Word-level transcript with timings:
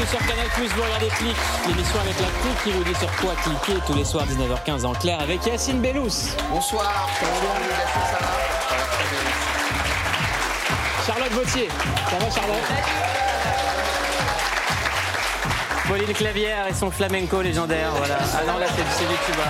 bienvenue 0.00 0.18
sur 0.18 0.18
Canal+. 0.26 0.46
Vous 0.76 0.82
regardez 0.82 1.08
Click, 1.08 1.36
l'émission 1.66 2.00
avec 2.00 2.18
la 2.20 2.26
clique 2.26 2.62
qui 2.64 2.72
vous 2.72 2.84
dit 2.84 2.94
sur 2.94 3.10
quoi 3.16 3.34
cliquer 3.42 3.80
tous 3.86 3.94
les 3.94 4.04
soirs 4.04 4.26
19h15 4.26 4.84
en 4.86 4.92
clair 4.92 5.20
avec 5.20 5.44
Yacine 5.46 5.80
Bellous. 5.80 6.04
Bonsoir. 6.50 6.50
Bonsoir, 6.50 7.08
ça 7.20 8.18
va 8.18 8.28
Charlotte 11.06 11.32
Vautier. 11.32 11.68
Ça 12.10 12.16
va 12.18 12.30
Charlotte? 12.30 12.56
Pauline 15.88 16.14
Clavière 16.14 16.66
et 16.68 16.74
son 16.74 16.90
flamenco 16.90 17.42
légendaire. 17.42 17.90
Voilà. 17.96 18.18
Ah 18.34 18.44
non, 18.46 18.58
là 18.58 18.66
c'est 18.68 18.84
c'est 18.96 19.08
du 19.08 19.16
tuba. 19.26 19.44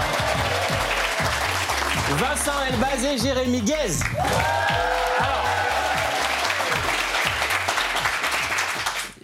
Vincent 2.17 2.63
Elbaz 2.69 3.05
et 3.05 3.19
Jérémy 3.19 3.61
Guez. 3.61 3.99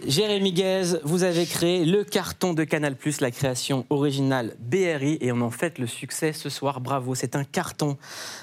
Jérémy 0.07 0.53
Guez, 0.53 0.99
vous 1.03 1.23
avez 1.23 1.45
créé 1.45 1.83
le 1.83 2.05
carton 2.05 2.53
de 2.53 2.63
Canal+, 2.63 2.95
la 3.19 3.29
création 3.29 3.85
originale 3.89 4.55
BRI, 4.57 5.17
et 5.19 5.33
on 5.33 5.41
en 5.41 5.51
fait 5.51 5.79
le 5.79 5.85
succès 5.85 6.31
ce 6.31 6.49
soir. 6.49 6.79
Bravo, 6.79 7.13
c'est 7.13 7.35
un 7.35 7.43
carton 7.43 7.97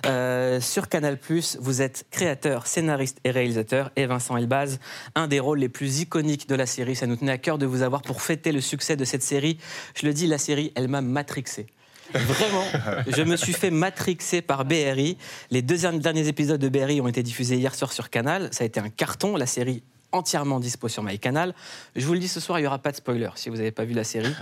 Euh, 0.07 0.61
sur 0.61 0.91
Canal+. 0.91 1.19
Vous 1.61 1.81
êtes 1.81 2.05
créateur, 2.11 2.67
scénariste 2.67 3.19
et 3.25 3.31
réalisateur, 3.31 3.91
et 3.97 4.05
Vincent 4.05 4.37
Elbaz, 4.37 4.79
un 5.15 5.27
des 5.27 5.41
rôles 5.41 5.61
les 5.61 5.71
plus 5.71 6.01
iconiques 6.01 6.47
de 6.48 6.55
la 6.55 6.67
série. 6.67 6.97
Ça 6.97 7.06
nous 7.06 7.17
tenait 7.17 7.33
à 7.33 7.39
cœur 7.39 7.56
de 7.56 7.65
vous 7.65 7.81
avoir 7.81 8.03
pour 8.03 8.21
fêter 8.21 8.53
le 8.53 8.61
succès 8.61 8.97
de 8.97 9.05
cette 9.06 9.23
série. 9.23 9.56
Je 9.95 10.06
le 10.06 10.12
dis, 10.12 10.27
la 10.27 10.39
série, 10.39 10.71
elle 10.75 10.89
m'a 10.89 11.01
matrixé. 11.01 11.67
Vraiment, 12.12 12.65
je 13.09 13.23
me 13.23 13.37
suis 13.37 13.55
fait 13.55 13.71
matrixer 13.71 14.43
par 14.43 14.67
BRI. 14.67 15.17
Les 15.51 15.62
deux 15.62 15.78
derniers 15.78 16.28
épisodes 16.28 16.61
de 16.61 16.69
BRI 16.69 17.01
ont 17.01 17.09
été 17.09 17.23
diffusés 17.23 17.56
hier 17.56 17.75
soir 17.75 17.93
sur 17.93 18.11
Canal. 18.11 18.51
Ça 18.53 18.65
a 18.65 18.67
été 18.67 18.78
un 18.78 18.91
carton. 18.91 19.39
La 19.39 19.47
série 19.47 19.83
entièrement 20.15 20.61
dispo 20.61 20.89
sur 20.89 21.03
MyCanal. 21.03 21.55
Je 21.97 22.07
vous 22.07 22.15
le 22.15 22.19
dis 22.19 22.29
ce 22.29 22.41
soir, 22.41 22.59
il 22.59 22.62
n'y 22.62 22.67
aura 22.69 22.79
pas 22.79 22.91
de 22.93 22.97
spoiler. 22.97 23.29
Si 23.34 23.51
vous 23.51 23.57
n'avez 23.57 23.73
pas 23.73 23.84
vu 23.84 23.93
la 23.95 24.05
série, 24.05 24.33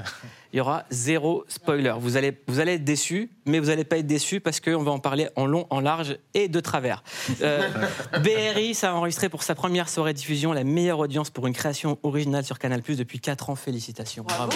il 0.53 0.59
y 0.59 0.61
aura 0.61 0.85
zéro 0.91 1.45
spoiler. 1.49 1.95
Vous 1.99 2.17
allez, 2.17 2.39
vous 2.47 2.61
allez 2.61 2.75
être 2.75 2.85
déçus, 2.85 3.31
mais 3.47 3.59
vous 3.59 3.67
n'allez 3.67 3.85
pas 3.85 3.99
être 3.99 4.07
déçus 4.07 4.41
parce 4.41 4.61
qu'on 4.61 4.83
va 4.83 4.93
en 4.93 4.99
parler 4.99 5.29
en 5.35 5.47
long, 5.47 5.67
en 5.71 5.81
large 5.81 6.19
et 6.35 6.49
de 6.49 6.61
travers. 6.61 7.03
Euh, 7.41 7.69
BRI, 8.23 8.75
ça 8.75 8.91
a 8.91 8.95
enregistré 8.95 9.29
pour 9.29 9.43
sa 9.43 9.55
première 9.55 9.89
soirée 9.89 10.13
diffusion 10.15 10.53
la 10.53 10.65
meilleure 10.65 10.99
audience 10.99 11.31
pour 11.31 11.47
une 11.47 11.55
création 11.55 11.99
originale 12.03 12.45
sur 12.45 12.59
Canal+, 12.59 12.83
depuis 12.83 13.19
4 13.21 13.51
ans. 13.51 13.57
Félicitations. 13.57 14.25
Bravo. 14.25 14.53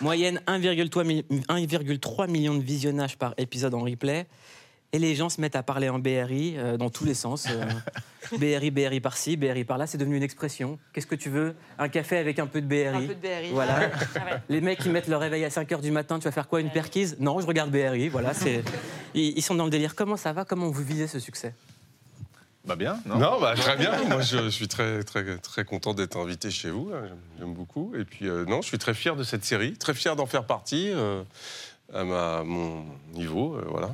Moyenne 0.00 0.40
1,3 0.46 1.04
mi- 1.04 1.24
1,3 1.48 2.30
million 2.30 2.54
de 2.54 2.62
visionnages 2.62 3.16
par 3.18 3.34
épisode 3.36 3.74
en 3.74 3.80
replay. 3.82 4.26
Et 4.94 4.98
les 4.98 5.14
gens 5.14 5.28
se 5.28 5.38
mettent 5.40 5.56
à 5.56 5.62
parler 5.62 5.90
en 5.90 5.98
BRI 5.98 6.54
euh, 6.56 6.78
dans 6.78 6.88
tous 6.88 7.04
les 7.04 7.12
sens. 7.14 7.46
euh, 7.50 7.64
BRI, 8.38 8.70
BRI 8.70 9.00
par-ci, 9.00 9.36
BRI 9.36 9.64
par-là, 9.64 9.86
c'est 9.86 9.98
devenu 9.98 10.16
une 10.16 10.22
expression. 10.22 10.78
Qu'est-ce 10.94 11.06
que 11.06 11.14
tu 11.14 11.28
veux? 11.28 11.54
Un 11.78 11.88
café 11.90 12.16
avec 12.16 12.38
un 12.38 12.46
peu 12.46 12.62
de 12.62 12.66
BRI. 12.66 12.86
Un 13.04 13.06
peu 13.06 13.14
de 13.14 13.20
BRI. 13.20 13.50
Voilà. 13.52 13.90
Ah 14.16 14.24
ouais. 14.24 14.40
Les 14.48 14.62
mecs 14.62 14.78
qui 14.78 14.88
mettent 14.88 15.08
leur 15.08 15.20
réveil 15.20 15.44
à 15.44 15.50
5h 15.50 15.82
du 15.82 15.90
matin, 15.90 16.18
tu 16.18 16.24
vas 16.24 16.32
faire 16.32 16.48
quoi 16.48 16.60
Une 16.62 16.70
perquise? 16.70 17.16
Non, 17.20 17.38
je 17.40 17.46
regarde 17.46 17.70
BRI. 17.70 18.08
Voilà, 18.08 18.32
c'est... 18.32 18.62
Ils, 19.14 19.36
ils 19.36 19.42
sont 19.42 19.54
dans 19.54 19.64
le 19.64 19.70
délire. 19.70 19.94
Comment 19.94 20.16
ça 20.16 20.32
va? 20.32 20.44
Comment 20.46 20.68
vous 20.70 20.82
visez 20.82 21.06
ce 21.06 21.18
succès? 21.18 21.54
Bah 22.64 22.76
bien, 22.76 22.98
non? 23.06 23.16
Non, 23.18 23.40
bah, 23.40 23.54
très 23.56 23.76
bien. 23.76 23.92
Moi, 24.08 24.20
je, 24.20 24.36
je 24.44 24.48
suis 24.50 24.68
très, 24.68 25.02
très, 25.02 25.38
très 25.38 25.64
content 25.64 25.92
d'être 25.94 26.16
invité 26.18 26.50
chez 26.50 26.70
vous. 26.70 26.90
hein, 26.94 27.02
J'aime 27.06 27.16
j'aime 27.38 27.54
beaucoup. 27.54 27.94
Et 27.94 28.04
puis, 28.04 28.26
euh, 28.28 28.44
non, 28.46 28.60
je 28.62 28.68
suis 28.68 28.76
très 28.78 28.92
fier 28.94 29.16
de 29.16 29.22
cette 29.22 29.44
série, 29.44 29.72
très 29.74 29.94
fier 29.94 30.16
d'en 30.16 30.26
faire 30.26 30.44
partie 30.44 30.90
euh, 30.92 31.22
à 31.94 32.04
ma, 32.04 32.42
mon 32.44 32.84
niveau. 33.14 33.54
euh, 33.56 33.64
voilà. 33.68 33.90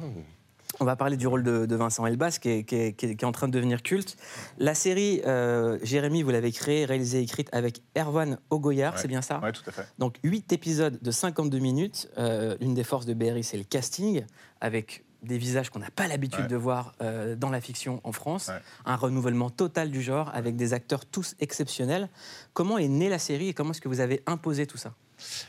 On 0.81 0.85
va 0.85 0.97
parler 0.97 1.17
du 1.17 1.27
rôle 1.29 1.45
de, 1.45 1.67
de 1.67 1.77
Vincent 1.77 2.05
Elbaz, 2.05 2.39
qui 2.41 2.49
est, 2.51 2.65
qui, 2.65 2.75
est, 2.75 2.93
qui 2.95 3.07
est- 3.07 3.15
qui 3.17 3.25
est 3.25 3.29
en 3.29 3.33
train 3.33 3.47
de 3.47 3.53
devenir 3.53 3.83
culte. 3.83 4.17
La 4.59 4.75
série, 4.75 5.23
euh, 5.25 5.79
Jérémy, 5.83 6.23
vous 6.23 6.31
l'avez 6.31 6.51
créée, 6.51 6.85
réalisée 6.85 7.21
et 7.21 7.23
écrite 7.23 7.49
avec 7.53 7.81
Erwan 7.97 8.39
Ogoyar, 8.51 8.95
Ouais. 8.95 8.99
c'est 9.01 9.07
bien 9.09 9.23
ça? 9.23 9.39
Ouais, 9.41 9.53
tout 9.53 9.62
à 9.69 9.71
fait. 9.71 9.87
Donc 9.99 10.17
8 10.25 10.53
épisodes 10.53 10.99
de 11.01 11.11
52 11.12 11.59
minutes. 11.61 12.09
Euh, 12.19 12.57
L'une 12.61 12.75
des 12.75 12.83
forces 12.83 13.07
de 13.07 13.15
BRI, 13.15 13.45
c'est 13.45 13.57
le 13.57 13.62
casting, 13.65 14.25
avec 14.61 15.05
des 15.23 15.39
visages 15.39 15.71
qu'on 15.71 15.79
n'a 15.79 15.91
pas 15.91 16.09
l'habitude 16.09 16.43
Ouais. 16.43 16.49
de 16.49 16.57
voir 16.57 16.93
euh, 17.01 17.37
dans 17.37 17.51
la 17.51 17.61
fiction 17.61 18.01
en 18.03 18.11
France. 18.12 18.49
Ouais. 18.49 18.61
Un 18.85 18.97
renouvellement 18.97 19.51
total 19.51 19.91
du 19.93 20.03
genre, 20.03 20.31
avec 20.35 20.56
des 20.56 20.73
acteurs 20.75 21.06
tous 21.06 21.35
exceptionnels. 21.39 22.09
Comment 22.53 22.79
est 22.79 22.89
née 22.89 23.09
la 23.09 23.21
série 23.21 23.49
et 23.49 23.55
comment 23.55 23.71
est-ce 23.71 23.81
que 23.81 23.89
vous 23.89 24.01
avez 24.01 24.23
imposé 24.27 24.67
tout 24.67 24.77
ça? 24.77 24.93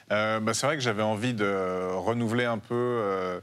Bah, 0.09 0.53
c'est 0.53 0.67
vrai 0.67 0.75
que 0.77 0.83
j'avais 0.83 1.01
envie 1.03 1.33
de 1.33 1.91
renouveler 1.95 2.45
un 2.45 2.59
peu 2.59 3.41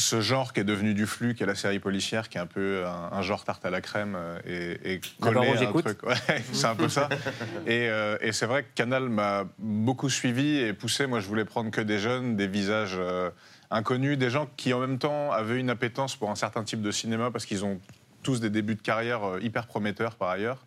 ce 0.00 0.20
genre 0.20 0.52
qui 0.52 0.60
est 0.60 0.64
devenu 0.64 0.94
du 0.94 1.06
flux, 1.06 1.34
qui 1.34 1.42
est 1.42 1.46
la 1.46 1.54
série 1.54 1.78
policière, 1.78 2.28
qui 2.28 2.38
est 2.38 2.40
un 2.40 2.46
peu 2.46 2.84
un, 2.86 3.16
un 3.16 3.22
genre 3.22 3.44
tarte 3.44 3.64
à 3.64 3.70
la 3.70 3.80
crème 3.80 4.16
euh, 4.16 4.38
et, 4.44 4.94
et 4.94 5.00
D'abord, 5.20 5.44
coller 5.44 5.56
un 5.56 5.58
j'écoute. 5.58 5.84
truc. 5.84 6.02
Ouais, 6.02 6.14
c'est 6.52 6.66
un 6.66 6.74
peu 6.74 6.88
ça. 6.88 7.08
Et, 7.66 7.88
euh, 7.88 8.16
et 8.20 8.32
c'est 8.32 8.46
vrai 8.46 8.64
que 8.64 8.68
Canal 8.74 9.08
m'a 9.08 9.44
beaucoup 9.58 10.08
suivi 10.08 10.56
et 10.58 10.72
poussé. 10.72 11.06
Moi, 11.06 11.20
je 11.20 11.26
voulais 11.26 11.44
prendre 11.44 11.70
que 11.70 11.80
des 11.80 11.98
jeunes, 11.98 12.36
des 12.36 12.46
visages 12.46 12.96
euh, 12.98 13.30
inconnus, 13.70 14.18
des 14.18 14.30
gens 14.30 14.48
qui 14.56 14.72
en 14.72 14.80
même 14.80 14.98
temps 14.98 15.30
avaient 15.30 15.60
une 15.60 15.70
appétence 15.70 16.16
pour 16.16 16.30
un 16.30 16.34
certain 16.34 16.64
type 16.64 16.82
de 16.82 16.90
cinéma 16.90 17.30
parce 17.30 17.46
qu'ils 17.46 17.64
ont 17.64 17.78
tous 18.22 18.40
des 18.40 18.50
débuts 18.50 18.74
de 18.74 18.82
carrière 18.82 19.20
hyper 19.40 19.66
prometteurs 19.66 20.16
par 20.16 20.30
ailleurs. 20.30 20.64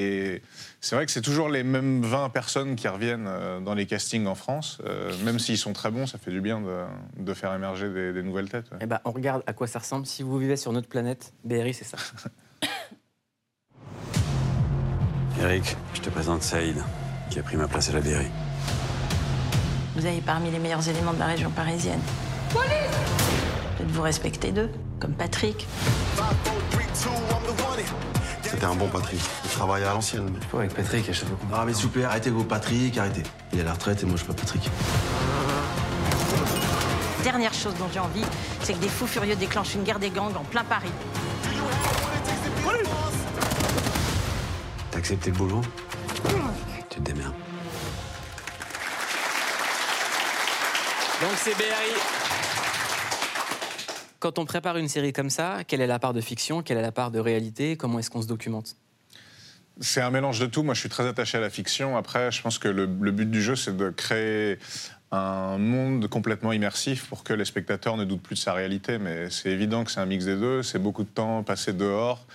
Et 0.00 0.42
c'est 0.80 0.94
vrai 0.94 1.06
que 1.06 1.12
c'est 1.12 1.22
toujours 1.22 1.48
les 1.48 1.64
mêmes 1.64 2.02
20 2.02 2.28
personnes 2.28 2.76
qui 2.76 2.86
reviennent 2.86 3.26
euh, 3.26 3.58
dans 3.58 3.74
les 3.74 3.84
castings 3.84 4.26
en 4.26 4.36
France. 4.36 4.78
Euh, 4.86 5.12
même 5.24 5.40
s'ils 5.40 5.58
sont 5.58 5.72
très 5.72 5.90
bons, 5.90 6.06
ça 6.06 6.18
fait 6.18 6.30
du 6.30 6.40
bien 6.40 6.60
de, 6.60 6.84
de 7.16 7.34
faire 7.34 7.52
émerger 7.52 7.88
des, 7.88 8.12
des 8.12 8.22
nouvelles 8.22 8.48
têtes. 8.48 8.70
ouais. 8.70 8.78
Eh 8.80 8.86
ben, 8.86 9.00
on 9.04 9.10
regarde 9.10 9.42
à 9.48 9.52
quoi 9.52 9.66
ça 9.66 9.80
ressemble. 9.80 10.06
Si 10.06 10.22
vous 10.22 10.38
vivez 10.38 10.56
sur 10.56 10.72
notre 10.72 10.86
planète, 10.88 11.32
BRI, 11.42 11.74
c'est 11.74 11.82
ça. 11.82 11.96
Eric, 15.40 15.76
je 15.94 16.00
te 16.00 16.10
présente 16.10 16.42
Saïd, 16.42 16.76
qui 17.28 17.40
a 17.40 17.42
pris 17.42 17.56
ma 17.56 17.66
place 17.66 17.90
à 17.90 17.94
la 17.94 18.00
BRI. 18.00 18.28
Vous 19.96 20.06
avez 20.06 20.20
parmi 20.20 20.52
les 20.52 20.60
meilleurs 20.60 20.88
éléments 20.88 21.12
de 21.12 21.18
la 21.18 21.26
région 21.26 21.50
parisienne. 21.50 22.00
Peut-être 23.78 23.92
vous 23.92 24.02
respectez 24.02 24.50
d'eux, 24.50 24.70
comme 24.98 25.12
Patrick. 25.12 25.66
C'était 28.42 28.64
un 28.64 28.74
bon 28.74 28.88
Patrick. 28.88 29.20
Il 29.44 29.50
travaillait 29.50 29.86
à 29.86 29.92
l'ancienne. 29.92 30.32
Pas 30.50 30.58
avec 30.58 30.74
Patrick, 30.74 31.06
je 31.06 31.12
sais 31.12 31.26
pas 31.26 31.36
Ah 31.54 31.64
mais 31.64 31.72
s'il 31.72 31.84
vous 31.84 31.90
plaît, 31.90 32.04
arrêtez 32.04 32.30
vos 32.30 32.42
Patrick, 32.42 32.98
arrêtez. 32.98 33.22
Il 33.52 33.60
est 33.60 33.62
à 33.62 33.66
la 33.66 33.72
retraite 33.74 34.02
et 34.02 34.06
moi 34.06 34.16
je 34.16 34.24
suis 34.24 34.26
pas 34.26 34.34
Patrick. 34.34 34.68
Dernière 37.22 37.54
chose 37.54 37.74
dont 37.78 37.88
j'ai 37.92 38.00
envie, 38.00 38.24
c'est 38.62 38.72
que 38.72 38.78
des 38.78 38.88
fous 38.88 39.06
furieux 39.06 39.36
déclenchent 39.36 39.74
une 39.74 39.84
guerre 39.84 40.00
des 40.00 40.10
gangs 40.10 40.34
en 40.36 40.44
plein 40.44 40.64
Paris. 40.64 40.90
T'as 44.90 44.98
accepté 44.98 45.30
le 45.30 45.36
boulot? 45.36 45.62
Tu 46.90 46.96
te 46.96 47.00
démerdes. 47.00 47.34
Donc 51.20 51.30
c'est 51.36 51.54
BRI. 51.54 52.27
Quand 54.20 54.40
on 54.40 54.44
prépare 54.44 54.76
une 54.76 54.88
série 54.88 55.12
comme 55.12 55.30
ça, 55.30 55.62
quelle 55.66 55.80
est 55.80 55.86
la 55.86 56.00
part 56.00 56.12
de 56.12 56.20
fiction, 56.20 56.62
quelle 56.62 56.78
est 56.78 56.82
la 56.82 56.92
part 56.92 57.12
de 57.12 57.20
réalité, 57.20 57.76
comment 57.76 58.00
est-ce 58.00 58.10
qu'on 58.10 58.22
se 58.22 58.26
documente? 58.26 58.76
C'est 59.80 60.00
un 60.00 60.10
mélange 60.10 60.40
de 60.40 60.46
tout. 60.46 60.64
Moi, 60.64 60.74
je 60.74 60.80
suis 60.80 60.88
très 60.88 61.06
attaché 61.06 61.38
à 61.38 61.40
la 61.40 61.50
fiction. 61.50 61.96
Après, 61.96 62.32
je 62.32 62.42
pense 62.42 62.58
que 62.58 62.66
le, 62.66 62.88
le 63.00 63.12
but 63.12 63.30
du 63.30 63.40
jeu, 63.40 63.54
c'est 63.54 63.76
de 63.76 63.90
créer 63.90 64.58
un 65.12 65.56
monde 65.56 66.08
complètement 66.08 66.52
immersif 66.52 67.06
pour 67.06 67.22
que 67.22 67.32
les 67.32 67.44
spectateurs 67.44 67.96
ne 67.96 68.04
doutent 68.04 68.22
plus 68.22 68.34
de 68.34 68.40
sa 68.40 68.54
réalité. 68.54 68.98
Mais 68.98 69.30
c'est 69.30 69.50
évident 69.50 69.84
que 69.84 69.92
c'est 69.92 70.00
un 70.00 70.06
mix 70.06 70.24
des 70.24 70.34
deux. 70.34 70.64
C'est 70.64 70.80
beaucoup 70.80 71.04
de 71.04 71.08
temps 71.08 71.44
passé 71.44 71.72
dehors, 71.72 72.26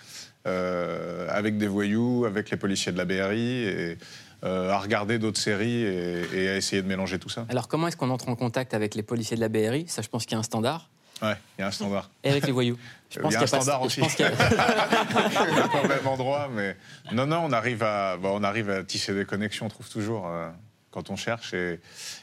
euh, 0.47 1.27
avec 1.29 1.57
des 1.57 1.67
voyous, 1.67 2.23
avec 2.25 2.49
les 2.49 2.55
policiers 2.55 2.93
de 2.93 2.97
la 2.97 3.03
BRI, 3.03 3.63
et 3.63 3.97
euh, 4.45 4.71
à 4.71 4.79
regarder 4.79 5.19
d'autres 5.19 5.39
séries 5.39 5.83
et, 5.83 6.23
et 6.33 6.49
à 6.49 6.55
essayer 6.55 6.81
de 6.81 6.87
mélanger 6.87 7.19
tout 7.19 7.29
ça. 7.29 7.45
Alors 7.49 7.67
comment 7.67 7.89
est-ce 7.89 7.97
qu'on 7.97 8.09
entre 8.09 8.29
en 8.29 8.35
contact 8.37 8.73
avec 8.73 8.95
les 8.95 9.03
policiers 9.03 9.35
de 9.35 9.41
la 9.41 9.49
BRI 9.49 9.85
Ça, 9.89 10.01
je 10.01 10.07
pense 10.07 10.25
qu'il 10.25 10.33
y 10.33 10.35
a 10.35 10.39
un 10.39 10.43
standard. 10.43 10.89
Ouais, 11.23 11.35
il 11.57 11.61
y 11.61 11.63
a 11.63 11.67
un 11.67 11.71
standard. 11.71 12.09
Et 12.23 12.29
avec 12.31 12.45
les 12.45 12.51
voyous 12.51 12.77
Je 13.09 13.19
Il 13.23 13.31
y 13.31 13.35
a 13.35 13.41
un 13.41 13.47
standard 13.47 13.81
je 13.81 13.85
aussi. 13.87 13.99
pense 14.01 14.15
qu'il 14.15 14.25
y 14.25 14.27
a- 14.27 14.31
pas 15.67 15.81
au 15.83 15.87
même 15.87 16.05
endroit, 16.07 16.49
mais 16.51 16.75
non, 17.11 17.25
non, 17.27 17.41
on 17.45 17.51
arrive 17.51 17.81
à, 17.83 18.17
bon, 18.17 18.39
on 18.39 18.43
arrive 18.43 18.69
à 18.69 18.83
tisser 18.83 19.13
des 19.13 19.23
connexions, 19.25 19.67
on 19.67 19.69
trouve 19.69 19.87
toujours 19.89 20.27
euh, 20.27 20.49
quand 20.91 21.09
on 21.11 21.15
cherche. 21.15 21.53
Et, 21.53 21.79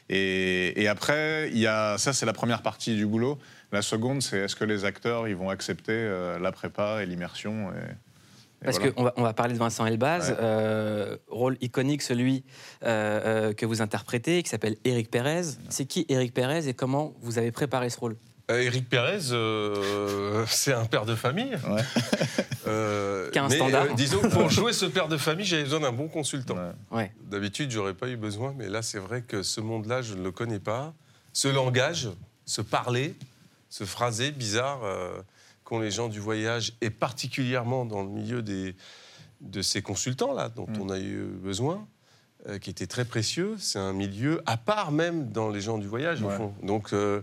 et, 0.09 0.83
et 0.83 0.89
après, 0.89 1.49
il 1.53 1.59
y 1.59 1.67
a, 1.67 1.97
ça, 1.99 2.13
c'est 2.13 2.27
la 2.27 2.33
première 2.33 2.63
partie 2.63 2.95
du 2.97 3.07
boulot. 3.07 3.39
La 3.73 3.83
seconde, 3.83 4.21
c'est 4.21 4.39
est-ce 4.39 4.57
que 4.57 4.65
les 4.65 4.85
acteurs, 4.85 5.29
ils 5.29 5.37
vont 5.37 5.49
accepter 5.49 5.93
euh, 5.93 6.39
la 6.41 6.51
prépa 6.53 7.03
et 7.03 7.07
l'immersion 7.07 7.71
et- 7.73 7.77
et 8.63 8.65
Parce 8.67 8.77
voilà. 8.79 8.93
qu'on 8.93 9.05
va, 9.05 9.13
on 9.17 9.23
va 9.23 9.33
parler 9.33 9.55
de 9.55 9.59
Vincent 9.59 9.87
Elbaz, 9.87 10.29
Ouais. 10.33 10.37
euh, 10.39 11.17
rôle 11.29 11.57
iconique, 11.63 12.03
celui 12.03 12.45
euh, 12.83 13.49
euh, 13.49 13.53
que 13.55 13.65
vous 13.65 13.81
interprétez, 13.81 14.43
qui 14.43 14.51
s'appelle 14.51 14.77
Éric 14.85 15.11
Pérez. 15.11 15.43
C'est 15.71 15.87
qui 15.87 16.05
Éric 16.11 16.35
Pérez 16.35 16.69
et 16.69 16.75
comment 16.75 17.15
vous 17.23 17.39
avez 17.39 17.53
préparé 17.53 17.89
ce 17.89 17.99
rôle? 17.99 18.17
Éric 18.59 18.89
Pérez, 18.89 19.31
euh, 19.33 20.45
c'est 20.49 20.73
un 20.73 20.85
père 20.87 21.05
de 21.07 21.15
famille. 21.15 21.57
Ouais. 21.69 21.83
Euh, 22.67 23.31
Qui 23.31 23.39
a 23.39 23.45
un 23.45 23.49
mais, 23.49 23.57
standard. 23.57 23.85
euh, 23.87 23.95
disons 23.95 24.21
que 24.21 24.27
pour 24.27 24.51
jouer 24.51 24.75
ce 24.75 24.85
père 24.85 25.09
de 25.09 25.17
famille, 25.17 25.47
j'avais 25.47 25.63
besoin 25.65 25.81
d'un 25.81 25.93
bon 25.93 26.09
consultant. 26.09 26.55
Ouais. 26.57 26.99
Ouais. 26.99 27.13
D'habitude, 27.23 27.71
j'aurais 27.71 27.95
pas 27.95 28.07
eu 28.09 28.17
besoin, 28.19 28.55
mais 28.57 28.69
là, 28.69 28.83
c'est 28.83 28.99
vrai 28.99 29.23
que 29.23 29.43
ce 29.43 29.63
monde-là, 29.63 30.03
je 30.03 30.15
ne 30.15 30.23
le 30.23 30.31
connais 30.31 30.61
pas. 30.61 30.93
Ce 31.33 31.49
langage, 31.49 32.11
ce 32.45 32.61
parler, 32.61 33.15
ce 33.71 33.85
phrasé 33.85 34.31
bizarre 34.31 34.85
euh, 34.85 35.21
qu'ont 35.65 35.81
les 35.81 35.91
gens 35.91 36.09
du 36.09 36.21
voyage, 36.21 36.75
et 36.83 36.91
particulièrement 36.91 37.87
dans 37.87 38.03
le 38.03 38.11
milieu 38.11 38.43
des, 38.43 38.77
de 39.41 39.63
ces 39.63 39.81
consultants-là, 39.81 40.51
dont 40.51 40.67
Mm. 40.69 40.81
on 40.83 40.91
a 40.91 40.99
eu 40.99 41.23
besoin, 41.43 41.89
euh, 42.47 42.59
qui 42.59 42.69
était 42.69 42.87
très 42.87 43.07
précieux. 43.07 43.57
C'est 43.59 43.79
un 43.79 43.95
milieu 43.95 44.43
à 44.45 44.59
part 44.59 44.93
même 44.93 45.33
dans 45.33 45.49
les 45.49 45.63
gens 45.63 45.79
du 45.79 45.89
voyage, 45.89 46.23
au 46.23 46.29
fond. 46.29 46.55
Donc, 46.63 46.93
euh, 46.93 47.23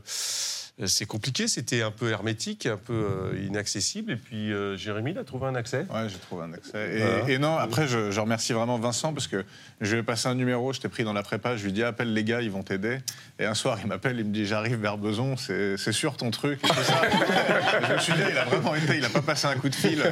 c'est 0.85 1.07
compliqué, 1.07 1.47
c'était 1.47 1.81
un 1.81 1.89
peu 1.89 2.11
hermétique, 2.11 2.67
un 2.67 2.77
peu 2.77 2.93
euh, 2.93 3.43
inaccessible. 3.47 4.11
Et 4.11 4.15
puis, 4.15 4.53
euh, 4.53 4.77
Jérémy, 4.77 5.09
il 5.11 5.17
a 5.17 5.23
trouvé 5.23 5.47
un 5.47 5.55
accès? 5.55 5.87
Ouais, 5.91 6.07
j'ai 6.07 6.17
trouvé 6.19 6.43
un 6.43 6.53
accès. 6.53 6.93
Et, 6.93 6.97
Voilà. 6.99 7.29
et 7.29 7.37
non, 7.39 7.57
après, 7.57 7.87
je, 7.87 8.11
je 8.11 8.19
remercie 8.19 8.53
vraiment 8.53 8.77
Vincent 8.77 9.11
parce 9.11 9.25
que 9.25 9.43
je 9.81 9.93
lui 9.93 10.01
ai 10.01 10.03
passé 10.03 10.27
un 10.27 10.35
numéro, 10.35 10.73
je 10.73 10.79
t'ai 10.79 10.87
pris 10.89 11.03
dans 11.03 11.13
la 11.13 11.23
prépa, 11.23 11.57
je 11.57 11.63
lui 11.63 11.69
ai 11.69 11.73
dit 11.73 11.83
appelle 11.83 12.13
les 12.13 12.23
gars, 12.23 12.41
ils 12.43 12.51
vont 12.51 12.61
t'aider. 12.61 12.99
Et 13.39 13.45
un 13.45 13.55
soir, 13.55 13.79
il 13.81 13.87
m'appelle, 13.87 14.19
il 14.19 14.25
me 14.25 14.31
dit 14.31 14.45
j'arrive 14.45 14.77
vers 14.79 14.97
Beson, 14.99 15.35
c'est 15.37 15.91
sûr 15.91 16.15
ton 16.15 16.29
truc. 16.29 16.59
Et 16.63 16.67
tout 16.67 16.83
ça. 16.83 17.01
Et 17.07 17.11
je 17.87 17.93
me 17.93 17.97
suis 17.99 18.13
dit, 18.13 18.19
il 18.29 18.37
a 18.37 18.45
vraiment 18.45 18.75
été, 18.75 18.97
il 18.97 19.05
a 19.05 19.09
pas 19.09 19.21
passé 19.23 19.47
un 19.47 19.55
coup 19.55 19.69
de 19.69 19.75
fil. 19.75 20.03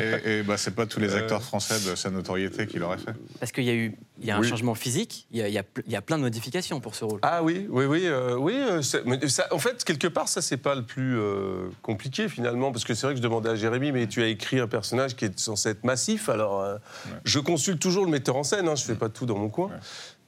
Et, 0.00 0.38
et 0.38 0.42
bah, 0.42 0.56
c'est 0.56 0.74
pas 0.74 0.86
tous 0.86 1.00
les 1.00 1.14
acteurs 1.14 1.42
français 1.42 1.90
de 1.90 1.94
sa 1.96 2.08
notoriété 2.10 2.66
qui 2.66 2.78
l'auraient 2.78 2.96
fait. 2.96 3.12
Parce 3.40 3.52
qu'il 3.52 3.64
y 3.64 3.70
a 3.70 3.74
eu 3.74 3.94
il 4.20 4.26
y 4.26 4.30
a 4.30 4.36
un 4.36 4.40
Oui. 4.40 4.48
changement 4.48 4.74
physique, 4.76 5.26
il 5.32 5.38
y 5.38 5.42
a, 5.42 5.48
il 5.48 5.54
y 5.54 5.58
a 5.58 5.62
ple- 5.62 5.82
il 5.86 5.92
y 5.92 5.96
a 5.96 6.00
plein 6.00 6.16
de 6.16 6.22
modifications 6.22 6.80
pour 6.80 6.94
ce 6.94 7.04
rôle. 7.04 7.18
Ah 7.22 7.42
oui, 7.42 7.66
oui, 7.68 7.84
oui, 7.84 8.02
euh, 8.06 8.36
oui. 8.36 8.54
euh, 8.56 8.80
ça- 8.80 9.48
en 9.50 9.58
fait, 9.58 9.82
quelque 9.84 10.06
part, 10.06 10.13
ça 10.26 10.40
c'est 10.40 10.56
pas 10.56 10.74
le 10.74 10.82
plus 10.82 11.18
euh, 11.18 11.68
compliqué 11.82 12.28
finalement, 12.28 12.72
parce 12.72 12.84
que 12.84 12.94
c'est 12.94 13.06
vrai 13.06 13.14
que 13.14 13.18
je 13.18 13.22
demandais 13.22 13.50
à 13.50 13.54
Jérémy, 13.56 13.92
mais 13.92 14.06
tu 14.06 14.22
as 14.22 14.26
écrit 14.26 14.60
un 14.60 14.66
personnage 14.66 15.16
qui 15.16 15.24
est 15.24 15.38
censé 15.38 15.70
être 15.70 15.84
massif. 15.84 16.28
Alors, 16.28 16.60
euh, 16.60 16.76
je 17.24 17.38
consulte 17.38 17.80
toujours 17.80 18.04
le 18.04 18.10
metteur 18.10 18.36
en 18.36 18.42
scène. 18.42 18.68
Hein, 18.68 18.76
je 18.76 18.84
fais 18.84 18.94
pas 18.94 19.08
tout 19.08 19.26
dans 19.26 19.38
mon 19.38 19.48
coin. 19.48 19.68
Ouais. 19.68 19.74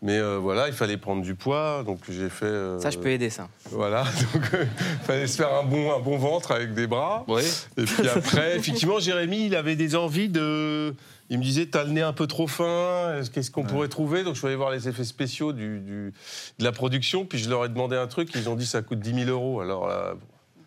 Mais 0.03 0.19
euh, 0.19 0.37
voilà, 0.39 0.69
il 0.69 0.75
fallait 0.75 0.99
prendre 0.99 1.23
du 1.23 1.35
poids, 1.35 1.83
donc 1.85 2.01
j'ai 2.09 2.29
fait. 2.29 2.45
euh, 2.45 2.79
Ça, 2.81 2.91
je 2.91 2.99
peux 2.99 3.09
aider 3.09 3.31
ça. 3.31 3.49
Voilà, 3.71 4.05
donc 4.35 4.43
il 4.53 5.05
fallait 5.07 5.27
se 5.27 5.37
faire 5.39 5.53
un 5.55 5.65
bon, 5.65 5.95
un 5.95 6.01
bon 6.01 6.19
ventre 6.19 6.53
avec 6.53 6.75
des 6.75 6.87
bras. 6.87 7.25
Oui. 7.29 7.43
Et 7.79 7.85
puis 7.85 8.07
après, 8.09 8.57
effectivement, 8.59 8.99
Jérémy, 8.99 9.47
il 9.47 9.57
avait 9.57 9.75
des 9.77 9.97
envies 9.97 10.29
de. 10.29 10.95
Il 11.29 11.39
me 11.39 11.43
disait, 11.43 11.67
t'as 11.67 11.83
le 11.83 11.91
nez 11.91 12.03
un 12.03 12.13
peu 12.13 12.27
trop 12.29 12.47
fin, 12.47 13.19
est-ce- 13.19 13.31
qu'est-ce 13.31 13.51
qu'on 13.51 13.65
pourrait 13.65 13.89
trouver? 13.89 14.23
Donc 14.23 14.35
je 14.35 14.39
suis 14.39 14.47
allé 14.47 14.55
voir 14.57 14.71
les 14.71 14.87
effets 14.87 15.03
spéciaux 15.03 15.53
du, 15.53 15.81
du- 15.81 16.13
de 16.59 16.65
la 16.65 16.71
production, 16.73 17.25
puis 17.25 17.39
je 17.39 17.49
leur 17.51 17.65
ai 17.65 17.69
demandé 17.69 17.97
un 17.97 18.07
truc, 18.07 18.29
ils 18.37 18.49
ont 18.49 18.55
dit 18.55 18.67
ça 18.67 18.83
coûte 18.83 19.01
10 19.01 19.25
000 19.25 19.31
euros. 19.31 19.61
Alors, 19.61 19.89
là, 19.89 20.15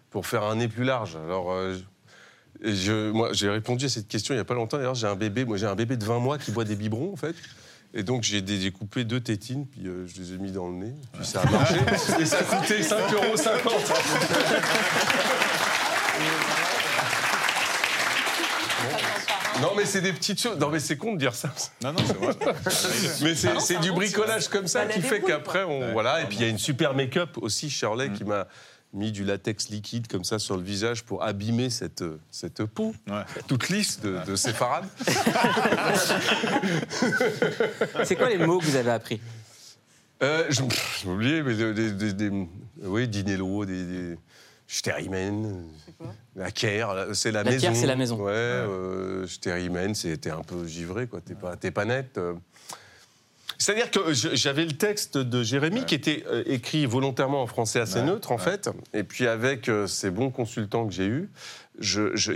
pour 0.09 0.25
faire 0.27 0.43
un 0.43 0.55
nez 0.55 0.67
plus 0.67 0.83
large. 0.83 1.15
Alors. 1.15 1.51
euh, 1.51 1.75
je- 1.75 1.83
et 2.67 2.75
je, 2.75 3.11
moi, 3.11 3.29
j'ai 3.31 3.49
répondu 3.49 3.85
à 3.85 3.89
cette 3.89 4.09
question 4.09 4.33
il 4.33 4.37
n'y 4.37 4.41
a 4.41 4.45
pas 4.45 4.53
longtemps. 4.55 4.75
D'ailleurs, 4.77 4.95
j'ai 4.95 5.07
un 5.07 5.15
bébé, 5.15 5.45
moi 5.45 5.55
j'ai 5.55 5.65
un 5.67 5.75
bébé 5.75 5.95
de 5.95 6.03
20 6.03 6.19
mois 6.19 6.37
qui 6.37 6.51
boit 6.51 6.65
des 6.65 6.75
biberons 6.75 7.13
en 7.13 7.15
fait. 7.15 7.33
Et 7.93 8.03
donc 8.03 8.21
j'ai 8.23 8.41
dé- 8.41 8.59
j'ai 8.61 8.71
coupé 8.71 9.03
deux 9.03 9.19
tétines, 9.19 9.65
puis 9.65 9.87
euh, 9.87 10.05
je 10.05 10.21
les 10.21 10.33
ai 10.33 10.37
mis 10.37 10.51
dans 10.51 10.67
le 10.67 10.75
nez, 10.75 10.93
puis 11.13 11.25
ça 11.25 11.41
a 11.41 11.49
marché. 11.49 11.75
et 12.19 12.25
ça 12.25 12.37
a 12.39 12.43
coûté 12.43 12.81
5,50 12.81 13.13
euros. 13.15 13.35
Non, 19.61 19.71
mais 19.75 19.85
c'est 19.85 19.99
des 20.01 20.13
petites 20.13 20.41
choses. 20.41 20.57
Non, 20.57 20.69
mais 20.69 20.79
c'est 20.79 20.95
con 20.95 21.13
de 21.13 21.17
dire 21.19 21.35
ça. 21.35 21.49
Non, 21.83 21.91
non, 21.91 21.99
c'est 22.05 22.15
vrai. 22.15 22.33
Mais 23.23 23.35
c'est 23.35 23.59
c'est 23.59 23.79
du 23.79 23.91
bricolage 23.91 24.47
comme 24.47 24.67
ça 24.67 24.85
qui 24.85 25.01
fait 25.01 25.19
qu'après, 25.21 25.63
on. 25.65 25.91
Voilà. 25.91 26.21
Et 26.21 26.25
puis 26.25 26.37
il 26.37 26.41
y 26.43 26.45
a 26.45 26.47
une 26.47 26.57
super 26.59 26.93
make-up 26.93 27.31
aussi, 27.41 27.69
Shirley, 27.69 28.09
qui 28.11 28.23
m'a 28.23 28.47
mis 28.93 29.11
du 29.11 29.23
latex 29.23 29.69
liquide 29.69 30.07
comme 30.07 30.23
ça 30.23 30.39
sur 30.39 30.57
le 30.57 30.63
visage 30.63 31.03
pour 31.03 31.23
abîmer 31.23 31.69
cette, 31.69 32.03
cette 32.31 32.63
peau 32.65 32.93
Ouais. 33.07 33.21
toute 33.47 33.69
lisse 33.69 33.99
de, 34.01 34.17
de 34.25 34.35
séfarade. 34.35 34.85
C'est 38.03 38.15
quoi 38.15 38.29
les 38.29 38.37
mots 38.37 38.59
que 38.59 38.65
vous 38.65 38.75
avez 38.75 38.91
appris? 38.91 39.19
Euh, 40.23 40.45
J'ai 40.49 41.07
oublié, 41.07 41.43
mais 41.43 41.55
des, 41.55 41.73
des- 41.73 41.91
des- 41.93 42.13
des- 42.13 42.47
oui, 42.83 43.07
Dinello, 43.07 43.65
des, 43.65 43.85
des 43.85 44.17
Sterimen, 44.67 45.63
la 46.35 46.51
Caire, 46.51 46.93
la- 46.93 47.13
c'est 47.13 47.31
la, 47.31 47.43
La 47.43 47.51
maison. 47.51 47.67
Caire, 47.67 47.75
c'est 47.75 47.87
la 47.87 47.95
maison. 47.95 48.17
Ouais, 48.17 48.31
euh, 48.33 49.25
Sterimen, 49.27 49.95
c'était 49.95 50.31
un 50.31 50.41
peu 50.41 50.67
givré, 50.67 51.07
quoi. 51.07 51.21
T'es 51.21 51.35
pas, 51.35 51.55
t'es 51.55 51.71
pas 51.71 51.85
net. 51.85 52.19
C'est-à-dire 53.61 53.91
que 53.91 54.13
j'avais 54.13 54.65
le 54.65 54.71
texte 54.71 55.17
de 55.17 55.43
Jérémy 55.43 55.85
qui 55.85 55.93
était 55.93 56.23
euh, 56.27 56.43
écrit 56.45 56.85
volontairement 56.85 57.41
en 57.43 57.47
français 57.47 57.81
assez 57.81 57.99
Ouais, 57.99 58.05
neutre, 58.05 58.31
en 58.31 58.37
ouais. 58.37 58.41
fait. 58.41 58.69
Et 58.93 59.03
puis 59.03 59.27
avec 59.27 59.67
euh, 59.67 59.85
ces 59.85 60.09
bons 60.11 60.31
consultants 60.31 60.87
que 60.87 60.93
j'ai 60.93 61.05
eus, 61.05 61.29
je- 61.79 62.15
je- 62.15 62.31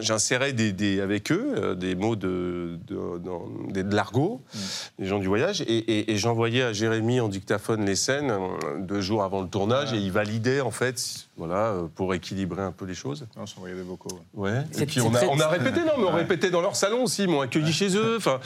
j'insérais 0.00 0.52
des, 0.52 0.72
des- 0.72 1.00
avec 1.00 1.30
eux 1.32 1.54
euh, 1.56 1.74
des 1.74 1.94
mots 1.94 2.16
de, 2.16 2.78
de, 2.86 3.18
dans- 3.18 3.48
des- 3.70 3.82
de 3.84 3.94
l'argot, 3.94 4.40
Mm. 4.54 4.58
des 5.02 5.06
gens 5.08 5.18
du 5.18 5.26
voyage, 5.26 5.60
et, 5.62 5.64
et- 5.76 6.12
et 6.12 6.16
j'envoyais 6.16 6.62
à 6.62 6.72
Jérémy 6.72 7.20
en 7.20 7.28
dictaphone 7.28 7.84
les 7.84 7.96
scènes 7.96 8.30
euh, 8.30 8.78
deux 8.80 9.00
jours 9.00 9.22
avant 9.22 9.40
le 9.42 9.48
tournage, 9.48 9.92
Ouais. 9.92 9.98
et 9.98 10.00
il 10.00 10.10
validait 10.12 10.60
en 10.60 10.70
fait, 10.70 11.00
voilà, 11.36 11.68
euh, 11.70 11.82
pour 11.94 12.12
équilibrer 12.14 12.62
un 12.62 12.72
peu 12.72 12.84
les 12.84 12.94
choses. 12.94 13.26
On 13.36 13.46
s'envoyait 13.46 13.74
des 13.76 13.82
vocaux. 13.82 14.08
ouais. 14.34 14.50
Ouais. 14.52 14.62
C'est- 14.72 14.82
Et 14.82 14.86
puis 14.86 15.00
on 15.00 15.14
a, 15.14 15.18
très- 15.18 15.28
on 15.28 15.38
a 15.40 15.48
répété, 15.48 15.80
non, 15.80 15.92
mais 15.98 16.04
on 16.04 16.08
Ouais. 16.14 16.20
répétait 16.22 16.50
dans 16.50 16.60
leur 16.60 16.76
salon 16.76 17.04
aussi, 17.04 17.22
ils 17.24 17.28
m'ont 17.28 17.40
accueilli 17.40 17.72
chez 17.72 17.96
eux. 17.96 18.16
Enfin, 18.16 18.40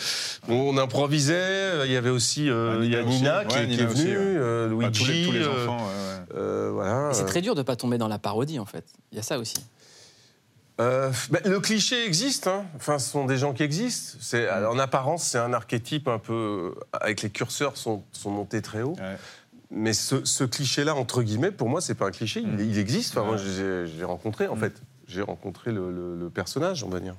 on 0.49 0.77
improvisait. 0.79 1.87
Il 1.87 1.93
y 1.93 1.97
avait 1.97 2.11
aussi 2.11 2.49
euh, 2.50 2.79
Ouais, 2.81 2.87
il 2.87 2.93
y 2.93 2.97
a 2.97 3.03
Nina 3.03 3.39
aussi. 3.41 3.49
Qui, 3.49 3.55
Ouais, 3.56 3.62
qui 3.65 3.71
Nina 3.71 3.82
est 3.82 3.87
aussi, 3.93 4.05
venue, 4.05 4.17
ouais. 4.17 4.23
euh, 4.39 4.69
Luigi. 4.69 5.05
tous, 5.05 5.11
les, 5.11 5.25
tous 5.27 5.32
les 5.32 5.43
euh, 5.43 5.62
enfants, 5.65 5.77
ouais, 5.79 5.82
ouais. 6.35 6.37
euh, 6.41 6.71
voilà. 6.73 7.11
C'est 7.12 7.23
euh. 7.23 7.27
très 7.27 7.41
dur 7.41 7.55
de 7.55 7.62
pas 7.62 7.77
tomber 7.77 7.99
dans 7.99 8.09
la 8.09 8.19
parodie 8.19 8.59
en 8.59 8.65
fait. 8.67 8.85
Il 9.12 9.17
y 9.17 9.19
a 9.19 9.23
ça 9.23 9.39
aussi. 9.39 9.56
Euh, 10.78 11.11
bah, 11.31 11.38
le 11.46 11.58
cliché 11.61 12.05
existe, 12.06 12.46
hein. 12.49 12.64
enfin, 12.76 12.99
ce 12.99 13.11
sont 13.11 13.25
des 13.25 13.38
gens 13.38 13.55
qui 13.55 13.62
existent. 13.62 14.19
C'est, 14.20 14.46
alors, 14.49 14.75
en 14.75 14.78
apparence, 14.78 15.25
c'est 15.25 15.38
un 15.38 15.52
archétype 15.55 16.06
un 16.08 16.19
peu. 16.19 16.75
euh, 16.76 16.81
avec 16.93 17.23
les 17.23 17.31
curseurs 17.31 17.76
sont, 17.78 18.02
sont 18.12 18.31
montés 18.31 18.61
très 18.61 18.82
haut. 18.82 18.94
Ouais. 18.99 19.17
Mais 19.70 19.94
ce, 19.94 20.25
ce 20.25 20.44
cliché-là, 20.44 20.94
entre 20.94 21.23
guillemets, 21.23 21.50
pour 21.50 21.69
moi, 21.70 21.81
c'est 21.81 21.94
pas 21.94 22.06
un 22.06 22.11
cliché, 22.11 22.40
il, 22.40 22.61
il 22.61 22.78
existe. 22.78 23.17
Enfin, 23.17 23.26
moi, 23.26 23.37
Ouais. 23.37 23.43
j'ai, 23.43 23.87
j'ai 23.87 24.05
rencontré, 24.05 24.49
en 24.49 24.56
Mm. 24.56 24.61
fait. 24.61 24.82
J'ai 25.08 25.23
rencontré 25.23 25.70
le, 25.73 25.90
le- 25.90 26.17
le 26.19 26.31
personnage, 26.31 26.82
on 26.84 26.88
va 26.88 26.99
dire. 27.00 27.14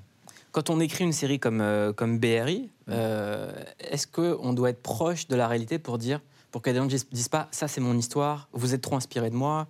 Quand 0.51 0.69
on 0.69 0.79
écrit 0.79 1.03
une 1.05 1.13
série 1.13 1.39
comme, 1.39 1.61
euh, 1.61 1.93
comme 1.93 2.19
BRI, 2.19 2.69
euh, 2.89 3.51
est-ce 3.79 4.05
qu'on 4.07 4.53
doit 4.53 4.69
être 4.71 4.81
proche 4.83 5.27
de 5.27 5.35
la 5.35 5.47
réalité 5.47 5.79
pour 5.79 5.97
dire, 5.97 6.19
pour 6.51 6.61
que 6.61 6.69
les 6.69 6.75
gens 6.75 6.83
ne 6.85 6.89
disent, 6.89 7.07
disent 7.11 7.29
pas 7.29 7.47
ça 7.51 7.67
c'est 7.67 7.79
mon 7.81 7.97
histoire, 7.97 8.49
vous 8.53 8.73
êtes 8.73 8.81
trop 8.81 8.95
inspiré 8.95 9.29
de 9.29 9.35
moi, 9.35 9.67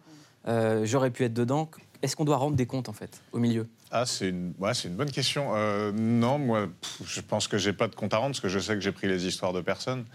euh, 0.48 0.82
j'aurais 0.86 1.12
pu 1.12 1.26
être 1.26 1.34
dedans 1.34 1.70
Est-ce 2.02 2.16
qu'on 2.16 2.26
doit 2.26 2.38
rendre 2.38 2.56
des 2.56 2.66
comptes 2.68 2.90
en 2.90 2.94
fait 2.94 3.22
au 3.34 3.40
milieu? 3.40 3.68
Ah, 3.92 4.06
c'est 4.06 4.30
une, 4.30 4.54
ouais, 4.60 4.74
une 4.74 4.96
bonne 4.96 5.12
question. 5.12 5.52
Euh, 5.56 5.92
non, 5.94 6.38
moi, 6.40 6.68
pff, 6.82 7.02
je 7.08 7.22
pense 7.22 7.48
que 7.48 7.58
j'ai 7.58 7.74
pas 7.74 7.88
de 7.88 7.96
compte 7.96 8.14
à 8.14 8.18
rendre 8.18 8.32
parce 8.32 8.42
que 8.42 8.50
je 8.50 8.60
sais 8.60 8.74
que 8.74 8.82
j'ai 8.82 8.92
pris 8.92 9.08
les 9.08 9.26
histoires 9.26 9.54
de 9.54 9.62
personnes. 9.62 10.06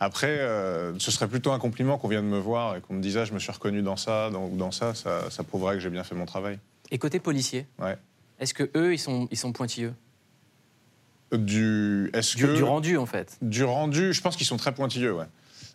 Après, 0.00 0.38
euh, 0.40 0.98
ce 0.98 1.10
serait 1.10 1.28
plutôt 1.28 1.52
un 1.52 1.58
compliment 1.58 1.98
qu'on 1.98 2.08
vienne 2.08 2.26
me 2.26 2.38
voir 2.38 2.76
et 2.76 2.80
qu'on 2.80 2.94
me 2.94 3.02
dise 3.02 3.16
ah, 3.18 3.24
je 3.24 3.32
me 3.32 3.38
suis 3.38 3.52
reconnu 3.52 3.82
dans 3.82 3.96
ça, 3.96 4.30
dans, 4.30 4.48
dans 4.48 4.70
ça, 4.72 4.94
ça, 4.94 5.30
ça 5.30 5.44
prouverait 5.44 5.74
que 5.74 5.80
j'ai 5.80 5.90
bien 5.90 6.04
fait 6.04 6.14
mon 6.14 6.26
travail. 6.26 6.58
Et 6.90 6.98
côté 6.98 7.20
policier, 7.20 7.66
Ouais. 7.78 7.96
est-ce 8.40 8.54
que 8.54 8.70
eux 8.76 8.94
ils 8.94 8.98
sont, 8.98 9.28
ils 9.30 9.36
sont 9.38 9.52
pointilleux? 9.52 9.94
Du, 11.32 12.10
est-ce 12.12 12.36
que 12.36 12.54
du 12.54 12.62
rendu 12.62 12.98
en 12.98 13.06
fait 13.06 13.38
Du 13.40 13.64
rendu, 13.64 14.12
je 14.12 14.20
pense 14.20 14.36
qu'ils 14.36 14.46
sont 14.46 14.58
très 14.58 14.72
pointilleux, 14.74 15.14
ouais. 15.14 15.24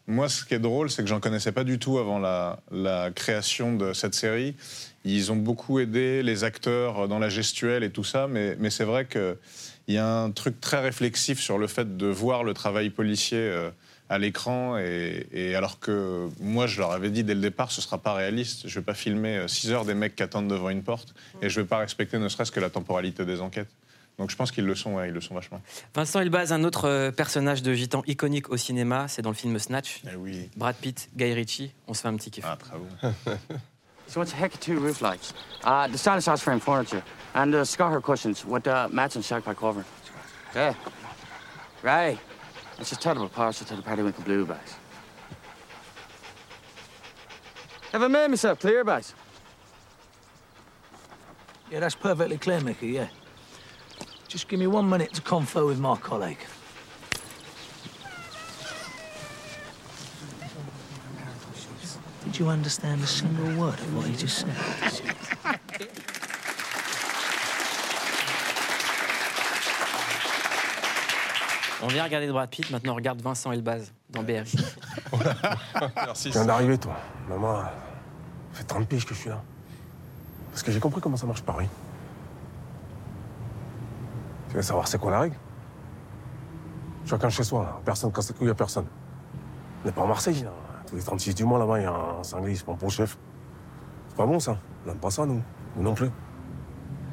Moi, 0.06 0.30
ce 0.30 0.46
qui 0.46 0.54
est 0.54 0.60
drôle, 0.60 0.90
c'est 0.92 1.02
que 1.02 1.10
j'en 1.10 1.20
connaissais 1.20 1.52
pas 1.52 1.64
du 1.64 1.80
tout 1.80 1.98
avant 1.98 2.20
la, 2.20 2.60
la 2.72 3.10
création 3.12 3.76
de 3.76 3.92
cette 3.94 4.14
série. 4.14 4.56
Ils 5.10 5.32
ont 5.32 5.38
beaucoup 5.38 5.80
aidé 5.80 6.22
les 6.22 6.44
acteurs 6.44 7.08
dans 7.08 7.20
la 7.20 7.30
gestuelle 7.30 7.84
et 7.84 7.90
tout 7.90 8.04
ça, 8.04 8.28
mais, 8.28 8.58
mais 8.60 8.70
c'est 8.70 8.84
vrai 8.84 9.06
qu'il 9.06 9.38
y 9.88 9.98
a 9.98 10.06
un 10.06 10.32
truc 10.32 10.60
très 10.60 10.80
réflexif 10.80 11.40
sur 11.40 11.58
le 11.58 11.68
fait 11.68 11.96
de 11.96 12.08
voir 12.08 12.44
le 12.44 12.54
travail 12.54 12.90
policier 12.90 13.38
euh, 13.40 13.70
à 14.10 14.18
l'écran. 14.18 14.78
Et, 14.78 15.26
et 15.32 15.56
alors 15.56 15.80
que 15.80 16.28
moi, 16.42 16.68
je 16.68 16.80
leur 16.80 16.92
avais 16.92 17.10
dit 17.10 17.24
dès 17.24 17.36
le 17.36 17.42
départ, 17.42 17.72
ce 17.72 17.82
sera 17.82 18.00
pas 18.00 18.14
réaliste. 18.14 18.68
Je 18.68 18.80
vais 18.80 18.86
pas 18.86 18.94
filmer 18.94 19.46
6 19.48 19.72
heures 19.72 19.86
des 19.86 19.94
mecs 19.94 20.16
qui 20.16 20.24
attendent 20.24 20.50
devant 20.50 20.70
une 20.70 20.84
porte 20.84 21.14
et 21.42 21.50
je 21.50 21.62
vais 21.62 21.68
pas 21.68 21.78
respecter 21.78 22.20
ne 22.20 22.28
serait-ce 22.28 22.52
que 22.52 22.60
la 22.60 22.70
temporalité 22.70 23.24
des 23.26 23.40
enquêtes. 23.40 23.72
Donc 24.18 24.32
je 24.32 24.36
pense 24.36 24.52
qu'ils 24.52 24.66
le 24.66 24.76
sont, 24.76 24.96
ouais, 24.96 25.10
ils 25.10 25.14
le 25.14 25.22
sont 25.22 25.36
vachement. 25.36 25.62
Vincent 25.94 26.20
Elbaz, 26.20 26.52
un 26.52 26.64
autre 26.64 26.86
euh, 26.86 27.12
personnage 27.12 27.62
de 27.62 27.74
gitan 27.74 28.02
iconique 28.08 28.50
au 28.50 28.58
cinéma, 28.58 29.08
c'est 29.08 29.22
dans 29.22 29.30
le 29.30 29.36
film 29.36 29.58
Snatch. 29.60 30.02
Eh 30.12 30.16
oui. 30.16 30.50
Brad 30.58 30.76
Pitt, 30.76 31.10
Guy 31.16 31.34
Ritchie, 31.34 31.72
on 31.88 31.94
se 31.94 32.02
fait 32.02 32.08
un 32.08 32.16
petit 32.16 32.32
kiff. 32.32 32.44
Ah, 32.46 32.58
très 32.58 32.78
bon. 32.78 33.58
So 34.08 34.22
what's 34.22 34.32
heck 34.32 34.58
two 34.60 34.80
roof 34.80 35.02
lights? 35.02 35.34
Uh, 35.64 35.88
the 35.88 35.98
stylish 35.98 36.26
house 36.26 36.42
frame 36.42 36.60
furniture 36.60 37.04
and 37.34 37.54
the 37.54 37.66
Scar 37.66 38.00
cushions 38.02 38.46
with 38.46 38.66
uh, 38.68 38.88
mats 38.92 39.16
and 39.16 39.24
shark 39.24 39.46
pack 39.46 39.58
cover. 39.58 39.86
Yeah. 40.56 40.74
Right. 41.84 42.18
It's 42.80 42.92
a 42.92 42.96
terrible 42.96 43.30
parcel 43.30 43.68
to 43.68 43.76
the 43.76 43.82
Partywinkle 43.82 44.24
Blue 44.24 44.46
bags. 44.46 44.76
Have 47.92 48.04
I 48.04 48.08
made 48.08 48.30
myself 48.30 48.60
clear, 48.60 48.84
bags? 48.84 49.14
Yeah, 51.72 51.82
that's 51.82 51.96
perfectly 51.96 52.38
clear, 52.38 52.62
Mickey, 52.62 52.88
yeah. 52.88 53.08
Just 54.28 54.48
give 54.48 54.60
me 54.60 54.68
one 54.68 54.90
minute 54.90 55.14
to 55.14 55.22
confer 55.22 55.66
with 55.66 55.80
my 55.80 55.98
colleague. 55.98 56.40
Did 62.38 62.44
you 62.44 62.52
understand 62.52 63.02
a 63.02 63.08
single 63.08 63.50
word 63.58 63.80
of 63.80 63.98
what 63.98 64.06
he 64.06 64.16
just 64.16 64.38
said? 64.38 64.50
On 71.82 71.88
vient 71.88 72.04
regarder 72.04 72.32
Brad 72.32 72.52
Pitt, 72.52 72.70
maintenant 72.70 72.94
on 72.94 72.96
regarde 72.96 73.20
Vincent 73.24 73.52
Elbaz 73.52 73.92
dans 74.12 74.22
BRI. 74.22 74.54
Merci. 75.96 76.30
Tu 76.30 76.38
viens 76.38 76.46
d'arriver, 76.46 76.78
toi. 76.78 76.96
Maman, 77.28 77.64
ça 78.54 78.60
fait 78.60 78.64
30 78.66 78.88
piges 78.88 79.08
que 79.08 79.16
je 79.16 79.20
suis 79.20 79.30
là. 79.30 79.42
Parce 80.52 80.62
que 80.62 80.72
j'ai 80.72 80.80
compris 80.80 81.02
comment 81.02 81.18
ça 81.18 81.26
marche 81.26 81.42
Paris. 81.42 81.68
Tu 84.50 84.58
veux 84.58 84.62
savoir 84.62 84.88
c'est 84.88 85.00
quoi 85.00 85.10
la 85.10 85.22
règle? 85.22 85.38
Chacun 87.04 87.30
chez 87.30 87.44
soi, 87.44 87.64
là. 87.64 87.82
personne 87.84 88.12
casse 88.12 88.30
les 88.30 88.36
couilles 88.36 88.52
à 88.52 88.54
personne. 88.54 88.86
On 89.82 89.88
n'est 89.88 89.92
pas 89.92 90.04
à 90.04 90.08
Marseille, 90.08 90.44
là. 90.44 90.52
Tous 90.88 90.96
les 90.96 91.02
36 91.02 91.36
du 91.36 91.44
mois 91.44 91.60
là-bas, 91.60 91.80
il 91.80 91.84
y 91.84 91.86
a 91.86 91.92
un 91.92 92.24
cinglé, 92.24 92.56
c'est 92.56 92.66
pas 92.66 92.74
pour 92.74 92.88
le 92.88 92.94
chef. 92.94 93.18
C'est 94.08 94.16
pas 94.16 94.26
bon 94.26 94.40
ça. 94.40 94.58
On 94.86 94.90
n'aime 94.90 94.98
pas 94.98 95.12
ça, 95.12 95.26
nous. 95.26 95.42
Nous 95.76 95.84
non 95.84 95.94
plus. 95.94 96.10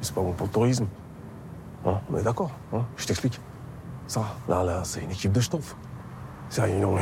C'est 0.01 0.15
pas 0.15 0.21
bon 0.21 0.31
pour 0.31 0.47
le 0.47 0.51
tourisme. 0.51 0.87
Hein, 1.85 1.99
on 2.11 2.17
est 2.17 2.23
d'accord, 2.23 2.51
hein 2.73 2.85
Je 2.95 3.05
t'explique. 3.05 3.39
Ça, 4.07 4.23
là, 4.47 4.63
là, 4.63 4.83
c'est 4.83 5.01
une 5.01 5.11
équipe 5.11 5.31
de 5.31 5.41
schtroumpfs. 5.41 5.75
Ça, 6.49 6.69
ils 6.69 6.79
l'ont, 6.79 6.97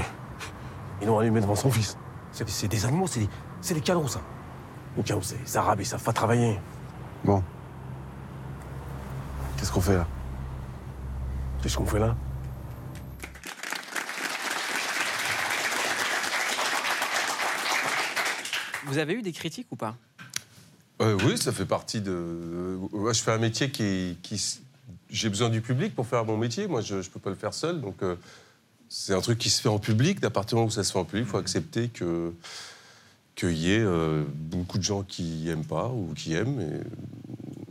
ils 1.01 1.07
l'ont 1.07 1.19
allumé 1.19 1.41
devant 1.41 1.55
son 1.55 1.69
fils. 1.69 1.97
C'est, 2.31 2.67
des 2.67 2.85
animaux, 2.85 3.05
c'est 3.05 3.21
des, 3.21 3.29
c'est 3.61 3.75
des 3.75 3.81
canons, 3.81 4.07
ça. 4.07 4.21
Les 4.97 5.03
canons, 5.03 5.21
c'est 5.21 5.39
les 5.39 5.57
Arabes, 5.57 5.79
ils 5.81 5.85
savent 5.85 6.03
pas 6.03 6.13
travailler. 6.13 6.59
Bon. 7.23 7.43
Qu'est-ce 9.57 9.71
qu'on 9.71 9.81
fait 9.81 9.95
là? 9.95 10.07
Qu'est-ce 11.61 11.77
qu'on 11.77 11.85
fait 11.85 11.99
là? 11.99 12.15
Vous 18.93 18.99
avez 18.99 19.13
eu 19.15 19.23
des 19.23 19.31
critiques 19.31 19.65
ou 19.71 19.75
pas? 19.75 19.97
Euh, 21.01 21.17
oui, 21.25 21.35
ça 21.39 21.51
fait 21.51 21.65
partie 21.65 21.99
de. 21.99 22.11
euh, 22.11 22.77
Moi, 22.91 23.11
je 23.11 23.23
fais 23.23 23.31
un 23.31 23.39
métier 23.39 23.71
qui. 23.71 24.15
J'ai 25.09 25.29
besoin 25.29 25.49
du 25.49 25.61
public 25.61 25.95
pour 25.95 26.05
faire 26.05 26.23
mon 26.25 26.37
métier. 26.37 26.67
Moi, 26.67 26.81
je 26.81 26.95
ne 26.97 27.01
peux 27.01 27.19
pas 27.19 27.31
le 27.31 27.35
faire 27.35 27.55
seul. 27.55 27.81
Donc, 27.81 28.03
euh, 28.03 28.15
c'est 28.89 29.15
un 29.15 29.21
truc 29.21 29.39
qui 29.39 29.49
se 29.49 29.61
fait 29.61 29.69
en 29.69 29.79
public. 29.79 30.23
À 30.23 30.29
partir 30.29 30.49
du 30.49 30.55
moment 30.59 30.67
où 30.67 30.71
ça 30.71 30.83
se 30.83 30.91
fait 30.91 30.99
en 30.99 31.05
public, 31.05 31.25
il 31.27 31.31
faut 31.31 31.37
accepter 31.37 31.89
que 31.89 32.31
qu'il 33.33 33.57
y 33.57 33.73
ait 33.73 33.79
euh, 33.79 34.23
beaucoup 34.31 34.77
de 34.77 34.83
gens 34.83 35.01
qui 35.01 35.23
n'aiment 35.45 35.65
pas 35.65 35.87
ou 35.87 36.13
qui 36.15 36.35
aiment. 36.35 36.61
Et, 36.61 36.65
euh, 36.65 36.83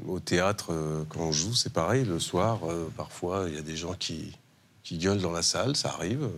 au 0.09 0.19
théâtre, 0.19 0.73
euh, 0.73 1.05
quand 1.09 1.21
on 1.21 1.31
joue, 1.31 1.55
c'est 1.55 1.73
pareil. 1.73 2.05
Le 2.05 2.19
soir, 2.19 2.69
euh, 2.69 2.89
parfois, 2.97 3.45
il 3.49 3.55
y 3.55 3.59
a 3.59 3.63
des 3.63 3.77
gens 3.77 3.95
qui, 3.95 4.37
qui 4.83 4.99
gueulent 4.99 5.21
dans 5.21 5.33
la 5.33 5.43
salle. 5.43 5.77
Ça 5.77 5.91
arrive. 5.91 6.29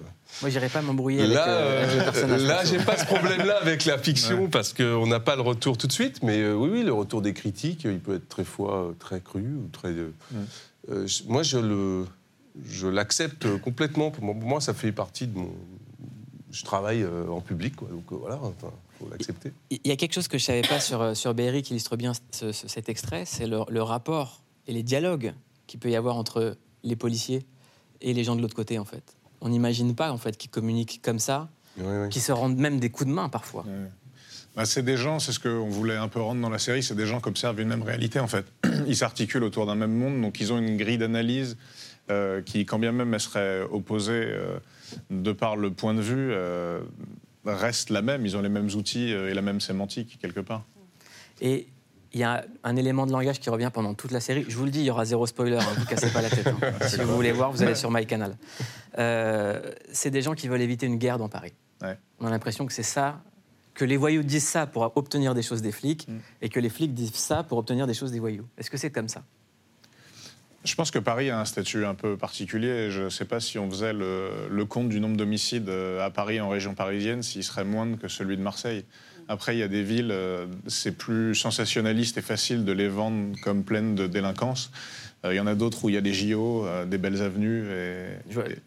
Moi, 0.42 0.50
j'irais 0.50 0.68
pas 0.68 0.82
m'embrouiller 0.82 1.20
avec, 1.22 1.34
Là, 1.34 1.48
euh, 1.48 1.84
avec 1.84 2.00
euh, 2.00 2.04
personnage. 2.04 2.42
là, 2.42 2.64
j'ai 2.64 2.78
pas 2.78 2.96
ce 2.96 3.04
problème-là 3.06 3.58
avec 3.60 3.84
la 3.84 3.98
fiction 3.98 4.48
parce 4.48 4.72
qu'on 4.72 5.06
n'a 5.06 5.20
pas 5.20 5.36
le 5.36 5.42
retour 5.42 5.78
tout 5.78 5.86
de 5.86 5.92
suite. 5.92 6.22
Mais 6.22 6.38
euh, 6.40 6.54
oui, 6.54 6.68
oui, 6.72 6.82
le 6.82 6.92
retour 6.92 7.22
des 7.22 7.32
critiques, 7.32 7.84
il 7.84 8.00
peut 8.00 8.16
être 8.16 8.28
très 8.28 8.44
fois 8.44 8.88
euh, 8.88 8.92
très 8.98 9.20
cru 9.20 9.42
ou 9.42 9.68
très. 9.72 9.88
euh, 9.90 10.10
euh, 10.90 11.06
moi, 11.28 11.42
je 11.42 11.58
le, 11.58 12.06
je 12.68 12.86
l'accepte 12.88 13.46
complètement. 13.58 14.10
Pour 14.10 14.24
moi, 14.24 14.60
ça 14.60 14.74
fait 14.74 14.92
partie 14.92 15.26
de 15.26 15.38
mon. 15.38 15.50
Je 16.50 16.64
travaille 16.64 17.02
euh, 17.02 17.26
en 17.28 17.40
public, 17.40 17.74
quoi, 17.74 17.88
donc 17.88 18.04
euh, 18.12 18.16
voilà, 18.16 18.36
enfin, 18.42 18.72
faut 19.00 19.08
l'accepter. 19.10 19.52
Il 19.70 19.80
y 19.84 19.90
a 19.90 19.96
quelque 19.96 20.12
chose 20.14 20.28
que 20.28 20.38
je 20.38 20.44
savais 20.44 20.62
pas 20.62 20.78
sur, 20.78 21.00
euh, 21.02 21.14
sur 21.14 21.34
Berry 21.34 21.62
qui 21.62 21.72
illustre 21.72 21.96
bien 21.96 22.12
ce- 22.30 22.52
ce- 22.52 22.68
cet 22.68 22.88
extrait, 22.88 23.24
c'est 23.26 23.48
le, 23.48 23.60
le 23.68 23.82
rapport 23.82 24.40
et 24.68 24.72
les 24.72 24.84
dialogues 24.84 25.34
qu'il 25.66 25.80
peut 25.80 25.90
y 25.90 25.96
avoir 25.96 26.14
entre 26.16 26.56
les 26.84 26.94
policiers 26.94 27.44
et 28.04 28.14
les 28.14 28.23
gens 28.23 28.37
de 28.37 28.42
l'autre 28.42 28.54
côté, 28.54 28.78
en 28.78 28.84
fait. 28.84 29.16
On 29.40 29.49
n'imagine 29.49 29.94
pas, 29.94 30.12
en 30.12 30.18
fait, 30.18 30.37
qu'ils 30.37 30.50
communiquent 30.50 31.00
comme 31.02 31.18
ça, 31.18 31.49
qu'ils 32.11 32.23
se 32.23 32.30
rendent 32.30 32.56
même 32.56 32.78
des 32.78 32.90
coups 32.90 33.08
de 33.08 33.14
main, 33.14 33.28
parfois. 33.28 33.64
Bah, 34.56 34.64
c'est 34.64 34.84
des 34.84 34.96
gens, 34.96 35.18
c'est 35.18 35.32
ce 35.32 35.40
qu'on 35.40 35.68
voulait 35.68 35.96
un 35.96 36.06
peu 36.06 36.20
rendre 36.20 36.40
dans 36.40 36.50
la 36.50 36.61
série, 36.61 36.82
c'est 36.82 36.94
des 36.94 37.06
gens 37.06 37.20
qui 37.20 37.28
observent 37.28 37.61
une 37.61 37.68
même 37.68 37.82
réalité 37.82 38.20
en 38.20 38.28
fait. 38.28 38.46
Ils 38.87 38.96
s'articulent 38.96 39.42
autour 39.42 39.66
d'un 39.66 39.75
même 39.75 39.92
monde, 39.92 40.20
donc 40.20 40.38
ils 40.40 40.52
ont 40.52 40.58
une 40.58 40.76
grille 40.76 40.99
d'analyse 40.99 41.56
euh, 42.11 42.40
qui, 42.40 42.64
quand 42.64 42.78
bien 42.78 42.92
même 42.92 43.12
elle 43.14 43.20
serait 43.20 43.62
opposée 43.62 44.12
euh, 44.12 44.58
de 45.11 45.32
par 45.32 45.56
le 45.56 45.73
point 45.73 45.92
de 45.92 46.00
vue, 46.00 46.30
euh, 46.30 46.80
reste 47.44 47.90
la 47.90 48.00
même. 48.00 48.25
Ils 48.25 48.37
ont 48.37 48.42
les 48.42 48.49
mêmes 48.49 48.70
outils 48.76 49.11
et 49.11 49.34
la 49.34 49.42
même 49.42 49.61
sémantique 49.61 50.18
quelque 50.23 50.40
part. 50.40 50.64
Et 51.40 51.66
il 52.14 52.21
y 52.21 52.25
a 52.25 52.44
un 52.62 52.76
élément 52.76 53.06
de 53.06 53.12
langage 53.12 53.40
qui 53.40 53.50
revient 53.50 53.71
pendant 53.75 53.92
toute 53.94 54.11
la 54.12 54.21
série. 54.21 54.44
Je 54.49 54.56
vous 54.56 54.64
le 54.64 54.71
dis, 54.71 54.80
il 54.80 54.85
y 54.87 54.90
aura 54.90 55.04
zéro 55.04 55.26
spoiler, 55.26 55.56
hein, 55.59 55.66
vous 55.76 55.85
cassez 55.85 56.11
pas 56.11 56.23
la 56.23 56.30
tête. 56.30 56.47
hein. 56.47 56.73
Si 56.88 56.97
vous 56.99 57.14
voulez 57.14 57.33
voir, 57.33 57.50
vous 57.52 57.62
allez 57.62 57.75
sur 57.75 57.90
MyCanal. 57.90 58.37
Euh, 58.99 59.61
c'est 59.92 60.11
des 60.11 60.23
gens 60.23 60.35
qui 60.35 60.49
veulent 60.49 60.62
éviter 60.62 60.87
une 60.87 60.97
guerre 60.97 61.18
dans 61.18 61.28
Paris. 61.28 61.52
Ouais. 61.83 61.99
On 62.21 62.26
a 62.26 62.30
l'impression 62.30 62.66
que 62.66 62.73
c'est 62.73 62.83
ça, 62.85 63.21
que 63.75 63.85
les 63.85 63.97
voyous 63.97 64.23
disent 64.23 64.47
ça 64.47 64.66
pour 64.66 64.90
obtenir 64.97 65.35
des 65.35 65.42
choses 65.42 65.61
des 65.61 65.73
flics, 65.73 66.06
Mm. 66.09 66.18
et 66.42 66.49
que 66.49 66.61
les 66.61 66.68
flics 66.68 66.94
disent 66.94 67.14
ça 67.14 67.42
pour 67.42 67.59
obtenir 67.59 67.87
des 67.87 67.94
choses 67.94 68.12
des 68.12 68.21
voyous. 68.21 68.47
Est-ce 68.59 68.71
que 68.71 68.76
c'est 68.76 68.90
comme 68.90 69.09
ça? 69.09 69.25
Je 70.64 70.75
pense 70.76 70.90
que 70.90 70.99
Paris 70.99 71.28
a 71.28 71.38
un 71.38 71.44
statut 71.44 71.85
un 71.85 71.94
peu 71.94 72.16
particulier. 72.16 72.90
Je 72.90 73.02
ne 73.02 73.09
sais 73.11 73.26
pas 73.26 73.38
si 73.38 73.59
on 73.59 73.68
faisait 73.68 73.92
le, 73.92 74.49
le 74.49 74.64
compte 74.64 74.88
du 74.88 74.99
nombre 74.99 75.16
d'homicides 75.16 75.68
euh, 75.68 76.02
à 76.04 76.09
Paris, 76.11 76.40
en 76.40 76.49
région 76.49 76.75
parisienne, 76.75 77.23
s'il 77.23 77.44
serait 77.44 77.64
moindre 77.66 77.99
que 77.99 78.09
celui 78.09 78.38
de 78.38 78.42
Marseille. 78.42 78.87
Après, 79.28 79.56
il 79.56 79.58
y 79.58 79.62
a 79.62 79.68
des 79.68 79.82
villes, 79.82 80.10
euh, 80.10 80.46
c'est 80.66 80.96
plus 80.96 81.34
sensationnaliste 81.34 82.18
et 82.18 82.22
facile 82.22 82.64
de 82.64 82.72
les 82.72 82.88
vendre 82.88 83.36
comme 83.42 83.64
pleines 83.64 83.94
de 83.94 84.06
délinquance. 84.06 84.70
Euh, 85.24 85.32
Il 85.32 85.36
y 85.36 85.40
en 85.40 85.46
a 85.46 85.54
d'autres 85.54 85.84
où 85.84 85.88
il 85.88 85.94
y 85.94 85.98
a 85.98 86.00
des 86.00 86.12
JO, 86.12 86.66
euh, 86.66 86.84
des 86.84 86.98
belles 86.98 87.22
avenues 87.22 87.66
et, 87.70 88.16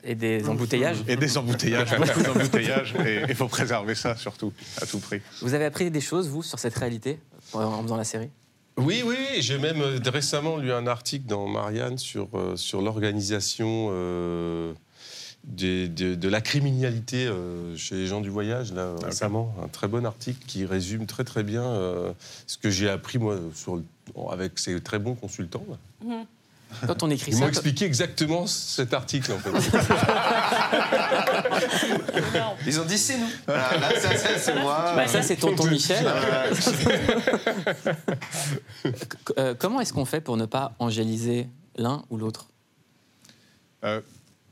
et 0.03 0.15
des 0.15 0.47
embouteillages. 0.49 1.03
Et 1.07 1.15
des 1.15 1.37
embouteillages, 1.37 1.95
beaucoup 1.97 2.23
d'embouteillages. 2.23 2.95
Et 3.05 3.21
il 3.29 3.35
faut 3.35 3.47
préserver 3.47 3.95
ça 3.95 4.15
surtout, 4.15 4.51
à 4.81 4.85
tout 4.85 4.99
prix. 4.99 5.21
Vous 5.41 5.53
avez 5.53 5.65
appris 5.65 5.91
des 5.91 6.01
choses, 6.01 6.27
vous, 6.29 6.43
sur 6.43 6.59
cette 6.59 6.75
réalité, 6.75 7.19
en 7.53 7.83
faisant 7.83 7.97
la 7.97 8.03
série? 8.03 8.29
Oui, 8.77 9.03
oui, 9.03 9.15
j'ai 9.39 9.57
même 9.57 9.81
récemment 10.05 10.57
lu 10.57 10.71
un 10.71 10.85
article 10.85 11.25
dans 11.25 11.47
Marianne 11.47 11.97
sur, 11.97 12.29
sur 12.55 12.81
l'organisation 12.81 13.89
euh, 13.91 14.73
des- 15.47 15.87
de, 15.87 16.13
de 16.15 16.29
la 16.29 16.41
criminalité 16.41 17.25
euh, 17.25 17.75
chez 17.77 17.95
les 17.95 18.05
gens 18.07 18.19
du 18.21 18.29
voyage, 18.29 18.73
là, 18.73 18.93
récemment. 19.03 19.55
Un 19.63 19.67
très 19.69 19.87
bon 19.87 20.05
article 20.05 20.45
qui 20.45 20.65
résume 20.65 21.05
très 21.07 21.23
très 21.23 21.41
bien 21.43 21.63
euh, 21.63 22.11
ce 22.45 22.57
que 22.57 22.69
j'ai 22.69 22.89
appris, 22.89 23.17
moi, 23.17 23.37
sur, 23.55 23.77
le- 23.77 23.85
avec 24.29 24.59
ces 24.59 24.79
très 24.81 24.99
bons 24.99 25.15
consultants. 25.15 25.63
là. 25.69 25.77
Quand 26.85 27.01
on 27.01 27.09
écrit 27.09 27.31
Ils 27.31 27.35
ça, 27.35 27.39
m'ont 27.39 27.45
quand- 27.45 27.49
expliqué 27.51 27.85
exactement 27.85 28.45
cet 28.45 28.93
article, 28.93 29.31
en 29.31 29.37
fait. 29.39 29.51
Ils 32.67 32.79
ont 32.81 32.85
dit 32.85 32.97
c'est 32.97 33.17
nous. 33.17 33.29
Voilà, 33.45 33.77
là, 33.77 33.89
ça, 33.97 34.13
ça, 34.17 34.37
c'est 34.37 34.53
moi. 34.59 34.91
Bah, 34.95 35.07
ça, 35.07 35.21
c'est 35.21 35.37
tonton 35.37 35.65
Michel. 35.67 36.05
Euh, 39.37 39.53
comment 39.57 39.81
est-ce 39.81 39.93
qu'on 39.93 40.05
fait 40.05 40.21
pour 40.21 40.37
ne 40.37 40.45
pas 40.45 40.73
angéliser 40.79 41.47
l'un 41.77 42.03
ou 42.09 42.17
l'autre? 42.17 42.47
Euh, 43.83 44.01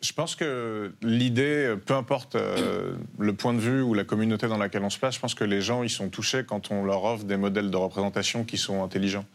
je 0.05 0.13
pense 0.13 0.35
que 0.35 0.93
l'idée, 1.01 1.75
peu 1.85 1.95
importe 1.95 2.35
euh, 2.35 2.93
le 3.17 3.33
point 3.33 3.53
de 3.53 3.59
vue 3.59 3.81
ou 3.81 3.93
la 3.95 4.03
communauté 4.03 4.47
dans 4.47 4.57
laquelle 4.57 4.83
on 4.83 4.89
se 4.91 4.99
place, 4.99 5.15
je 5.15 5.19
pense 5.19 5.33
que 5.33 5.43
les 5.43 5.61
gens 5.61 5.81
ils 5.81 5.89
sont 5.89 6.09
touchés 6.09 6.43
quand 6.45 6.69
on 6.71 6.83
leur 6.83 7.03
offre 7.03 7.23
des 7.23 7.37
modèles 7.37 7.71
de 7.71 7.77
représentation 7.77 8.43
qui 8.43 8.57
sont 8.57 8.83
intelligents. 8.83 9.25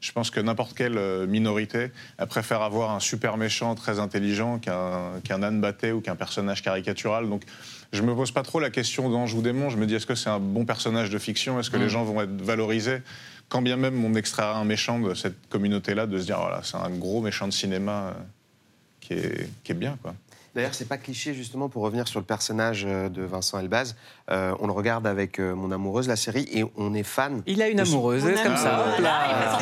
Je 0.00 0.12
pense 0.12 0.30
que 0.30 0.40
n'importe 0.40 0.74
quelle 0.74 0.98
euh, 0.98 1.26
minorité 1.26 1.90
elle 2.18 2.26
préfère 2.26 2.60
avoir 2.62 2.90
un 2.90 3.00
super 3.00 3.36
méchant 3.36 3.74
très 3.74 3.98
intelligent 3.98 4.58
qu'un 4.58 5.42
âne 5.42 5.60
batté 5.60 5.92
ou 5.92 6.00
qu'un 6.00 6.16
personnage 6.16 6.62
caricatural. 6.62 7.28
Donc 7.28 7.42
je 7.92 8.02
me 8.02 8.14
pose 8.14 8.30
pas 8.30 8.42
trop 8.42 8.60
la 8.60 8.70
question 8.70 9.08
d'ange 9.08 9.32
ou 9.34 9.40
démon. 9.42 9.70
Je 9.70 9.76
me 9.78 9.86
dis 9.86 9.94
est-ce 9.94 10.06
que 10.06 10.14
c'est 10.14 10.30
un 10.30 10.38
bon 10.38 10.64
personnage 10.66 11.08
de 11.10 11.18
fiction? 11.18 11.58
Est-ce 11.58 11.70
que 11.70 11.76
Mm. 11.78 11.82
les 11.82 11.88
gens 11.88 12.04
vont 12.04 12.20
être 12.20 12.42
valorisés? 12.42 12.98
Quand 13.48 13.62
bien 13.62 13.76
même 13.76 14.04
on 14.04 14.14
extrairait 14.14 14.54
un 14.54 14.64
méchant 14.64 15.00
de 15.00 15.14
cette 15.14 15.48
communauté-là, 15.48 16.06
de 16.06 16.18
se 16.18 16.24
dire 16.26 16.38
voilà, 16.40 16.60
c'est 16.62 16.76
un 16.76 16.90
gros 16.90 17.20
méchant 17.22 17.46
de 17.48 17.52
cinéma 17.52 17.92
euh, 18.08 18.12
qui, 19.16 19.72
est, 19.72 19.74
bien. 19.74 19.98
quoi. 20.02 20.14
D'ailleurs, 20.54 20.74
c'est 20.74 20.88
pas 20.88 20.98
cliché, 20.98 21.34
justement, 21.34 21.68
pour 21.68 21.82
revenir 21.82 22.08
sur 22.08 22.20
le 22.20 22.26
personnage 22.26 22.84
euh, 22.84 23.08
de 23.08 23.22
Vincent 23.22 23.58
Elbaz. 23.58 23.94
Euh, 24.30 24.54
on 24.60 24.66
le 24.66 24.72
regarde 24.72 25.06
avec 25.06 25.38
euh, 25.40 25.54
mon 25.54 25.70
amoureuse, 25.72 26.06
la 26.08 26.16
série, 26.16 26.46
et 26.52 26.64
on 26.76 26.94
est 26.94 27.02
fan. 27.02 27.42
Il 27.46 27.60
a 27.62 27.68
une 27.68 27.84
son- 27.84 27.92
amoureuse, 27.94 28.22
comme 28.44 28.56
ça. 28.56 28.86
hop 28.96 29.00
là. 29.02 29.58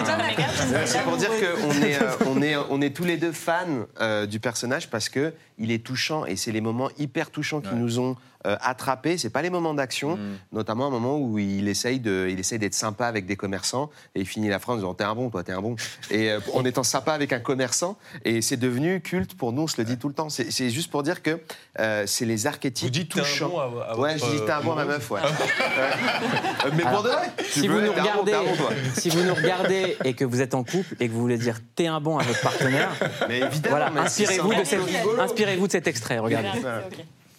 C'est 0.84 1.02
pour 1.02 1.16
dire 1.16 1.30
qu'on 1.30 1.70
est, 1.82 2.00
euh, 2.02 2.10
on 2.26 2.42
est, 2.42 2.56
on 2.70 2.80
est 2.82 2.94
tous 2.94 3.04
les 3.04 3.16
deux 3.16 3.32
fans 3.32 3.86
euh, 4.00 4.26
du 4.26 4.40
personnage 4.40 4.90
parce 4.90 5.08
que 5.08 5.32
il 5.58 5.72
est 5.72 5.84
touchant 5.84 6.24
et 6.24 6.36
c'est 6.36 6.52
les 6.52 6.60
moments 6.60 6.88
hyper 6.98 7.30
touchants 7.30 7.60
qui 7.60 7.74
nous 7.74 7.98
ont 7.98 8.16
euh, 8.46 8.56
attrapés. 8.60 9.18
C'est 9.18 9.30
pas 9.30 9.42
les 9.42 9.50
moments 9.50 9.74
d'action, 9.74 10.16
notamment 10.52 10.86
un 10.86 10.90
moment 10.90 11.18
où 11.18 11.38
il 11.40 11.66
essaye 11.66 11.98
de, 11.98 12.28
il 12.30 12.38
essaye 12.38 12.60
d'être 12.60 12.74
sympa 12.74 13.06
avec 13.06 13.26
des 13.26 13.34
commerçants 13.34 13.90
et 14.14 14.20
il 14.20 14.26
finit 14.26 14.48
la 14.48 14.60
phrase 14.60 14.76
en 14.76 14.78
disant 14.78 14.94
t'es 14.94 15.02
un 15.02 15.14
bon, 15.16 15.30
toi 15.30 15.42
t'es 15.42 15.50
un 15.52 15.60
bon. 15.60 15.74
Et 16.12 16.30
euh, 16.30 16.38
en 16.54 16.64
étant 16.64 16.84
sympa 16.84 17.12
avec 17.12 17.32
un 17.32 17.40
commerçant 17.40 17.96
et 18.24 18.40
c'est 18.40 18.56
devenu 18.56 19.00
culte 19.00 19.34
pour 19.36 19.52
nous. 19.52 19.62
On 19.62 19.66
se 19.66 19.78
le 19.78 19.84
dit 19.84 19.98
tout 19.98 20.06
le 20.08 20.14
temps. 20.14 20.28
C'est 20.28 20.70
juste 20.70 20.90
pour 20.92 21.02
dire 21.02 21.22
que 21.22 21.40
euh, 21.80 22.04
c'est 22.06 22.24
les 22.24 22.46
archétypes 22.46 22.86
Vous 22.86 22.90
dites 22.92 23.08
touchants. 23.10 23.48
bon 23.48 23.58
à- 23.58 23.64
à 23.94 23.96
ouais, 23.98 24.14
votre, 24.16 24.26
je 24.32 24.38
dis 24.38 24.44
ma 24.62 24.82
euh, 24.82 24.86
meuf, 24.86 25.10
ouais. 25.10 25.20
Euh, 25.22 26.70
mais 26.74 26.84
Alors, 26.84 27.02
pour 27.02 27.10
de 27.10 27.14
vrai. 27.14 27.32
Si 27.48 27.68
vous, 27.68 27.80
nous 27.80 27.92
regardez, 27.92 28.32
toi. 28.32 28.70
si 28.94 29.10
vous 29.10 29.22
nous 29.22 29.34
regardez 29.34 29.96
et 30.04 30.14
que 30.14 30.24
vous 30.24 30.40
êtes 30.40 30.54
en 30.54 30.64
couple 30.64 30.94
et 31.00 31.08
que 31.08 31.12
vous 31.12 31.20
voulez 31.20 31.38
dire 31.38 31.58
t'es 31.74 31.86
un 31.86 32.00
bon 32.00 32.18
à 32.18 32.22
votre 32.24 32.40
partenaire, 32.40 32.90
Mais 33.28 33.40
évidemment, 33.40 33.76
voilà, 33.76 33.90
mais 33.90 34.00
inspirez-vous 34.00 34.54
de, 34.54 34.64
cet- 34.64 34.82
Rigolo. 34.84 35.20
inspirez-vous 35.20 35.66
de 35.66 35.72
cet 35.72 35.86
extrait. 35.86 36.18
Regardez. 36.18 36.60
Voilà. 36.60 36.82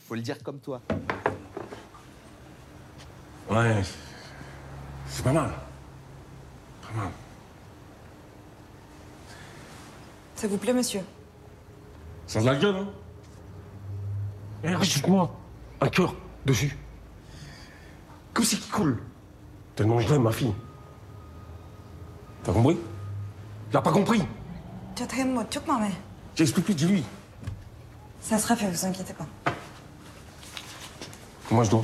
Faut 0.07 0.15
le 0.15 0.21
dire 0.21 0.37
comme 0.43 0.59
toi. 0.59 0.81
Ouais, 3.49 3.81
c'est 5.07 5.23
pas 5.23 5.31
mal. 5.31 5.49
Pas 6.81 7.01
mal. 7.01 7.09
Ça 10.35 10.47
vous 10.47 10.57
plaît, 10.57 10.73
monsieur? 10.73 11.01
Ça 12.27 12.39
a 12.39 12.41
de 12.41 12.47
la 12.47 12.55
gueule, 12.55 12.75
hein? 12.75 12.87
Eh, 14.63 14.73
rajoute-moi 14.75 15.35
un 15.81 15.87
cœur 15.87 16.15
dessus. 16.45 16.77
Qu'est-ce 18.39 18.55
qui 18.55 18.69
coule 18.69 18.97
T'es 19.75 19.83
dangereux, 19.83 20.17
ma 20.17 20.31
fille. 20.31 20.53
T'as 22.41 22.53
compris 22.53 22.77
T'as 23.69 23.81
pas 23.81 23.91
compris 23.91 24.21
J'explique 26.35 26.63
plus, 26.63 26.73
dis-lui. 26.73 27.03
Ça 28.21 28.37
sera 28.37 28.55
fait, 28.55 28.71
vous 28.71 28.85
inquiétez 28.85 29.11
pas. 29.13 29.25
Comment 31.49 31.65
je 31.65 31.71
dois 31.71 31.81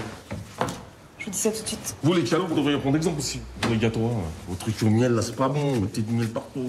Je 1.19 1.25
vous 1.25 1.31
dis 1.31 1.37
ça 1.37 1.51
tout 1.51 1.61
de 1.61 1.67
suite. 1.67 1.95
Vous, 2.01 2.13
les 2.13 2.23
calots, 2.23 2.47
vous 2.47 2.55
devriez 2.55 2.77
prendre 2.77 2.95
exemple 2.95 3.19
aussi. 3.19 3.41
Les 3.69 3.77
gâteaux, 3.77 4.05
hein. 4.05 4.23
vos 4.47 4.55
trucs 4.55 4.81
au 4.81 4.89
miel, 4.89 5.11
là, 5.11 5.21
c'est 5.21 5.35
pas 5.35 5.49
bon. 5.49 5.81
Mettez 5.81 6.03
du 6.03 6.13
miel 6.13 6.29
partout. 6.29 6.67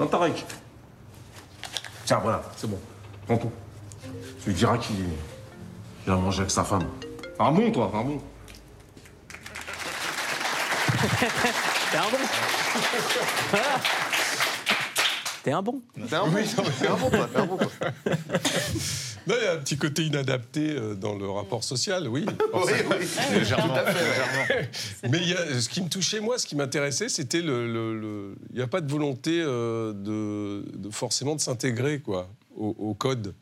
Un 0.00 0.06
Tarek. 0.08 0.44
Tiens, 2.06 2.18
voilà, 2.20 2.42
c'est 2.56 2.68
bon. 2.68 2.78
Prends 3.26 3.36
tout. 3.36 3.52
Tu 4.42 4.48
lui 4.48 4.56
diras 4.56 4.78
qu'il 4.78 4.96
a 6.08 6.16
mangé 6.16 6.40
avec 6.40 6.50
sa 6.50 6.64
femme. 6.64 6.88
Un 7.38 7.52
bon, 7.52 7.70
toi, 7.70 7.88
un 7.94 8.02
bon. 8.02 8.20
T'es 11.22 11.98
un 11.98 12.02
bon. 12.10 12.18
Voilà. 13.50 13.80
T'es 15.44 15.52
un 15.52 15.62
bon. 15.62 15.80
T'es 15.94 16.14
un 16.16 16.26
bon, 16.26 16.32
t'es 16.80 16.86
un 16.88 16.96
bon, 16.96 17.10
toi, 17.10 17.28
t'es 17.32 17.38
un 17.38 17.46
bon, 17.46 17.56
toi. 17.56 17.70
Non, 19.28 19.34
il 19.40 19.44
y 19.44 19.46
a 19.46 19.52
un 19.52 19.56
petit 19.58 19.76
côté 19.76 20.02
inadapté 20.04 20.70
euh, 20.70 20.94
dans 20.94 21.14
le 21.14 21.30
rapport 21.30 21.62
social, 21.62 22.08
oui. 22.08 22.26
Oui. 22.54 22.72
Légèrement, 23.32 23.74
légèrement. 23.74 24.66
Mais 25.10 25.18
il 25.18 25.28
y 25.28 25.34
a- 25.34 25.60
ce 25.60 25.68
qui 25.68 25.80
me 25.80 25.88
touchait, 25.88 26.18
moi, 26.18 26.38
ce 26.38 26.46
qui 26.46 26.56
m'intéressait, 26.56 27.08
c'était 27.08 27.40
le. 27.40 27.72
le- 27.72 27.98
le- 28.00 28.34
Il 28.50 28.56
n'y 28.56 28.62
a 28.62 28.66
pas 28.66 28.80
de 28.80 28.90
volonté 28.90 29.40
euh, 29.40 29.92
de, 29.92 30.64
de 30.76 30.90
forcément 30.90 31.36
de 31.36 31.40
s'intégrer, 31.40 32.00
quoi, 32.00 32.28
au, 32.56 32.74
au 32.78 32.94
code. 32.94 33.32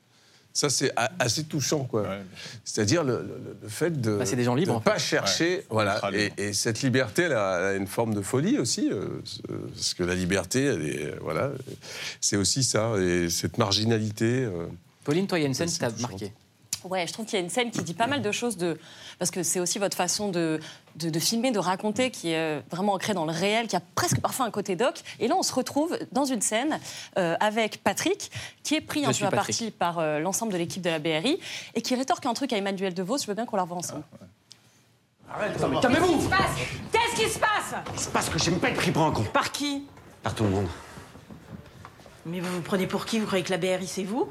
Ça, 0.53 0.69
c'est 0.69 0.93
assez 1.19 1.45
touchant, 1.45 1.85
quoi. 1.85 2.09
C'est-à-dire 2.65 3.05
le, 3.05 3.19
le- 3.23 3.57
le 3.63 3.69
fait 3.69 4.01
de 4.01 4.17
Bah, 4.19 4.25
en 4.75 4.81
fait. 4.81 4.85
pas 4.91 4.99
chercher, 4.99 5.55
Ouais, 5.59 5.65
voilà. 5.71 6.01
Et, 6.37 6.53
cette 6.53 6.83
liberté, 6.83 7.23
elle 7.23 7.33
a, 7.35 7.59
elle 7.61 7.65
a 7.65 7.75
une 7.77 7.87
forme 7.87 8.15
de 8.15 8.21
folie 8.21 8.59
aussi, 8.59 8.91
euh, 8.91 9.07
parce 9.73 9.95
que 9.95 10.03
la 10.03 10.15
liberté, 10.17 10.65
elle 10.65 10.83
est, 10.87 11.05
euh, 11.07 11.15
voilà, 11.23 11.53
c'est 12.21 12.37
aussi 12.37 12.65
ça, 12.65 12.95
et 12.99 13.31
cette 13.31 13.59
marginalité. 13.59 14.45
euh, 14.45 14.67
Pauline, 15.05 15.27
toi, 15.29 15.39
il 15.39 15.43
y 15.43 15.45
a 15.45 15.49
une 15.49 15.55
scène 15.55 15.69
qui 15.69 15.75
c'est 15.75 15.81
t'a 15.81 15.91
touchant. 15.93 16.09
marqué. 16.09 16.33
Ouais, 16.85 17.07
je 17.07 17.13
trouve 17.13 17.27
qu'il 17.27 17.39
y 17.39 17.43
a 17.43 17.45
une 17.45 17.51
scène 17.51 17.71
qui 17.71 17.83
dit 17.83 17.95
pas 17.95 18.07
mal 18.07 18.23
de 18.23 18.33
choses 18.33 18.57
de 18.57 18.79
parce 19.19 19.31
que 19.31 19.43
c'est 19.43 19.61
aussi 19.61 19.79
votre 19.79 19.97
façon 19.97 20.31
de, 20.31 20.61
de, 20.97 21.11
de 21.11 21.19
filmer, 21.19 21.51
de 21.51 21.59
raconter, 21.59 22.11
qui 22.11 22.31
est 22.31 22.39
euh, 22.39 22.61
vraiment 22.71 22.95
ancrée 22.95 23.13
dans 23.13 23.27
le 23.27 23.33
réel, 23.33 23.67
qui 23.67 23.77
a 23.77 23.83
presque 23.95 24.21
parfois 24.21 24.47
un 24.47 24.51
côté 24.51 24.77
doc. 24.77 25.03
Et 25.19 25.29
là, 25.29 25.35
on 25.37 25.43
se 25.43 25.53
retrouve 25.53 25.99
dans 26.13 26.25
une 26.25 26.41
scène 26.41 26.81
euh, 27.19 27.37
avec 27.39 27.83
Patrick, 27.85 28.31
qui 28.63 28.77
est 28.77 28.81
pris 28.81 29.05
Je 29.05 29.09
un 29.09 29.13
peu 29.13 29.27
à 29.27 29.31
partie 29.31 29.71
par 29.71 29.99
euh, 29.99 30.21
l'ensemble 30.21 30.53
de 30.53 30.59
l'équipe 30.59 30.83
de 30.83 30.89
la 30.89 30.99
BRI 30.99 31.39
et 31.75 31.83
qui 31.83 31.95
rétorque 31.95 32.25
un 32.25 32.33
truc 32.35 32.53
à 32.53 32.57
Emmanuel 32.57 32.95
DeVos. 32.95 33.19
Je 33.19 33.27
veux 33.27 33.35
bien 33.35 33.45
qu'on 33.45 33.57
la 33.57 33.63
revoie 33.63 33.79
ensemble. 33.79 34.05
Calmez-vous 35.83 36.29
Qu'est-ce 36.91 37.23
qui 37.23 37.29
se 37.29 37.39
passe? 37.39 37.75
Il 37.93 38.01
se 38.01 38.09
passe 38.09 38.29
que 38.31 38.39
j'aime 38.39 38.59
pas 38.59 38.71
être 38.71 38.77
pris 38.77 38.91
pour 38.91 39.03
un 39.03 39.13
con. 39.13 39.25
Par 39.33 39.53
qui? 39.53 39.85
Par 40.23 40.35
tout 40.35 40.45
le 40.45 40.51
monde. 40.51 40.69
Mais 42.27 42.41
vous 42.41 42.53
vous 42.57 42.63
prenez 42.63 42.87
pour 42.87 43.05
qui? 43.05 43.19
Vous 43.19 43.27
croyez 43.27 43.45
que 43.45 43.51
la 43.51 43.59
BRI 43.59 43.87
c'est 43.87 44.03
vous? 44.03 44.29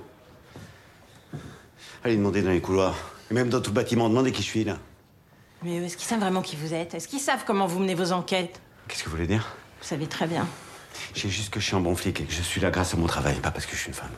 Allez 2.03 2.15
demander 2.15 2.41
dans 2.41 2.51
les 2.51 2.61
couloirs. 2.61 2.95
Et 3.29 3.33
même 3.33 3.49
dans 3.49 3.61
tout 3.61 3.71
le 3.71 3.75
bâtiment, 3.75 4.07
demandez 4.09 4.31
qui 4.31 4.41
je 4.41 4.47
suis, 4.47 4.63
là. 4.63 4.77
Mais 5.63 5.75
est-ce 5.77 5.97
qu'ils 5.97 6.07
savent 6.07 6.21
vraiment 6.21 6.41
qui 6.41 6.55
vous 6.55 6.73
êtes? 6.73 6.93
Est-ce 6.93 7.07
qu'ils 7.07 7.19
savent 7.19 7.43
comment 7.45 7.67
vous 7.67 7.79
menez 7.79 7.95
vos 7.95 8.13
enquêtes? 8.13 8.61
Qu'est-ce 8.87 9.03
que 9.03 9.09
vous 9.09 9.15
voulez 9.15 9.27
dire? 9.27 9.55
Vous 9.81 9.87
savez 9.87 10.07
très 10.07 10.25
bien. 10.25 10.47
J'ai 11.13 11.29
juste 11.29 11.49
que 11.49 11.59
je 11.59 11.65
suis 11.65 11.75
un 11.75 11.81
bon 11.81 11.95
flic 11.95 12.21
et 12.21 12.23
que 12.23 12.31
je 12.31 12.41
suis 12.41 12.61
là 12.61 12.71
grâce 12.71 12.93
à 12.93 12.97
mon 12.97 13.07
travail, 13.07 13.35
pas 13.35 13.51
parce 13.51 13.65
que 13.65 13.73
je 13.75 13.81
suis 13.81 13.89
une 13.89 13.93
femme. 13.93 14.11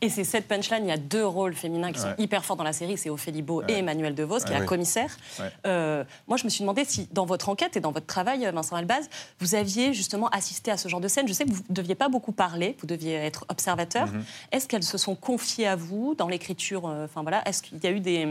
Et 0.00 0.08
c'est 0.08 0.24
cette 0.24 0.46
punchline, 0.46 0.84
il 0.84 0.88
y 0.88 0.92
a 0.92 0.96
deux 0.96 1.26
rôles 1.26 1.54
féminins 1.54 1.90
qui 1.92 1.98
sont 2.00 2.06
Ouais. 2.08 2.14
hyper 2.18 2.44
forts 2.44 2.56
dans 2.56 2.64
la 2.64 2.72
série, 2.72 2.96
c'est 2.96 3.10
Ophélie 3.10 3.42
Beau 3.42 3.62
et 3.68 3.78
Emmanuel 3.78 4.14
DeVos, 4.14 4.38
qui 4.38 4.44
est 4.46 4.54
Ouais. 4.54 4.60
la 4.60 4.64
commissaire. 4.66 5.16
Ouais. 5.40 5.50
Euh, 5.66 6.04
moi, 6.28 6.36
je 6.36 6.44
me 6.44 6.48
suis 6.48 6.60
demandé 6.62 6.84
si, 6.84 7.08
dans 7.12 7.26
votre 7.26 7.48
enquête 7.48 7.76
et 7.76 7.80
dans 7.80 7.90
votre 7.92 8.06
travail, 8.06 8.46
euh, 8.46 8.52
Vincent 8.52 8.76
Albaz, 8.76 9.08
vous 9.40 9.54
aviez 9.56 9.92
justement 9.94 10.28
assisté 10.28 10.70
à 10.70 10.76
ce 10.76 10.88
genre 10.88 11.00
de 11.00 11.08
scène. 11.08 11.26
Je 11.26 11.32
sais 11.32 11.44
que 11.44 11.50
vous 11.50 11.62
ne 11.68 11.74
deviez 11.74 11.94
pas 11.96 12.08
beaucoup 12.08 12.32
parler, 12.32 12.76
vous 12.80 12.86
deviez 12.86 13.14
être 13.14 13.44
observateur. 13.48 14.06
Mhm. 14.06 14.24
Est-ce 14.52 14.68
qu'elles 14.68 14.84
se 14.84 14.98
sont 14.98 15.14
confiées 15.16 15.66
à 15.66 15.74
vous 15.76 16.14
dans 16.16 16.28
l'écriture 16.28 16.86
euh, 16.86 17.04
Enfin 17.04 17.22
voilà, 17.22 17.42
est-ce 17.48 17.62
qu'il 17.62 17.78
y 17.82 17.86
a 17.86 17.90
eu 17.90 18.00
des... 18.00 18.26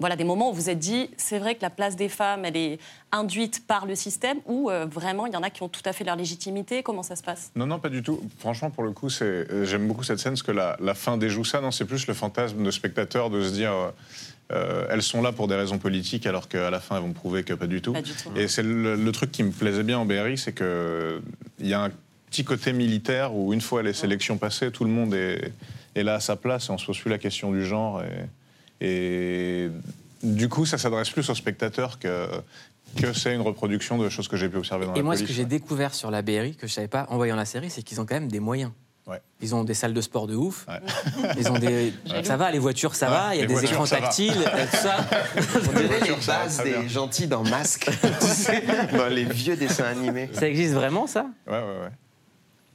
Voilà, 0.00 0.16
des 0.16 0.24
moments 0.24 0.50
où 0.50 0.52
vous 0.52 0.62
vous 0.62 0.70
êtes 0.70 0.78
dit, 0.78 1.08
c'est 1.16 1.38
vrai 1.38 1.54
que 1.54 1.62
la 1.62 1.70
place 1.70 1.94
des 1.94 2.08
femmes, 2.08 2.44
elle 2.44 2.56
est 2.56 2.78
induite 3.12 3.64
par 3.66 3.86
le 3.86 3.94
système, 3.94 4.38
ou 4.46 4.68
euh, 4.70 4.86
vraiment, 4.86 5.26
il 5.26 5.32
y 5.32 5.36
en 5.36 5.42
a 5.42 5.50
qui 5.50 5.62
ont 5.62 5.68
tout 5.68 5.82
à 5.84 5.92
fait 5.92 6.02
leur 6.04 6.16
légitimité? 6.16 6.82
Comment 6.82 7.04
ça 7.04 7.14
se 7.14 7.22
passe? 7.22 7.52
Non, 7.54 7.66
non, 7.66 7.78
pas 7.78 7.90
du 7.90 8.02
tout. 8.02 8.20
Franchement, 8.38 8.70
pour 8.70 8.82
le 8.82 8.90
coup, 8.90 9.08
c'est, 9.08 9.24
euh, 9.24 9.64
j'aime 9.64 9.86
beaucoup 9.86 10.02
cette 10.02 10.18
scène 10.18 10.32
parce 10.32 10.42
que 10.42 10.52
la, 10.52 10.76
la 10.80 10.94
fin 10.94 11.16
déjoue 11.16 11.44
ça. 11.44 11.60
Non, 11.60 11.70
c'est 11.70 11.84
plus 11.84 12.06
le 12.06 12.14
fantasme 12.14 12.62
de 12.62 12.70
spectateur 12.70 13.30
de 13.30 13.42
se 13.42 13.52
dire. 13.52 13.72
euh, 14.52 14.86
elles 14.90 15.02
sont 15.02 15.22
là 15.22 15.32
pour 15.32 15.48
des 15.48 15.54
raisons 15.54 15.78
politiques 15.78 16.26
alors 16.26 16.48
qu'à 16.48 16.70
la 16.70 16.80
fin 16.80 16.96
elles 16.96 17.02
vont 17.02 17.12
prouver 17.12 17.44
que 17.44 17.54
pas 17.54 17.66
du 17.66 17.80
tout. 17.80 17.92
Pas 17.92 18.02
du 18.02 18.12
tout. 18.12 18.30
Et 18.36 18.46
c'est 18.48 18.62
le, 18.62 18.96
le 18.96 19.12
truc 19.12 19.30
qui 19.32 19.42
me 19.42 19.50
plaisait 19.52 19.84
bien 19.84 19.98
en 19.98 20.04
BRI, 20.04 20.36
c'est 20.36 20.52
que 20.52 21.22
il 21.60 21.68
y 21.68 21.72
a 21.72 21.82
un 21.82 21.90
petit 22.30 22.44
côté 22.44 22.72
militaire 22.72 23.34
où 23.34 23.52
une 23.54 23.60
fois 23.60 23.82
les 23.82 23.92
sélections 23.94 24.36
passées, 24.38 24.70
tout 24.70 24.84
le 24.84 24.90
monde 24.90 25.14
est, 25.14 25.52
est 25.94 26.02
là 26.02 26.14
à 26.16 26.20
sa 26.20 26.36
place 26.36 26.68
et 26.68 26.72
on 26.72 26.78
se 26.78 26.84
pose 26.84 26.98
plus 26.98 27.10
la 27.10 27.18
question 27.18 27.52
du 27.52 27.64
genre. 27.64 28.02
Et, 28.02 28.26
et 28.84 29.70
du 30.22 30.48
coup, 30.48 30.66
ça 30.66 30.78
s'adresse 30.78 31.10
plus 31.10 31.28
aux 31.28 31.34
spectateurs 31.34 31.98
que 31.98 32.28
que 32.96 33.12
c'est 33.12 33.34
une 33.34 33.40
reproduction 33.40 33.98
de 33.98 34.08
choses 34.08 34.28
que 34.28 34.36
j'ai 34.36 34.48
pu 34.48 34.56
observer 34.56 34.86
dans 34.86 34.94
Et 34.94 34.98
la 34.98 35.02
moi, 35.02 35.16
ce 35.16 35.24
que 35.24 35.32
j'ai 35.32 35.44
découvert 35.44 35.94
sur 35.94 36.12
la 36.12 36.22
BRI, 36.22 36.54
que 36.54 36.68
je 36.68 36.72
savais 36.72 36.86
pas 36.86 37.06
en 37.10 37.16
voyant 37.16 37.34
la 37.34 37.44
série, 37.44 37.68
c'est 37.68 37.82
qu'ils 37.82 38.00
ont 38.00 38.06
quand 38.06 38.14
même 38.14 38.30
des 38.30 38.38
moyens. 38.38 38.70
Ouais. 39.06 39.20
Ils 39.42 39.54
ont 39.54 39.64
des 39.64 39.74
salles 39.74 39.92
de 39.92 40.00
sport 40.00 40.26
de 40.26 40.34
ouf. 40.34 40.64
Ouais. 40.66 40.80
Ils 41.38 41.50
ont 41.50 41.58
des. 41.58 41.92
Ça 42.22 42.38
va, 42.38 42.50
les 42.50 42.58
voitures, 42.58 42.94
ça 42.94 43.10
va. 43.10 43.34
Il 43.34 43.36
y 43.36 43.40
a 43.40 43.42
les 43.42 43.48
des 43.48 43.52
voitures, 43.52 43.72
écrans 43.72 43.86
tactiles, 43.86 44.32
euh, 44.32 44.64
tout 44.70 44.76
ça. 44.78 44.96
On 45.68 45.78
dirait 45.78 46.00
les 46.00 46.26
bases 46.26 46.62
bien. 46.64 46.80
des 46.80 46.88
gentils 46.88 47.26
dans 47.26 47.42
Masque, 47.42 47.90
tu 48.20 48.26
sais, 48.26 48.64
dans 48.96 49.08
les 49.08 49.24
vieux 49.24 49.56
dessins 49.56 49.84
animés. 49.84 50.30
Ça 50.32 50.48
existe 50.48 50.72
vraiment, 50.72 51.06
ça? 51.06 51.26
Ouais, 51.46 51.52
ouais, 51.52 51.58
ouais. 51.58 51.90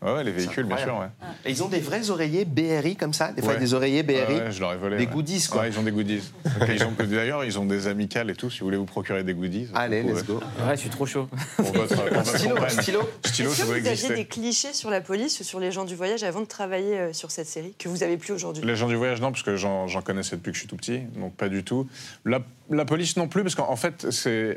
Ouais, 0.01 0.13
ouais, 0.13 0.23
les 0.23 0.31
véhicules, 0.31 0.63
bien 0.63 0.77
sûr, 0.77 0.97
ouais. 0.97 1.07
Et 1.45 1.51
ils 1.51 1.61
ont 1.61 1.67
des 1.67 1.79
vrais 1.81 2.09
oreillers 2.09 2.45
BRI 2.45 2.95
comme 2.95 3.11
ça 3.11 3.33
Des 3.33 3.41
fois, 3.41 3.53
Ouais. 3.53 3.59
des 3.59 3.73
oreillers 3.73 4.01
BRI 4.03 4.15
Ouais, 4.15 4.33
ouais, 4.43 4.51
je 4.51 4.59
leur 4.61 4.71
ai 4.71 4.77
volé. 4.77 4.95
Des 4.97 5.05
ouais. 5.05 5.11
goodies, 5.11 5.45
quoi. 5.51 5.61
Ouais, 5.63 5.69
ils 5.69 5.77
ont 5.77 5.83
des 5.83 5.91
goodies. 5.91 6.21
Ils 6.73 6.83
ont- 6.85 6.93
D'ailleurs, 7.05 7.43
ils 7.43 7.59
ont 7.59 7.65
des 7.65 7.87
amicales 7.87 8.29
et 8.29 8.35
tout, 8.35 8.49
si 8.49 8.59
vous 8.59 8.65
voulez 8.67 8.77
vous 8.77 8.85
procurer 8.85 9.23
des 9.25 9.33
goodies. 9.33 9.67
Allez, 9.75 10.03
let's 10.03 10.23
go. 10.25 10.39
Ouais, 10.65 10.75
je 10.75 10.79
suis 10.81 10.89
trop 10.89 11.05
chaud. 11.05 11.27
Pour 11.57 11.65
votre, 11.65 11.95
pour 11.95 12.13
votre 12.13 12.37
Stylo, 12.37 12.55
compagne. 12.55 12.69
stylo. 12.69 12.99
Stylo, 13.25 13.49
ça 13.51 13.65
vous 13.65 13.71
aviez 13.73 14.09
des 14.15 14.25
clichés 14.25 14.73
sur 14.73 14.89
la 14.89 15.01
police 15.01 15.39
ou 15.41 15.43
sur 15.43 15.59
les 15.59 15.71
gens 15.71 15.83
du 15.83 15.95
voyage 15.95 16.23
avant 16.23 16.41
de 16.41 16.45
travailler 16.45 16.97
euh, 16.97 17.13
sur 17.13 17.31
cette 17.31 17.47
série 17.47 17.73
que 17.77 17.89
vous 17.89 18.01
avez 18.03 18.15
plus 18.17 18.31
aujourd'hui? 18.33 18.63
Les 18.65 18.75
gens 18.77 18.87
du 18.87 18.95
voyage, 18.95 19.19
non, 19.19 19.31
parce 19.31 19.43
que 19.43 19.55
j'en 19.57 19.87
connaissais 20.03 20.37
depuis 20.37 20.51
que 20.51 20.55
je 20.55 20.59
suis 20.61 20.69
tout 20.69 20.77
petit, 20.77 20.99
donc 21.17 21.33
pas 21.35 21.49
du 21.49 21.63
tout. 21.63 21.87
La, 22.23 22.39
la 22.69 22.85
police 22.85 23.17
non 23.17 23.27
plus, 23.27 23.43
parce 23.43 23.55
qu'en 23.55 23.69
en 23.69 23.75
fait, 23.75 24.07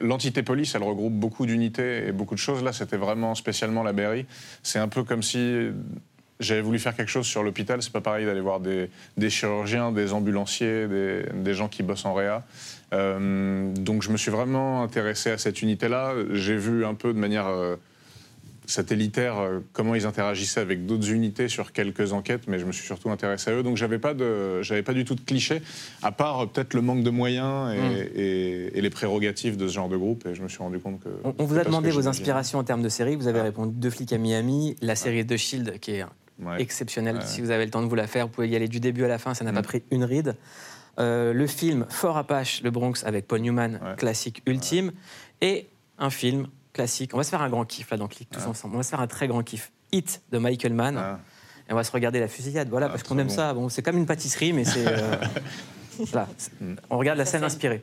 l'entité 0.00 0.42
police, 0.42 0.74
elle 0.74 0.82
regroupe 0.82 1.14
beaucoup 1.14 1.46
d'unités 1.46 2.08
et 2.08 2.12
beaucoup 2.12 2.34
de 2.34 2.40
choses. 2.40 2.62
Là, 2.62 2.72
c'était 2.72 2.96
vraiment 2.96 3.34
spécialement 3.34 3.82
la 3.82 3.92
BRI. 3.92 4.26
C'est 4.62 4.78
un 4.78 4.88
peu 4.88 5.02
comme 5.02 5.22
si 5.22 5.70
j'avais 6.40 6.60
voulu 6.60 6.78
faire 6.78 6.94
quelque 6.94 7.08
chose 7.08 7.26
sur 7.26 7.42
l'hôpital. 7.42 7.82
C'est 7.82 7.92
pas 7.92 8.00
pareil 8.00 8.26
d'aller 8.26 8.40
voir 8.40 8.60
des, 8.60 8.90
des 9.16 9.30
chirurgiens, 9.30 9.92
des 9.92 10.12
ambulanciers, 10.12 10.88
des, 10.88 11.22
des 11.34 11.54
gens 11.54 11.68
qui 11.68 11.82
bossent 11.82 12.04
en 12.04 12.14
réa. 12.14 12.44
Euh, 12.92 13.72
donc 13.74 14.02
je 14.02 14.10
me 14.10 14.16
suis 14.16 14.30
vraiment 14.30 14.82
intéressé 14.82 15.30
à 15.30 15.38
cette 15.38 15.62
unité-là. 15.62 16.14
J'ai 16.32 16.56
vu 16.56 16.84
un 16.84 16.94
peu 16.94 17.12
de 17.12 17.18
manière 17.18 17.46
euh, 17.46 17.76
satellitaire 18.66 19.38
euh, 19.38 19.60
comment 19.72 19.94
ils 19.94 20.06
interagissaient 20.06 20.60
avec 20.60 20.86
d'autres 20.86 21.10
unités 21.10 21.48
sur 21.48 21.72
quelques 21.72 22.12
enquêtes, 22.12 22.42
mais 22.48 22.58
je 22.58 22.64
me 22.64 22.72
suis 22.72 22.84
surtout 22.86 23.10
intéressé 23.10 23.50
à 23.50 23.54
eux. 23.54 23.62
Donc 23.62 23.76
j'avais 23.76 23.98
pas 23.98 24.14
de, 24.14 24.62
j'avais 24.62 24.82
pas 24.82 24.92
du 24.94 25.04
tout 25.04 25.14
de 25.14 25.20
clichés, 25.20 25.62
à 26.02 26.12
part 26.12 26.40
euh, 26.40 26.46
peut-être 26.46 26.74
le 26.74 26.82
manque 26.82 27.02
de 27.02 27.10
moyens 27.10 27.74
et, 27.74 27.78
Mm. 27.80 28.08
et- 28.14 28.78
et 28.78 28.80
les 28.80 28.90
prérogatives 28.90 29.56
de 29.56 29.66
ce 29.68 29.72
genre 29.74 29.88
de 29.88 29.96
groupe. 29.96 30.26
Et 30.26 30.34
je 30.34 30.42
me 30.42 30.48
suis 30.48 30.58
rendu 30.58 30.78
compte 30.78 31.00
que. 31.02 31.08
On, 31.24 31.34
on 31.38 31.44
vous 31.44 31.58
a 31.58 31.64
demandé 31.64 31.90
vos 31.90 32.08
inspirations 32.08 32.58
en 32.58 32.64
termes 32.64 32.82
de 32.82 32.88
série. 32.88 33.16
Vous 33.16 33.28
avez 33.28 33.40
répondu 33.40 33.72
Deux 33.76 33.90
flics 33.90 34.12
à 34.12 34.18
Miami, 34.18 34.76
la 34.80 34.94
série 34.96 35.24
de 35.24 35.36
Shield, 35.36 35.78
qui 35.80 35.92
est 35.92 36.04
Ouais. 36.40 36.60
exceptionnelle. 36.60 37.16
Ouais. 37.16 37.24
Si 37.24 37.40
vous 37.40 37.50
avez 37.50 37.64
le 37.64 37.70
temps 37.70 37.82
de 37.82 37.86
vous 37.86 37.94
la 37.94 38.06
faire, 38.06 38.26
vous 38.26 38.32
pouvez 38.32 38.48
y 38.48 38.56
aller 38.56 38.66
du 38.66 38.80
début 38.80 39.04
à 39.04 39.08
la 39.08 39.18
fin, 39.18 39.32
ça 39.34 39.44
n'a 39.44 39.52
pas 39.52 39.62
pris 39.62 39.82
une 39.92 40.02
ride. 40.02 40.34
Euh, 40.98 41.32
le 41.32 41.46
film 41.46 41.86
Fort 41.88 42.16
Apache, 42.16 42.62
le 42.62 42.70
Bronx, 42.70 43.04
avec 43.04 43.26
Paul 43.28 43.40
Newman, 43.40 43.74
Ouais. 43.82 43.94
classique 43.96 44.42
ultime. 44.46 44.92
Et 45.40 45.66
un 45.98 46.10
film 46.10 46.48
classique. 46.72 47.12
On 47.14 47.16
va 47.18 47.24
se 47.24 47.30
faire 47.30 47.42
un 47.42 47.48
grand 47.50 47.64
kiff 47.64 47.90
là 47.90 47.96
dans 47.96 48.08
Click 48.08 48.30
tous 48.30 48.44
ensemble. 48.46 48.74
On 48.74 48.78
va 48.78 48.82
se 48.82 48.90
faire 48.90 49.00
un 49.00 49.06
très 49.06 49.28
grand 49.28 49.42
kiff. 49.42 49.72
Hit 49.92 50.22
de 50.30 50.38
Michael 50.38 50.72
Mann. 50.74 50.96
Ah. 50.98 51.18
Et 51.68 51.72
on 51.72 51.76
va 51.76 51.84
se 51.84 51.92
regarder 51.92 52.18
la 52.20 52.28
fusillade. 52.28 52.68
Voilà, 52.70 52.86
Ah, 52.86 52.88
parce 52.90 53.02
qu'on 53.02 53.18
aime 53.18 53.28
bon. 53.28 53.32
ça. 53.34 53.54
Bon, 53.54 53.68
c'est 53.68 53.82
comme 53.82 53.96
une 53.98 54.06
pâtisserie, 54.06 54.52
mais 54.52 54.64
c'est. 54.64 54.86
euh, 54.86 55.16
voilà. 55.98 56.28
C'est- 56.38 56.52
On 56.90 56.98
regarde 56.98 57.18
la 57.18 57.24
scène 57.26 57.44
inspirée. 57.44 57.82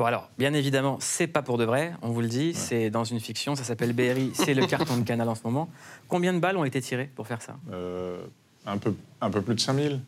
Bon 0.00 0.06
alors, 0.06 0.30
bien 0.38 0.54
évidemment, 0.54 0.96
c'est 0.98 1.26
pas 1.26 1.42
pour 1.42 1.58
de 1.58 1.64
vrai, 1.64 1.92
on 2.00 2.08
vous 2.08 2.22
le 2.22 2.26
dit, 2.26 2.54
c'est 2.54 2.88
dans 2.88 3.04
une 3.04 3.20
fiction, 3.20 3.54
ça 3.54 3.64
s'appelle 3.64 3.92
BRI, 3.92 4.30
c'est 4.32 4.54
le 4.54 4.64
carton 4.66 4.96
de 4.96 5.04
canal 5.04 5.28
en 5.28 5.34
ce 5.34 5.42
moment. 5.44 5.68
Combien 6.08 6.32
de 6.32 6.38
balles 6.38 6.56
ont 6.56 6.64
été 6.64 6.80
tirées 6.80 7.10
pour 7.14 7.26
faire 7.26 7.42
ça 7.42 7.56
Euh, 7.70 8.22
un, 8.64 8.78
peu, 8.78 8.94
un 9.20 9.28
peu 9.28 9.42
plus 9.42 9.54
de 9.54 9.60
5000. 9.60 10.00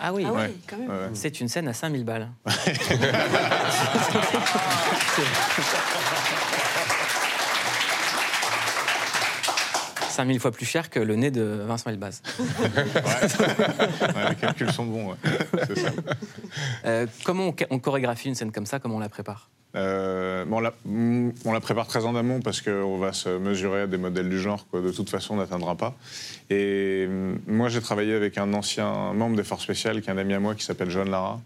Ah 0.00 0.14
oui, 0.14 0.24
Ah 0.26 0.32
oui, 0.32 0.40
Ouais. 0.40 0.54
quand 0.66 0.78
même. 0.78 0.88
Ouais. 0.88 1.10
c'est 1.12 1.42
une 1.42 1.48
scène 1.48 1.68
à 1.68 1.74
5000 1.74 2.06
balles. 2.06 2.30
«5000 10.18 10.40
fois 10.40 10.50
plus 10.50 10.66
cher 10.66 10.90
que 10.90 10.98
le 10.98 11.14
nez 11.14 11.30
de 11.30 11.62
Vincent 11.64 11.90
Elbaz. 11.90 12.22
Ouais, 12.98 14.28
les 14.30 14.34
calculs 14.34 14.72
sont 14.72 14.84
bons. 14.84 15.10
ouais. 15.10 15.16
C'est 15.68 15.78
ça. 15.78 15.90
Euh, 16.86 17.06
comment 17.24 17.48
on, 17.48 17.54
on 17.70 17.78
chorégraphie 17.78 18.26
une 18.28 18.34
scène 18.34 18.50
comme 18.50 18.66
ça 18.66 18.80
Comment 18.80 18.96
on 18.96 18.98
la 18.98 19.08
prépare? 19.08 19.48
Euh, 19.76 20.44
bon, 20.44 20.56
on, 20.56 20.60
la, 20.60 20.72
on 21.44 21.52
la 21.52 21.60
prépare 21.60 21.86
très 21.86 22.04
en 22.04 22.16
amont 22.16 22.40
parce 22.40 22.60
qu'on 22.62 22.98
va 22.98 23.12
se 23.12 23.28
mesurer 23.28 23.82
à 23.82 23.86
des 23.86 23.96
modèles 23.98 24.28
du 24.28 24.40
genre 24.40 24.66
que 24.72 24.78
de 24.78 24.90
toute 24.90 25.08
façon 25.08 25.34
on 25.34 25.36
n'atteindra 25.36 25.76
pas. 25.76 25.94
Et 26.50 27.06
mm, 27.06 27.38
moi 27.46 27.68
j'ai 27.68 27.80
travaillé 27.80 28.14
avec 28.14 28.38
un 28.38 28.52
ancien 28.54 29.12
membre 29.12 29.36
des 29.36 29.44
forces 29.44 29.62
spéciales 29.62 30.00
qui 30.02 30.08
est 30.08 30.12
un 30.12 30.18
ami 30.18 30.34
à 30.34 30.40
moi 30.40 30.56
qui 30.56 30.64
s'appelle 30.64 30.90
John 30.90 31.08
Lara, 31.10 31.40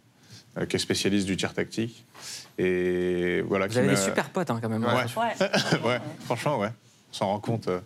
euh, 0.57 0.65
qui 0.65 0.77
est 0.77 0.79
spécialiste 0.79 1.27
du 1.27 1.37
tir 1.37 1.53
tactique. 1.53 2.07
Et 2.57 3.43
voilà, 3.47 3.67
Vous 3.67 3.73
qui 3.75 3.79
avez 3.81 3.89
des 3.89 3.97
super 3.97 4.31
potes 4.31 4.51
hein, 4.51 4.61
quand 4.63 4.69
même. 4.71 4.83
Ouais. 4.83 4.91
ouais, 5.85 5.99
franchement, 6.25 6.59
ouais. 6.59 6.71
On 7.11 7.15
s'en 7.15 7.27
rend 7.27 7.41
compte 7.41 7.69
euh, 7.69 7.81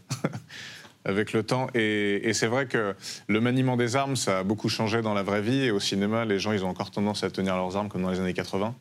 avec 1.07 1.33
le 1.33 1.42
temps. 1.42 1.69
Et, 1.75 2.29
et 2.29 2.35
c'est 2.35 2.49
vrai 2.49 2.66
que 2.66 2.95
le 3.29 3.40
maniement 3.40 3.77
des 3.77 3.97
armes, 3.97 4.16
ça 4.16 4.40
a 4.40 4.42
beaucoup 4.42 4.69
changé 4.69 5.01
dans 5.03 5.14
la 5.14 5.23
vraie 5.23 5.40
vie. 5.40 5.64
Et 5.64 5.71
au 5.71 5.81
cinéma, 5.81 6.25
les 6.25 6.38
gens, 6.38 6.53
ils 6.53 6.64
ont 6.64 6.69
encore 6.69 6.90
tendance 6.90 7.23
à 7.25 7.31
tenir 7.31 7.57
leurs 7.57 7.77
armes 7.77 7.88
comme 7.88 8.03
dans 8.03 8.11
les 8.11 8.21
années 8.21 8.35
80. 8.35 8.75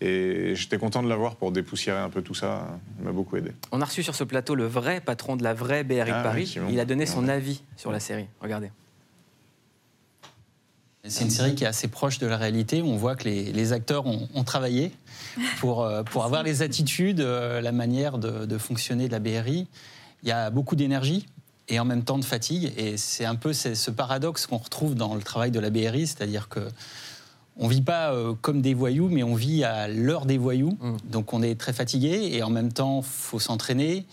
Et 0.00 0.54
j'étais 0.54 0.78
content 0.78 1.02
de 1.02 1.08
l'avoir 1.08 1.36
pour 1.36 1.52
dépoussiérer 1.52 1.98
un 1.98 2.08
peu 2.08 2.22
tout 2.22 2.34
ça. 2.34 2.68
Il 2.98 3.04
m'a 3.04 3.12
beaucoup 3.12 3.36
aidé. 3.36 3.52
On 3.72 3.80
a 3.80 3.84
reçu 3.84 4.02
sur 4.02 4.14
ce 4.14 4.24
plateau 4.24 4.54
le 4.54 4.66
vrai 4.66 5.00
patron 5.00 5.36
de 5.36 5.42
la 5.42 5.54
vraie 5.54 5.84
BRI 5.84 5.96
de 5.98 6.10
Ah, 6.12 6.22
Paris. 6.22 6.56
Il 6.70 6.80
a 6.80 6.84
donné 6.84 7.04
son 7.04 7.28
avis 7.28 7.62
sur 7.76 7.92
la 7.92 8.00
série. 8.00 8.26
Regardez. 8.40 8.70
C'est 11.04 11.24
une 11.24 11.30
série 11.30 11.54
qui 11.54 11.64
est 11.64 11.68
assez 11.68 11.88
proche 11.88 12.18
de 12.18 12.26
la 12.26 12.36
réalité. 12.36 12.82
On 12.82 12.96
voit 12.96 13.16
que 13.16 13.24
les, 13.24 13.52
les 13.52 13.72
acteurs 13.72 14.06
ont, 14.06 14.28
ont 14.34 14.44
travaillé 14.44 14.92
pour, 15.58 15.82
euh, 15.82 16.02
pour 16.02 16.24
avoir 16.24 16.42
les 16.42 16.62
attitudes, 16.62 17.20
euh, 17.20 17.60
la 17.60 17.72
manière 17.72 18.18
de, 18.18 18.44
de 18.44 18.58
fonctionner 18.58 19.06
de 19.08 19.12
la 19.12 19.18
BRI. 19.18 19.66
Il 20.22 20.28
y 20.28 20.32
a 20.32 20.50
beaucoup 20.50 20.76
d'énergie 20.76 21.26
et 21.68 21.78
en 21.80 21.84
même 21.84 22.02
temps 22.02 22.18
de 22.18 22.24
fatigue. 22.24 22.72
Et 22.76 22.96
c'est 22.96 23.24
un 23.24 23.34
peu 23.34 23.52
ce 23.52 23.90
paradoxe 23.90 24.46
qu'on 24.46 24.58
retrouve 24.58 24.94
dans 24.94 25.14
le 25.14 25.22
travail 25.22 25.50
de 25.50 25.60
la 25.60 25.70
BRI, 25.70 26.06
c'est-à-dire 26.06 26.48
que 26.48 26.60
on 27.58 27.66
vit 27.66 27.82
pas 27.82 28.12
euh, 28.12 28.34
comme 28.40 28.62
des 28.62 28.74
voyous, 28.74 29.08
mais 29.10 29.22
on 29.24 29.34
vit 29.34 29.64
à 29.64 29.88
l'heure 29.88 30.26
des 30.26 30.38
voyous. 30.38 30.78
Donc 31.10 31.32
on 31.32 31.42
est 31.42 31.58
très 31.58 31.72
fatigué 31.72 32.30
et 32.32 32.42
en 32.42 32.50
même 32.50 32.72
temps, 32.72 33.02
faut 33.02 33.40
s'entraîner. 33.40 34.06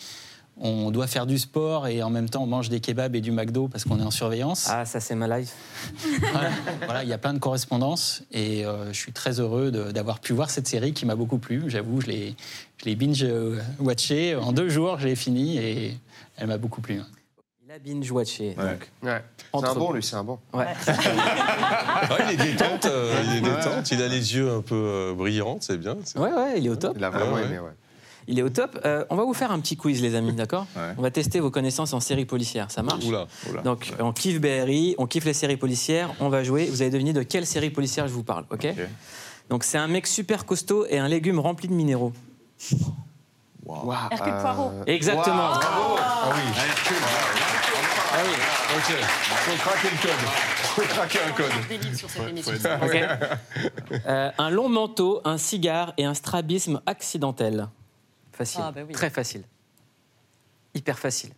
On 0.57 0.89
doit 0.89 1.05
faire 1.05 1.25
du 1.25 1.37
sport 1.37 1.85
et 1.85 2.01
en 2.01 2.09
même 2.09 2.29
temps, 2.29 2.43
on 2.43 2.47
mange 2.47 2.69
des 2.69 2.79
kebabs 2.79 3.13
et 3.13 3.19
du 3.19 3.31
McDo 3.31 3.67
parce 3.67 3.83
qu'on 3.83 3.99
est 3.99 4.03
en 4.03 4.09
surveillance. 4.09 4.67
Ah, 4.71 4.85
ça, 4.85 5.01
c'est 5.01 5.13
ma 5.13 5.37
life. 5.37 5.53
Voilà, 6.31 6.49
Voilà, 6.85 7.03
il 7.03 7.09
y 7.09 7.13
a 7.13 7.17
plein 7.17 7.33
de 7.33 7.39
correspondances 7.39 8.23
et 8.31 8.65
euh, 8.65 8.87
je 8.93 8.97
suis 8.97 9.11
très 9.11 9.39
heureux 9.41 9.69
d'avoir 9.91 10.19
pu 10.19 10.31
voir 10.31 10.49
cette 10.49 10.67
série 10.67 10.93
qui 10.93 11.05
m'a 11.05 11.15
beaucoup 11.15 11.37
plu. 11.37 11.63
J'avoue, 11.67 12.01
je 12.01 12.07
l'ai 12.07 12.35
je 12.77 12.85
l'ai 12.85 12.95
binge-watché 12.95 14.35
en 14.35 14.53
deux 14.53 14.69
jours, 14.69 14.97
je 14.97 15.07
l'ai 15.07 15.15
fini 15.15 15.57
et 15.57 15.97
elle 16.37 16.47
m'a 16.47 16.57
beaucoup 16.57 16.81
plu. 16.81 17.01
Il 17.83 17.91
a 17.91 17.93
binge-watché. 17.93 18.55
donc. 18.55 18.89
Ouais. 19.03 19.21
C'est 19.59 19.65
un 19.67 19.73
bon, 19.75 19.91
lui, 19.91 20.03
c'est 20.03 20.15
un 20.15 20.23
bon. 20.23 20.39
Ouais. 20.53 20.65
Ah, 20.87 22.07
il 22.31 22.39
est 22.39 22.45
détente, 22.51 22.85
euh, 22.85 23.21
il 23.25 23.37
est 23.37 23.41
détente, 23.41 23.91
il 23.91 24.01
a 24.01 24.07
les 24.07 24.35
yeux 24.35 24.49
un 24.51 24.61
peu 24.61 24.75
euh, 24.75 25.13
brillants, 25.13 25.57
c'est 25.59 25.77
bien. 25.77 25.97
c'est- 26.03 26.17
Ouais, 26.19 26.31
ouais, 26.31 26.53
il 26.57 26.65
est 26.65 26.69
au 26.69 26.75
top. 26.75 26.93
Il 26.97 27.03
a 27.03 27.09
vraiment 27.09 27.33
Ouais, 27.33 27.41
ouais. 27.41 27.45
aimé, 27.47 27.59
ouais. 27.59 27.71
Il 28.27 28.39
est 28.39 28.43
au 28.43 28.49
top. 28.49 28.79
Euh, 28.85 29.03
on 29.09 29.15
va 29.15 29.23
vous 29.23 29.33
faire 29.33 29.51
un 29.51 29.59
petit 29.59 29.75
quiz, 29.77 30.01
les 30.01 30.15
amis, 30.15 30.31
d'accord? 30.37 30.67
On 30.97 31.01
va 31.01 31.11
tester 31.11 31.39
vos 31.39 31.51
connaissances 31.51 31.91
en 31.93 31.99
séries 31.99 32.25
policières. 32.25 32.71
Ça 32.71 32.81
marche? 32.81 33.03
Oula. 33.05 33.27
Donc, 33.63 33.91
on 33.99 34.13
kiffe 34.13 34.39
BRI, 34.39 34.95
on 34.97 35.05
kiffe 35.05 35.25
les 35.25 35.33
séries 35.33 35.57
policières. 35.57 36.11
On 36.21 36.29
va 36.29 36.43
jouer. 36.43 36.65
Vous 36.67 36.81
allez 36.81 36.91
deviner 36.91 37.13
de 37.13 37.23
quelle 37.23 37.45
série 37.45 37.69
policière 37.71 38.07
je 38.07 38.13
vous 38.13 38.23
parle, 38.23 38.45
ok, 38.51 38.67
Donc, 39.49 39.63
c'est 39.65 39.77
un 39.77 39.87
mec 39.87 40.07
super 40.07 40.45
costaud 40.45 40.85
et 40.89 40.97
un 40.97 41.07
légume 41.07 41.39
rempli 41.39 41.67
de 41.67 41.73
minéraux. 41.73 42.13
Hercule 44.11 44.33
Poirot. 44.41 44.71
Exactement. 44.87 45.49
Bravo. 45.49 45.95
Ah 45.99 46.29
oui. 46.35 47.54
Ah 48.25 48.73
oui. 48.77 48.77
Ok. 48.77 48.97
Faut 49.01 49.69
craquer 49.69 49.89
le 49.91 50.01
code. 50.01 50.27
Faut 50.57 50.81
craquer 50.81 51.19
un 51.27 51.31
code. 51.31 51.51
Des 51.69 51.77
livres 51.77 51.97
sur 51.97 52.09
cette 52.09 52.27
émission. 52.29 52.53
Ok. 52.81 53.99
Euh, 54.07 54.31
un 54.37 54.49
long 54.49 54.69
manteau, 54.69 55.21
un 55.23 55.37
cigare 55.37 55.93
et 55.97 56.05
un 56.05 56.13
strabisme 56.13 56.81
accidentel. 56.85 57.67
Facile. 58.31 58.61
Ah, 58.63 58.71
bah 58.71 58.81
oui. 58.87 58.93
Très 58.93 59.09
facile. 59.09 59.43
Hyper 60.73 60.99
facile. 60.99 61.31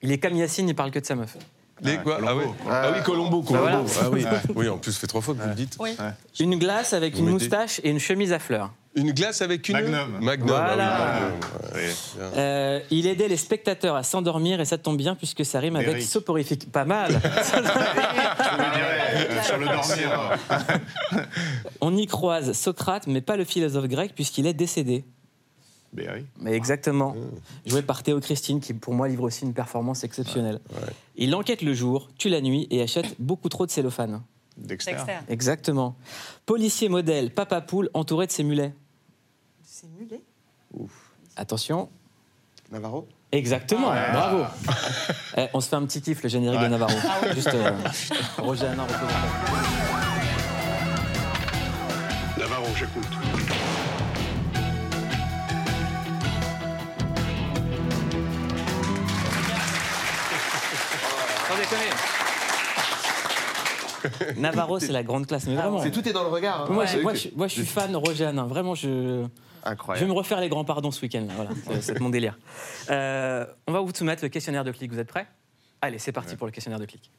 Il 0.00 0.10
est 0.12 0.18
comme 0.18 0.34
Yacine, 0.34 0.68
il 0.68 0.74
parle 0.74 0.90
que 0.90 0.98
de 0.98 1.04
sa 1.04 1.14
meuf. 1.14 1.36
Les 1.82 1.98
quoi? 1.98 2.18
Ah, 2.26 2.34
oui. 2.36 2.44
ah 2.70 2.90
oui, 2.94 3.02
Colombo, 3.02 3.42
Bah 3.42 3.48
Colombo. 3.58 3.82
voilà. 3.84 4.00
Ah 4.02 4.10
oui. 4.10 4.24
oui, 4.54 4.68
en 4.68 4.78
plus, 4.78 4.92
ça 4.92 5.00
fait 5.00 5.06
trois 5.08 5.20
fois 5.20 5.34
que 5.34 5.40
vous 5.42 5.48
le 5.48 5.54
dites. 5.54 5.76
Oui. 5.80 5.96
Une 6.40 6.56
glace 6.58 6.92
avec 6.92 7.14
Vous 7.14 7.18
une 7.20 7.24
mettez- 7.26 7.32
moustache 7.32 7.80
et 7.82 7.90
une 7.90 7.98
chemise 7.98 8.32
à 8.32 8.38
fleurs. 8.38 8.70
Une 8.94 9.12
glace 9.12 9.40
avec 9.40 9.68
une. 9.68 9.74
Magnum. 9.74 10.18
Magnum. 10.20 10.48
Voilà. 10.48 10.96
ah 10.96 11.08
oui, 11.08 11.22
Magnum, 11.22 11.40
ouais. 11.74 11.92
Bien. 12.16 12.24
Euh, 12.36 12.80
il 12.90 13.06
aidait 13.06 13.28
les 13.28 13.38
spectateurs 13.38 13.96
à 13.96 14.02
s'endormir 14.02 14.60
et 14.60 14.66
ça 14.66 14.76
tombe 14.76 14.98
bien 14.98 15.14
puisque 15.14 15.44
ça 15.44 15.60
rime 15.60 15.76
avec 15.76 16.02
soporifique. 16.02 16.70
Pas 16.70 16.84
mal. 16.84 17.12
Sur 19.44 19.58
le 19.58 19.64
dormir. 19.64 20.38
On 21.80 21.96
y 21.96 22.06
croise 22.06 22.52
Socrate, 22.52 23.06
mais 23.06 23.22
pas 23.22 23.36
le 23.36 23.44
philosophe 23.44 23.88
grec 23.88 24.12
puisqu'il 24.14 24.46
est 24.46 24.54
décédé. 24.54 25.04
BRI. 25.92 26.26
Mais 26.40 26.52
exactement. 26.52 27.14
Joué 27.66 27.82
par 27.82 28.02
Théo 28.02 28.20
Christine, 28.20 28.60
qui 28.60 28.72
pour 28.72 28.94
moi 28.94 29.08
livre 29.08 29.24
aussi 29.24 29.44
une 29.44 29.52
performance 29.52 30.04
exceptionnelle. 30.04 30.60
Il 31.16 31.34
enquête 31.34 31.62
le 31.62 31.74
jour, 31.74 32.08
tue 32.18 32.28
la 32.28 32.40
nuit 32.40 32.66
et 32.70 32.82
achète 32.82 33.14
beaucoup 33.18 33.48
trop 33.48 33.66
de 33.66 33.70
cellophane. 33.70 34.22
Dexter. 34.56 34.92
Dexter. 34.92 35.18
Exactement. 35.28 35.96
Policier 36.46 36.88
modèle, 36.88 37.30
papa 37.30 37.60
poule, 37.60 37.90
entouré 37.94 38.26
de 38.26 38.32
ses 38.32 38.44
mulets. 38.44 38.74
C'est 39.82 39.88
mulé. 39.98 40.22
Attention. 41.36 41.88
Navarro 42.70 43.08
Exactement, 43.32 43.88
bravo. 43.90 44.44
Eh, 45.36 45.46
on 45.54 45.60
se 45.62 45.68
fait 45.70 45.76
un 45.76 45.86
petit 45.86 46.02
kiff, 46.02 46.22
le 46.22 46.28
générique 46.28 46.60
de 46.60 46.66
Navarro. 46.68 46.92
Juste 47.34 47.48
euh, 47.54 47.72
Roger 48.38 48.66
Hanin. 48.66 48.86
Navarro, 52.38 52.66
j'écoute. 52.78 53.06
Sans 61.48 61.56
déconner. 61.56 61.90
Navarro, 64.40 64.78
c'est 64.80 64.92
la 64.92 65.02
grande 65.02 65.26
classe, 65.26 65.46
mais 65.46 65.54
vraiment. 65.54 65.82
C'est 65.82 65.90
tout 65.90 66.06
est 66.08 66.12
dans 66.12 66.22
le 66.24 66.28
regard. 66.30 66.62
hein. 66.62 66.68
Moi, 66.70 66.86
je, 66.86 66.96
Ouais. 66.98 67.02
moi, 67.02 67.14
je, 67.14 67.28
moi, 67.36 67.46
je 67.48 67.52
suis 67.54 67.66
fan 67.66 67.94
Roger 67.96 68.26
Hanin. 68.26 68.44
Vraiment, 68.46 68.74
je, 68.74 69.24
je 69.96 70.00
vais 70.00 70.06
me 70.06 70.12
refaire 70.12 70.40
les 70.40 70.48
grands 70.48 70.64
pardons 70.64 70.90
ce 70.90 71.00
week-end. 71.02 71.24
là, 71.28 71.34
Voilà, 71.36 71.50
c'est- 71.66 71.82
c'est 71.94 72.00
mon 72.00 72.10
délire. 72.10 72.38
Euh, 72.90 73.46
on 73.66 73.72
va 73.72 73.80
vous 73.80 73.92
soumettre 73.94 74.22
le 74.22 74.28
questionnaire 74.28 74.64
de 74.64 74.72
clic. 74.72 74.90
Vous 74.92 74.98
êtes 74.98 75.08
prêts? 75.08 75.26
Allez, 75.80 75.98
c'est 75.98 76.12
parti 76.12 76.36
pour 76.36 76.46
le 76.46 76.52
questionnaire 76.52 76.78
de 76.80 76.86
clic. 76.86 77.10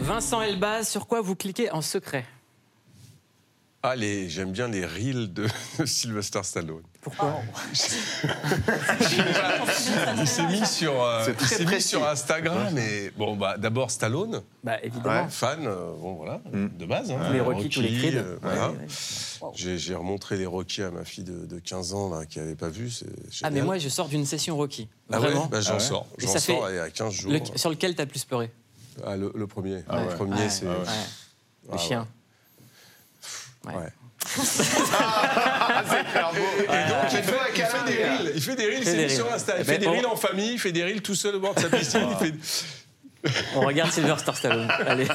Vincent 0.00 0.42
Elbaz, 0.42 0.88
sur 0.88 1.06
quoi 1.06 1.20
vous 1.20 1.34
cliquez 1.34 1.70
en 1.70 1.80
secret? 1.80 2.24
Ah, 3.86 3.96
les- 3.96 4.30
j'aime 4.30 4.50
bien 4.50 4.66
les 4.68 4.86
reels 4.86 5.30
de 5.34 5.46
Sylvester 5.84 6.40
Stallone. 6.42 6.82
Pourquoi 7.02 7.42
Il 10.18 10.26
s'est 10.26 10.46
mis 10.46 10.64
sur, 10.66 11.02
euh, 11.02 11.22
C'est 11.26 11.32
il 11.32 11.36
très 11.36 11.46
s'est 11.56 11.58
mis 11.60 11.64
précis. 11.66 11.88
sur 11.88 12.08
Instagram 12.08 12.78
et 12.78 13.10
bon 13.18 13.36
bah 13.36 13.58
d'abord 13.58 13.90
Stallone, 13.90 14.40
Bah 14.62 14.78
évidemment. 14.82 15.28
fan, 15.28 15.66
euh, 15.66 15.92
bon 16.00 16.14
voilà, 16.14 16.40
de 16.52 16.86
base. 16.86 17.10
hein. 17.10 17.18
Tous 17.26 17.32
les 17.34 17.40
Rocky, 17.40 17.68
tous 17.68 17.80
les 17.82 17.98
Creed. 17.98 18.14
euh, 18.16 18.38
voilà. 18.40 18.70
Ouais, 18.70 18.76
ouais. 18.78 19.48
J'ai 19.54 19.76
j'ai 19.76 19.94
remontré 19.94 20.38
les 20.38 20.46
Rocky 20.46 20.80
à 20.82 20.90
ma 20.90 21.04
fille 21.04 21.24
de, 21.24 21.44
de 21.44 21.58
15 21.58 21.92
ans 21.92 22.08
là, 22.08 22.24
qui 22.24 22.38
n'avait 22.38 22.54
pas 22.54 22.70
vu. 22.70 22.90
c'est 22.90 23.04
Ah 23.04 23.28
génial. 23.30 23.52
mais 23.52 23.60
moi 23.62 23.76
je 23.76 23.90
sors 23.90 24.08
d'une 24.08 24.24
session 24.24 24.56
Rocky. 24.56 24.88
Ah 25.12 25.20
ouais? 25.20 25.26
Vraiment. 25.26 25.44
Bah, 25.46 25.60
J'en 25.60 25.72
Ah 25.72 25.74
ouais. 25.74 25.80
sors, 25.80 26.06
Et 26.18 26.22
j'en 26.22 26.32
ça 26.32 26.40
sors 26.40 26.66
fait 26.68 26.72
il 26.72 26.76
y 26.76 26.78
a 26.80 26.88
15 26.88 27.12
jours. 27.12 27.32
Le- 27.32 27.40
sur 27.58 27.68
lequel 27.68 27.94
t'as 27.94 28.04
le 28.04 28.08
plus 28.08 28.24
pleuré? 28.24 28.50
Ah, 29.04 29.16
le, 29.16 29.30
le 29.34 29.46
premier, 29.46 29.84
Ah 29.90 30.00
le 30.00 30.08
ouais. 30.08 30.14
premier 30.14 30.32
Ouais, 30.40 30.48
c'est... 30.48 30.64
ouais. 30.64 30.72
Ah 31.68 31.72
Le 31.72 31.78
chien. 31.78 32.08
Ouais. 33.66 33.74
Ouais. 33.74 33.88
Ah. 34.92 35.82
Et 36.62 36.88
donc, 36.88 37.12
il 37.12 37.22
fait, 37.22 37.34
il 37.56 37.62
fait 37.62 37.84
des 37.86 38.04
reels, 38.04 38.32
il 38.34 38.42
fait 38.42 38.56
des 38.56 38.64
reels, 38.66 38.78
Il 38.78 38.84
fait 38.84 39.08
c'est 39.08 39.16
sur. 39.16 39.32
Insta. 39.32 39.54
Il 39.56 39.60
Eh 39.60 39.64
fait 39.64 39.72
ben, 39.72 39.80
des 39.80 39.86
reels 39.88 40.06
en 40.06 40.16
famille, 40.16 40.52
il 40.54 40.58
fait 40.58 40.72
des 40.72 40.82
reels 40.84 41.02
tout 41.02 41.14
seul 41.14 41.34
au 41.36 41.40
bord 41.40 41.54
de 41.54 41.60
sa 41.60 41.68
piscine. 41.68 42.08
il 42.20 42.26
fait... 42.26 42.34
On 43.56 43.60
regarde 43.60 43.90
Sylvester 43.90 44.32
Stallone. 44.34 44.68
Allez. 44.86 45.06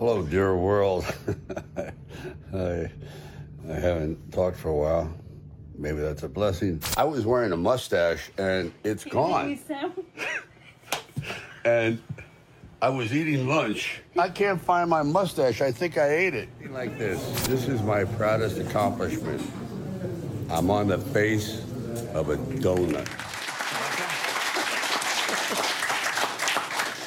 Hello, 0.00 0.22
dear 0.22 0.54
world. 0.54 1.04
I, 2.54 2.86
I 3.68 3.74
haven't 3.80 4.16
talked 4.32 4.56
for 4.56 4.68
a 4.70 4.74
while. 4.74 5.10
Maybe 5.76 6.00
that's 6.00 6.22
a 6.22 6.28
blessing. 6.28 6.80
I 6.96 7.04
was 7.04 7.24
wearing 7.24 7.52
a 7.52 7.56
mustache 7.56 8.30
and 8.38 8.72
it's 8.84 9.04
gone. 9.10 9.58
And 11.64 11.98
I 12.80 12.90
was 12.90 13.12
eating 13.12 13.48
lunch. 13.48 14.02
I 14.16 14.28
can't 14.28 14.60
find 14.60 14.88
my 14.88 15.02
mustache. 15.02 15.60
I 15.60 15.72
think 15.72 15.96
I 15.98 16.08
ate 16.10 16.34
it. 16.34 16.48
Like 16.72 16.96
this. 16.96 17.18
This 17.48 17.66
is 17.66 17.82
my 17.82 18.04
proudest 18.04 18.58
accomplishment. 18.58 19.40
I'm 20.48 20.70
on 20.70 20.86
the 20.86 20.98
face 20.98 21.60
of 22.14 22.28
a 22.30 22.36
donut. 22.36 23.04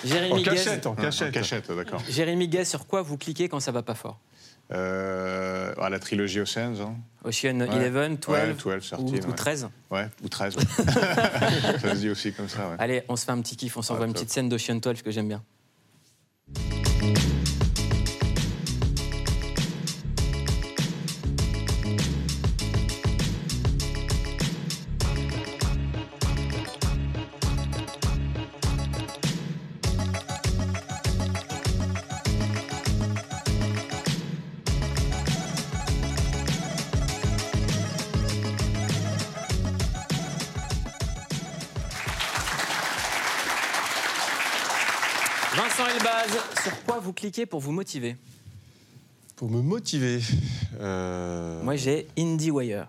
Jérémy 0.04 0.34
En 0.34 0.38
Guez, 0.38 0.44
cachette, 0.44 0.86
en 0.88 0.96
cachette. 0.96 1.30
En 1.30 1.32
cachette, 1.32 1.72
d'accord. 1.72 2.02
Jérémy 2.10 2.48
Guez, 2.50 2.66
sur 2.66 2.86
quoi 2.88 3.02
vous 3.04 3.18
cliquez 3.18 3.48
quand 3.48 3.60
ça 3.60 3.72
va 3.72 3.84
pas 3.84 3.94
fort 3.96 4.20
Euh, 4.74 5.74
ah, 5.80 5.90
la 5.90 6.00
trilogie 6.00 6.40
Oceans. 6.42 6.82
Hein. 6.82 6.96
Ocean 7.24 7.60
Ouais. 7.62 7.68
11, 7.70 8.20
12, 8.20 8.28
Ouais, 8.28 8.54
12, 8.54 8.90
13, 8.90 8.94
ou, 9.00 9.04
ou 9.04 9.12
ouais. 9.12 9.36
13 9.36 9.70
Ouais, 9.92 10.08
ou 10.24 10.28
13. 10.30 10.56
ouais. 10.58 10.64
ça 11.82 11.96
se 11.96 12.00
dit 12.00 12.10
aussi 12.10 12.34
comme 12.34 12.50
ça. 12.50 12.68
Ouais. 12.70 12.76
Allez, 12.80 13.04
on 13.10 13.16
se 13.16 13.26
fait 13.26 13.32
un 13.32 13.42
petit 13.42 13.56
kiff, 13.56 13.78
on 13.78 13.82
s'envoie 13.82 14.02
Ouais, 14.02 14.08
une 14.08 14.14
top. 14.14 14.24
petite 14.24 14.34
scène 14.34 14.50
d'Ocean 14.50 14.76
12 14.76 15.02
que 15.04 15.12
j'aime 15.12 15.28
bien. 15.28 15.44
Vincent 45.82 45.96
Elbaz, 45.98 46.38
sur 46.64 46.84
quoi 46.84 47.00
vous 47.00 47.14
cliquez 47.14 47.46
pour 47.46 47.60
vous 47.60 47.72
motiver 47.72 48.16
Pour 49.36 49.50
me 49.50 49.62
motiver. 49.62 50.20
euh, 50.80 51.62
Moi 51.64 51.76
j'ai 51.76 52.08
IndieWire. 52.18 52.88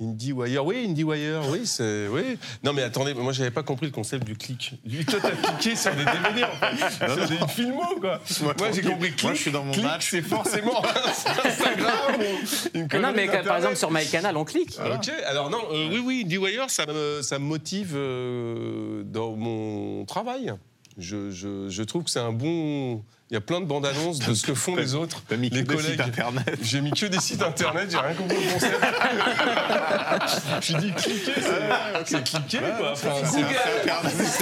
IndieWire, 0.00 0.64
oui, 0.64 0.84
IndieWire, 0.88 1.40
oui, 1.50 1.62
c'est. 1.66 2.06
Oui. 2.08 2.38
Non, 2.62 2.72
mais 2.72 2.82
attendez, 2.82 3.14
moi, 3.14 3.32
j'avais 3.32 3.50
pas 3.50 3.64
compris 3.64 3.86
le 3.86 3.90
concept 3.92 4.22
du 4.24 4.36
clic. 4.36 4.74
Du- 4.84 5.04
Toi, 5.04 5.18
t'as 5.20 5.32
cliqué 5.32 5.74
sur 5.74 5.90
des 5.90 6.04
DVD, 6.04 6.44
en 6.44 6.54
fait. 6.54 7.08
Non, 7.08 7.14
Sur 7.16 7.28
des 7.28 7.48
films, 7.52 7.74
quoi. 8.00 8.20
Moi, 8.58 8.70
j'ai 8.72 8.82
compris 8.82 9.08
clic. 9.10 9.24
Moi, 9.24 9.34
je 9.34 9.40
suis 9.40 9.50
dans 9.50 9.64
mon 9.64 9.72
clic, 9.72 9.84
match. 9.84 10.08
C'est 10.12 10.22
forcément 10.22 10.80
Instagram 11.44 12.14
ou 12.20 12.78
une 12.78 12.86
non, 13.00 13.12
mais 13.12 13.26
quand- 13.26 13.42
par 13.44 13.56
exemple 13.56 13.74
sur 13.74 13.90
MyCanal, 13.90 14.36
on 14.36 14.44
clique. 14.44 14.78
Ok, 14.94 15.10
alors 15.26 15.50
non, 15.50 15.58
euh, 15.72 15.88
oui, 15.90 15.98
oui, 16.04 16.22
IndieWire, 16.24 16.70
ça 16.70 16.86
me, 16.86 17.20
ça 17.22 17.40
me 17.40 17.44
motive 17.44 17.94
euh, 17.96 19.02
dans 19.04 19.34
mon 19.34 20.04
travail. 20.04 20.52
Je, 20.98 21.30
je, 21.30 21.68
je 21.68 21.82
trouve 21.84 22.02
que 22.04 22.10
c'est 22.10 22.18
un 22.18 22.32
bon. 22.32 23.02
Il 23.30 23.34
y 23.34 23.36
a 23.36 23.40
plein 23.40 23.60
de 23.60 23.66
bandes 23.66 23.86
annonces 23.86 24.18
de 24.18 24.34
ce 24.34 24.44
que 24.44 24.54
font 24.54 24.74
les 24.74 24.94
autres. 24.94 25.22
T'as 25.28 25.36
mis 25.36 25.48
que 25.50 25.54
les 25.56 25.62
des 25.62 25.74
collègues. 25.76 25.90
sites 25.92 26.00
internet. 26.00 26.58
J'ai 26.62 26.80
mis 26.80 26.90
que 26.90 27.06
des 27.06 27.20
sites 27.20 27.42
internet, 27.42 27.88
j'ai 27.90 27.98
rien 27.98 28.14
compris 28.14 28.36
au 28.36 28.52
concept. 28.52 28.74
J'ai 30.62 30.74
dit 30.78 30.92
cliquer, 30.92 31.32
c'est 31.36 32.04
c'est 32.06 32.24
cliquer 32.24 32.58
quoi. 32.78 32.92
Enfin, 32.92 33.12
c'est 33.24 33.44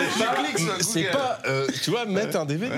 c'est 0.01 0.25
pas, 0.25 0.81
c'est 0.81 1.11
pas 1.11 1.39
euh, 1.47 1.67
tu 1.83 1.91
vois, 1.91 2.05
mettre 2.07 2.39
un 2.39 2.47
DVD. 2.47 2.75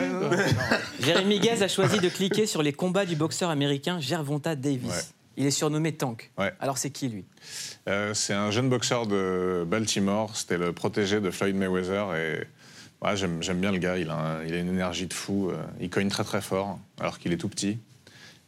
Jérémy 1.01 1.39
Guez 1.39 1.63
a 1.63 1.69
choisi 1.69 2.01
de 2.01 2.09
cliquer 2.09 2.47
sur 2.47 2.63
les 2.63 2.73
combats 2.73 3.07
du 3.07 3.17
boxeur 3.17 3.51
américain 3.51 4.01
Gervonta 4.01 4.57
Davis. 4.57 4.91
Ouais. 4.91 5.03
Il 5.37 5.47
est 5.47 5.53
surnommé 5.53 5.93
Tank. 5.93 6.33
Ouais. 6.37 6.53
Alors 6.59 6.79
c'est 6.79 6.91
qui 6.91 7.09
lui? 7.09 7.25
Euh, 7.89 8.13
c'est 8.13 8.35
un 8.35 8.51
jeune 8.51 8.69
boxeur 8.69 9.07
de 9.07 9.65
Baltimore. 9.69 10.37
C'était 10.37 10.59
le 10.59 10.73
protégé 10.73 11.21
de 11.21 11.31
Floyd 11.31 11.55
Mayweather. 11.55 12.17
Et 12.17 12.47
ouais, 13.03 13.17
j'aime 13.17 13.61
bien 13.61 13.73
le 13.73 13.79
gars. 13.79 13.97
Il 13.99 14.11
a, 14.11 14.15
un- 14.17 14.45
il 14.45 14.55
a 14.55 14.59
une 14.59 14.69
énergie 14.69 15.07
de 15.07 15.15
fou. 15.15 15.51
euh, 15.51 15.57
Il 15.81 15.91
cogne 15.91 16.09
très 16.09 16.25
très 16.25 16.41
fort, 16.41 16.79
alors 17.01 17.19
qu'il 17.19 17.33
est 17.33 17.37
tout 17.39 17.49
petit. 17.49 17.79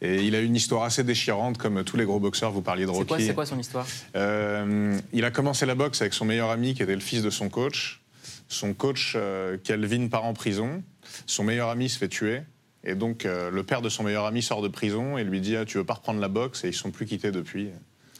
Et 0.03 0.23
il 0.23 0.33
a 0.33 0.39
une 0.39 0.55
histoire 0.55 0.83
assez 0.83 1.03
déchirante, 1.03 1.57
comme 1.59 1.83
tous 1.83 1.95
les 1.95 2.05
gros 2.05 2.19
boxeurs. 2.19 2.51
Vous 2.51 2.61
parliez 2.63 2.85
de 2.85 2.89
Rocky. 2.89 3.25
c'est 3.27 3.35
quoi 3.35 3.45
son 3.45 3.59
histoire? 3.59 3.85
Euh, 4.15 4.97
il 5.13 5.25
a 5.25 5.31
commencé 5.31 5.65
la 5.67 5.75
boxe 5.75 6.01
avec 6.01 6.13
son 6.13 6.25
meilleur 6.25 6.49
ami 6.49 6.73
qui 6.73 6.81
était 6.81 6.95
le 6.95 7.01
fils 7.01 7.21
de 7.21 7.29
son 7.29 7.49
coach. 7.49 8.01
Son 8.49 8.73
coach, 8.73 9.13
euh, 9.15 9.57
Kelvin, 9.63 10.07
part 10.07 10.25
en 10.25 10.33
prison. 10.33 10.83
Son 11.27 11.43
meilleur 11.43 11.69
ami 11.69 11.87
se 11.87 11.97
fait 11.99 12.07
tuer. 12.09 12.41
Et 12.83 12.95
donc, 12.95 13.25
euh, 13.25 13.51
le 13.51 13.61
père 13.63 13.83
de 13.83 13.89
son 13.89 14.01
meilleur 14.03 14.25
ami 14.25 14.41
sort 14.41 14.63
de 14.63 14.67
prison 14.67 15.19
et 15.19 15.23
lui 15.23 15.39
dit 15.39 15.55
ah, 15.55 15.65
Tu 15.65 15.77
veux 15.77 15.83
pas 15.83 15.93
reprendre 15.93 16.19
la 16.19 16.27
boxe? 16.29 16.63
Et 16.63 16.69
ils 16.69 16.73
sont 16.73 16.89
plus 16.89 17.05
quittés 17.05 17.31
depuis. 17.31 17.69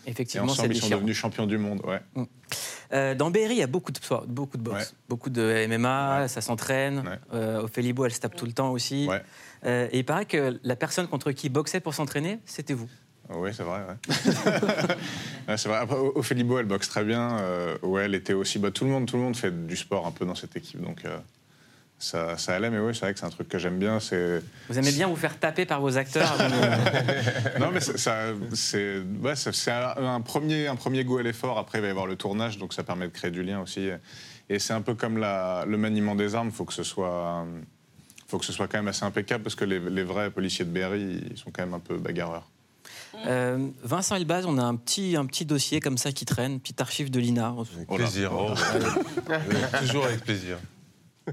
Effectivement, 0.06 0.52
ensemble, 0.52 0.76
ils 0.76 0.82
sont 0.82 0.90
devenus 0.90 1.16
champions 1.18 1.46
du 1.46 1.58
monde. 1.58 1.82
Ouais. 1.86 2.00
Euh, 2.94 3.16
dans 3.16 3.32
Berry, 3.32 3.56
il 3.56 3.60
y 3.60 3.64
a 3.64 3.68
beaucoup 3.68 3.92
de 3.92 4.00
beaucoup 4.28 4.58
de 4.58 4.64
boxe, 4.64 4.78
Ouais. 4.92 4.98
beaucoup 5.08 5.30
de 5.30 5.66
MMA, 5.68 6.28
ça 6.28 6.42
s'entraîne. 6.42 7.20
Euh, 7.34 7.62
Ophélie 7.62 7.94
Beau, 7.94 8.06
elle 8.06 8.14
se 8.14 8.20
tape 8.20 8.36
tout 8.36 8.46
le 8.46 8.52
temps 8.52 8.72
aussi. 8.72 9.08
Ouais. 9.08 9.22
Euh, 9.66 9.88
et 9.92 10.00
il 10.00 10.06
paraît 10.06 10.26
que 10.26 10.60
la 10.64 10.76
personne 10.76 11.08
contre 11.08 11.32
qui 11.32 11.48
il 11.48 11.50
boxait 11.52 11.80
pour 11.80 11.94
s'entraîner, 11.94 12.40
c'était 12.46 12.74
vous. 12.74 12.90
Oui, 13.34 13.52
c'est 13.54 13.64
vrai. 13.64 13.80
Ouais. 13.88 14.16
Ouais, 15.48 15.58
c'est 15.58 15.70
vrai. 15.70 15.78
Après, 15.80 15.96
Ophélie 15.98 16.44
Beau, 16.44 16.60
elle 16.60 16.66
boxe 16.66 16.88
très 16.90 17.04
bien. 17.04 17.38
Euh, 17.40 17.78
ouais, 17.82 18.04
elle 18.06 18.16
était 18.16 18.34
aussi. 18.34 18.60
Bah, 18.60 18.72
tout, 18.72 18.86
le 18.86 18.92
monde, 18.92 19.06
tout 19.08 19.16
le 19.18 19.24
monde 19.24 19.36
fait 19.36 19.66
du 19.66 19.76
sport 19.76 20.06
un 20.06 20.12
peu 20.12 20.26
dans 20.26 20.36
cette 20.36 20.56
équipe. 20.56 20.82
Donc, 20.82 21.04
ça, 22.02 22.38
ça 22.38 22.56
allait. 22.56 22.70
Mais 22.70 22.80
oui, 22.80 22.94
c'est 22.94 23.02
vrai 23.02 23.14
que 23.14 23.20
c'est 23.20 23.26
un 23.26 23.30
truc 23.30 23.48
que 23.48 23.58
j'aime 23.60 23.78
bien. 23.80 24.00
C'est. 24.00 24.42
Vous 24.70 24.78
aimez 24.78 24.92
bien 24.92 25.08
vous 25.08 25.16
faire 25.16 25.40
taper 25.40 25.66
par 25.66 25.80
vos 25.82 25.98
acteurs 25.98 26.32
avant 26.34 26.50
de- 26.50 27.60
non, 27.60 27.70
mais 27.72 27.80
ça- 27.80 28.34
c'est 28.54 29.00
ouais, 29.22 29.36
ça- 29.36 29.54
c'est 29.54 29.72
un, 29.72 30.22
premier, 30.22 30.68
un 30.68 30.76
premier 30.76 31.04
goût 31.04 31.20
à 31.20 31.24
l'effort. 31.24 31.58
Après, 31.58 31.78
il 31.78 31.82
va 31.82 31.88
y 31.88 31.92
avoir 31.92 32.08
le 32.08 32.16
tournage, 32.16 32.58
donc 32.58 32.74
ça 32.74 32.84
permet 32.84 33.06
de 33.08 33.12
créer 33.14 33.32
du 33.32 33.44
lien 33.44 33.62
aussi. 33.62 33.90
Et 34.50 34.60
c'est 34.60 34.74
un 34.74 34.82
peu 34.82 34.96
comme 34.96 35.18
la- 35.18 35.64
le 35.68 35.78
maniement 35.78 36.16
des 36.16 36.36
armes. 36.36 36.48
Il 36.50 36.54
faut 36.54 36.66
que 36.66 36.74
ce 36.74 36.84
soit. 36.84 37.46
faut 38.28 38.38
que 38.40 38.46
ce 38.46 38.54
soit 38.54 38.68
quand 38.68 38.78
même 38.80 38.88
assez 38.88 39.04
impeccable 39.06 39.44
parce 39.44 39.56
que 39.56 39.66
les, 39.66 39.80
les 39.80 40.04
vrais 40.04 40.30
policiers 40.32 40.66
de 40.66 40.72
Berry, 40.72 41.22
ils 41.32 41.38
sont 41.38 41.52
quand 41.52 41.64
même 41.64 41.74
un 41.74 41.80
peu 41.80 41.98
bagarreurs. 41.98 42.50
Euh, 43.28 43.68
Vincent 43.84 44.16
Elbaz, 44.16 44.46
on 44.46 44.58
a 44.58 44.64
un 44.64 44.76
petit, 44.78 45.18
un 45.18 45.26
petit 45.26 45.44
dossier 45.46 45.82
comme 45.82 45.98
ça 45.98 46.14
qui 46.14 46.24
traîne, 46.24 46.62
petite 46.62 46.80
archive 46.80 47.12
de 47.12 47.20
l'INA. 47.20 47.54
Avec 47.76 47.88
plaisir. 47.90 48.32
oh, 48.34 48.52
ouais. 48.52 49.40
Toujours 49.82 50.06
avec 50.06 50.22
plaisir. 50.22 50.58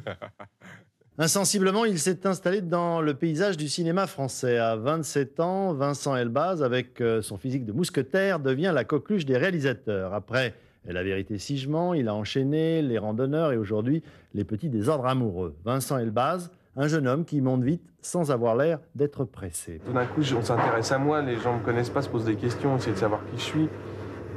Insensiblement, 1.20 1.84
il 1.84 1.98
s'est 1.98 2.28
installé 2.28 2.60
dans 2.60 3.00
le 3.00 3.12
paysage 3.12 3.56
du 3.56 3.68
cinéma 3.68 4.06
français. 4.06 4.56
À 4.56 4.76
27 4.76 5.40
ans, 5.40 5.72
Vincent 5.72 6.14
Elbaz, 6.14 6.62
avec 6.62 7.00
euh, 7.00 7.22
son 7.22 7.36
physique 7.36 7.64
de 7.64 7.72
mousquetaire, 7.72 8.38
devient 8.38 8.70
la 8.72 8.84
coqueluche 8.84 9.26
des 9.26 9.36
réalisateurs. 9.36 10.14
Après 10.14 10.54
La 10.84 11.02
vérité 11.02 11.38
si 11.38 11.58
je 11.58 11.68
mens, 11.68 11.94
il 11.94 12.06
a 12.06 12.14
enchaîné 12.14 12.82
Les 12.82 12.98
randonneurs 12.98 13.50
et 13.50 13.56
aujourd'hui 13.56 14.04
Les 14.32 14.44
petits 14.44 14.68
désordres 14.68 15.06
amoureux. 15.06 15.56
Vincent 15.64 15.98
Elbaz, 15.98 16.52
un 16.76 16.86
jeune 16.86 17.08
homme 17.08 17.24
qui 17.24 17.40
monte 17.40 17.64
vite 17.64 17.82
sans 18.00 18.30
avoir 18.30 18.54
l'air 18.54 18.78
d'être 18.94 19.24
pressé. 19.24 19.80
Tout 19.84 19.92
d'un 19.92 20.06
coup, 20.06 20.20
on 20.20 20.42
s'intéresse 20.42 20.92
à 20.92 20.98
moi, 20.98 21.20
les 21.20 21.36
gens 21.40 21.54
ne 21.54 21.58
me 21.58 21.64
connaissent 21.64 21.90
pas, 21.90 22.02
se 22.02 22.08
posent 22.08 22.26
des 22.26 22.36
questions, 22.36 22.76
essaient 22.76 22.92
de 22.92 22.96
savoir 22.96 23.20
qui 23.32 23.38
je 23.38 23.44
suis. 23.44 23.68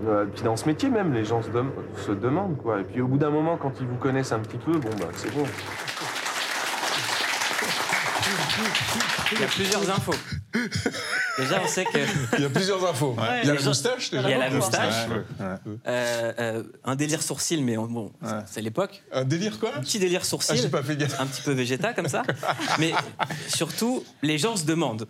Euh, 0.07 0.25
puis 0.33 0.43
dans 0.43 0.55
ce 0.57 0.65
métier 0.65 0.89
même, 0.89 1.13
les 1.13 1.23
gens 1.25 1.41
se, 1.43 1.49
dem- 1.49 1.71
se 2.05 2.11
demandent 2.11 2.57
quoi. 2.57 2.79
Et 2.79 2.83
puis 2.83 3.01
au 3.01 3.07
bout 3.07 3.17
d'un 3.17 3.29
moment, 3.29 3.57
quand 3.57 3.73
ils 3.79 3.85
vous 3.87 3.97
connaissent 3.97 4.31
un 4.31 4.39
petit 4.39 4.57
peu, 4.57 4.71
bon 4.73 4.89
bah 4.99 5.07
c'est 5.15 5.33
bon. 5.33 5.45
Il 9.33 9.39
y 9.39 9.43
a 9.43 9.47
plusieurs 9.47 9.89
infos. 9.89 10.13
Déjà, 11.37 11.61
on 11.63 11.67
sait 11.67 11.85
que. 11.85 11.97
Il 12.37 12.41
y 12.43 12.45
a 12.45 12.49
plusieurs 12.49 12.85
infos. 12.87 13.15
Ouais. 13.17 13.39
Il 13.43 13.47
y 13.47 13.51
a 13.51 13.53
la 13.55 13.61
moustache, 13.61 14.09
Il 14.11 14.17
déjà. 14.17 14.29
y 14.29 14.33
a 14.33 14.37
la 14.37 14.49
moustache. 14.49 15.07
Ouais, 15.07 15.15
ouais. 15.45 15.77
Euh, 15.87 16.33
euh, 16.39 16.63
un 16.83 16.95
délire 16.95 17.21
sourcil, 17.23 17.63
mais 17.63 17.77
bon, 17.77 18.11
c'est 18.45 18.61
l'époque. 18.61 19.01
Un 19.13 19.23
délire 19.23 19.57
quoi? 19.59 19.71
Un 19.75 19.79
petit 19.79 19.99
délire 19.99 20.25
sourcil. 20.25 20.55
Ah, 20.57 20.61
j'ai 20.61 20.69
pas 20.69 20.83
fait 20.83 20.97
gaffe. 20.97 21.19
Un 21.19 21.25
petit 21.25 21.41
peu 21.41 21.53
végéta 21.53 21.93
comme 21.93 22.09
ça. 22.09 22.23
mais 22.79 22.91
surtout, 23.47 24.03
les 24.21 24.37
gens 24.37 24.57
se 24.57 24.65
demandent. 24.65 25.07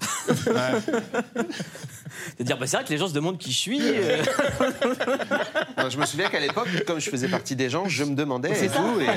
C'est-à-dire, 2.37 2.57
bah, 2.57 2.67
c'est 2.67 2.77
vrai 2.77 2.85
que 2.85 2.89
les 2.91 2.97
gens 2.97 3.07
se 3.07 3.13
demandent 3.13 3.37
qui 3.37 3.51
je 3.51 3.57
suis. 3.57 3.79
euh. 3.81 4.21
Non, 5.77 5.89
je 5.89 5.97
me 5.97 6.05
souviens 6.05 6.29
qu'à 6.29 6.39
l'époque, 6.39 6.67
comme 6.85 6.99
je 6.99 7.09
faisais 7.09 7.27
partie 7.27 7.55
des 7.55 7.69
gens, 7.69 7.87
je 7.87 8.03
me 8.03 8.15
demandais 8.15 8.53
C'est 8.53 8.65
et 8.65 8.69
tout. 8.69 8.99
Et, 9.01 9.07
euh, 9.07 9.11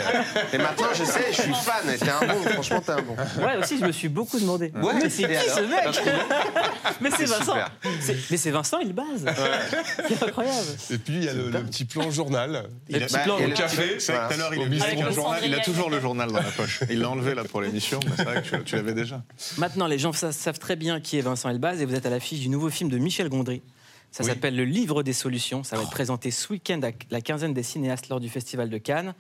et 0.53 0.59
maintenant, 0.59 0.87
je 0.95 1.05
sais, 1.05 1.27
je 1.33 1.43
suis 1.43 1.53
fan. 1.55 1.93
Et 1.93 1.99
T'es 1.99 2.09
un 2.09 2.21
bon, 2.27 2.43
franchement, 2.53 2.81
t'es 2.81 2.93
un 2.93 3.03
bon. 3.03 3.17
Ouais, 3.45 3.57
aussi, 3.63 3.79
je 3.79 3.85
me 3.85 3.93
suis 3.93 4.09
beaucoup 4.09 4.39
demandé. 4.39 4.73
Ouais, 4.75 4.95
mais 5.03 5.11
c'est 5.11 5.23
et 5.25 5.27
qui 5.29 5.35
alors 5.37 5.57
ce 5.59 5.61
Bah, 5.63 5.69
mec. 5.85 6.03
Mais 7.01 7.11
c'est 7.11 7.17
C'est 7.27 7.27
Vincent. 7.27 7.53
super. 7.53 7.71
C'est- 8.01 8.17
Mais 8.31 8.37
c'est 8.37 8.51
Vincent, 8.51 8.79
il 8.81 8.93
base. 8.93 9.25
C'est 10.09 10.23
incroyable. 10.23 10.67
Et 10.91 10.99
puis 10.99 11.15
il 11.17 11.25
y 11.25 11.29
a 11.29 11.35
le, 11.35 11.51
le 11.51 11.63
petit 11.65 11.85
plan 11.85 12.11
journal. 12.11 12.53
Le 12.89 12.97
Il 12.97 13.03
a- 13.03 13.07
petit 13.07 13.19
plan 13.25 13.37
au 13.37 13.49
café. 13.51 13.99
C'est 13.99 14.13
vrai 14.13 14.29
que 14.29 14.35
tout 14.35 14.35
à 14.35 14.37
l'heure, 14.37 14.55
il, 14.55 14.61
Au 14.61 14.65
est- 14.65 14.69
bistrot. 14.69 14.87
avec 14.89 14.99
le 14.99 15.05
Avec 15.05 15.17
le 15.17 15.23
journal, 15.23 15.41
il 15.43 15.45
a 15.55 15.57
cendrier. 15.57 15.65
toujours 15.75 15.91
le 15.91 16.01
journal 16.01 16.29
dans 16.31 16.37
la 16.41 16.43
poche. 16.51 16.81
Il 16.91 17.01
l'a 17.01 17.11
enlevé 17.11 17.35
là 17.35 17.45
pour 17.45 17.61
l'émission, 17.63 18.01
mais 18.05 18.13
c'est 18.17 18.25
vrai 18.25 18.43
que 18.43 18.57
tu, 18.57 18.65
tu 18.65 18.77
l'avais 18.77 18.93
déjà. 18.95 19.23
Maintenant, 19.59 19.87
les 19.87 19.99
gens 19.99 20.13
sa- 20.13 20.33
savent 20.33 20.59
très 20.59 20.77
bien 20.77 21.01
qui 21.01 21.19
est 21.19 21.23
Vincent 21.23 21.49
Elbaz 21.51 21.81
et 21.81 21.85
vous 21.85 21.95
êtes 21.95 22.07
à 22.07 22.11
l'affiche 22.11 22.41
du 22.41 22.49
nouveau 22.49 22.71
film 22.71 22.84
de 22.89 22.99
Michel 22.99 23.29
Gondry. 23.29 23.63
Ça 24.11 24.23
Oui. 24.23 24.31
s'appelle 24.31 24.55
Le 24.57 24.65
Livre 24.65 25.03
des 25.03 25.13
Solutions. 25.13 25.65
Ça 25.65 25.77
va 25.77 25.83
être 25.83 25.91
présenté 25.91 26.31
ce 26.31 26.53
week-end 26.53 26.81
à 26.83 26.91
la 27.11 27.21
quinzaine 27.21 27.53
des 27.53 27.63
cinéastes 27.65 28.09
lors 28.09 28.21
du 28.21 28.29
Festival 28.29 28.71
de 28.71 28.79
Cannes, 28.79 29.15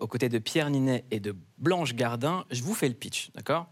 aux 0.00 0.06
côtés 0.06 0.28
de 0.28 0.38
Pierre 0.38 0.70
Ninet 0.70 1.04
et 1.10 1.20
de 1.20 1.34
Blanche 1.58 1.94
Gardin. 1.94 2.44
Je 2.50 2.62
vous 2.62 2.74
fais 2.74 2.88
le 2.88 2.94
pitch, 2.94 3.30
d'accord? 3.34 3.66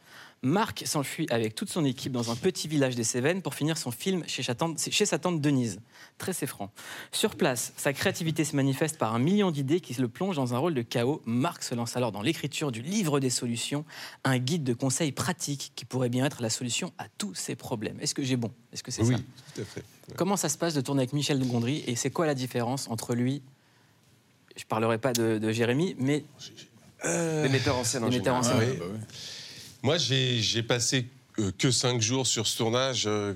Marc 0.47 0.85
s'enfuit 0.87 1.27
avec 1.31 1.57
toute 1.57 1.69
son 1.71 1.85
équipe 1.85 2.13
dans 2.13 2.31
un 2.31 2.37
petit 2.37 2.69
village 2.69 2.95
des 2.95 3.03
Cévennes 3.03 3.43
pour 3.43 3.55
finir 3.55 3.77
son 3.77 3.91
film 3.91 4.23
chez 4.29 4.45
sa 4.45 4.55
tante, 4.55 4.79
chez 4.79 5.05
sa 5.05 5.19
tante 5.19 5.41
Denise. 5.41 5.81
Très 6.19 6.33
c'est 6.33 6.47
franc. 6.47 6.71
Sur 7.11 7.35
place, 7.35 7.73
sa 7.77 7.93
créativité 7.93 8.45
se 8.45 8.55
manifeste 8.55 8.97
par 8.97 9.13
un 9.15 9.19
million 9.19 9.51
d'idées 9.51 9.81
qui 9.81 9.93
le 9.95 10.07
plongent 10.09 10.37
dans 10.37 10.55
un 10.55 10.59
rôle 10.59 10.75
de 10.75 10.83
chaos. 10.83 11.21
Marc 11.27 11.65
se 11.65 11.75
lance 11.75 11.97
alors 11.97 12.13
dans 12.13 12.23
l'écriture 12.23 12.71
du 12.71 12.81
livre 12.81 13.19
des 13.19 13.29
solutions, 13.29 13.85
un 14.23 14.39
guide 14.39 14.63
de 14.63 14.73
conseils 14.73 15.11
pratiques 15.11 15.73
qui 15.75 15.85
pourrait 15.85 16.09
bien 16.11 16.25
être 16.25 16.41
la 16.41 16.51
solution 16.51 16.93
à 16.97 17.07
tous 17.19 17.35
ces 17.35 17.57
problèmes. 17.57 17.99
Est-ce 18.01 18.15
que 18.15 18.23
j'ai 18.23 18.37
bon? 18.37 18.53
Est-ce 18.73 18.85
que 18.85 18.93
c'est 18.93 19.03
Oui, 19.03 19.15
ça? 19.17 19.21
tout 19.57 19.61
à 19.63 19.65
fait. 19.65 19.85
Comment 20.17 20.37
ça 20.37 20.49
se 20.49 20.57
passe 20.59 20.75
de 20.75 20.81
tourner 20.81 21.01
avec 21.01 21.13
Michel 21.13 21.45
Gondry 21.45 21.83
et 21.89 21.97
c'est 21.97 22.11
quoi 22.11 22.25
la 22.25 22.35
différence 22.37 22.89
entre 22.89 23.17
lui? 23.17 23.43
Je 24.57 24.65
parlerai 24.65 24.99
pas 24.99 25.13
de, 25.13 25.39
de 25.39 25.51
Jérémy, 25.51 25.97
mais 25.99 26.25
Des 27.03 27.49
metteurs 27.49 27.77
en 27.77 27.83
scène 27.85 28.05
en 28.05 28.09
metteurs 28.11 28.37
en 28.37 28.43
général. 28.43 28.65
scène. 28.69 28.79
Oui. 28.81 28.99
Moi, 29.87 29.99
j'ai 29.99 30.65
passé 30.65 31.07
euh, 31.39 31.53
que 31.57 31.71
cinq 31.71 32.01
jours 32.01 32.27
sur 32.27 32.49
ce 32.49 32.59
tournage 32.59 33.05
euh, 33.07 33.35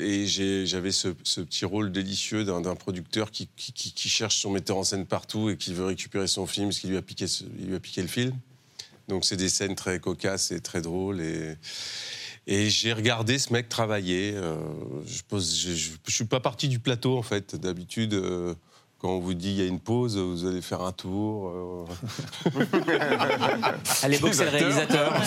et 0.00 0.24
j'avais 0.26 0.92
ce, 0.92 1.08
petit 1.08 1.66
rôle 1.66 1.92
délicieux 1.92 2.42
d'un 2.42 2.74
producteur 2.74 3.30
qui, 3.30 3.50
cherche 3.94 4.38
son 4.38 4.50
metteur 4.50 4.78
en 4.78 4.82
scène 4.82 5.04
partout 5.04 5.50
et 5.50 5.58
qui 5.58 5.74
veut 5.74 5.84
récupérer 5.84 6.26
son 6.26 6.46
film 6.46 6.68
parce 6.68 6.78
qu'il 6.78 6.88
lui, 6.88 6.96
a 6.96 7.02
piqué 7.02 7.26
ce- 7.26 7.44
il 7.58 7.66
lui 7.66 7.74
a 7.74 7.80
piqué 7.80 8.00
le 8.00 8.08
film. 8.08 8.32
Donc, 9.08 9.26
c'est 9.26 9.36
des 9.36 9.50
scènes 9.50 9.74
très 9.74 10.00
cocasses 10.00 10.52
et 10.52 10.60
très 10.60 10.80
drôles. 10.80 11.20
Et, 11.20 12.70
j'ai 12.70 12.94
regardé 12.94 13.38
ce 13.38 13.52
mec 13.52 13.68
travailler. 13.68 14.32
euh, 14.36 14.56
je 15.06 15.20
je 16.06 16.14
suis 16.14 16.24
pas 16.24 16.40
parti 16.40 16.68
du 16.68 16.78
plateau, 16.78 17.18
en 17.18 17.22
fait. 17.22 17.56
D'habitude. 17.56 18.18
Quand 19.00 19.10
on 19.10 19.20
vous 19.20 19.34
dit 19.34 19.50
il 19.50 19.56
y 19.56 19.62
a 19.62 19.66
une 19.66 19.78
pause, 19.80 20.16
vous 20.18 20.44
allez 20.46 20.60
faire 20.60 20.82
un 20.82 20.92
tour. 20.92 21.52
euh. 21.54 21.84
L'époque, 24.08 24.34
c'est 24.34 24.44
le 24.44 24.50
réalisateur. 24.50 25.14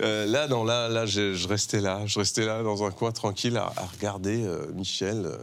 Euh, 0.00 0.26
là, 0.26 0.48
non, 0.48 0.64
là, 0.64 0.88
là, 0.88 1.06
je, 1.06 1.34
je 1.34 1.46
restais 1.46 1.80
là, 1.80 2.02
je 2.06 2.18
restais 2.18 2.44
là 2.44 2.62
dans 2.64 2.82
un 2.84 2.90
coin 2.90 3.12
tranquille 3.12 3.56
à, 3.56 3.72
à 3.76 3.86
regarder 3.86 4.44
euh, 4.44 4.66
Michel 4.74 5.22
euh, 5.24 5.36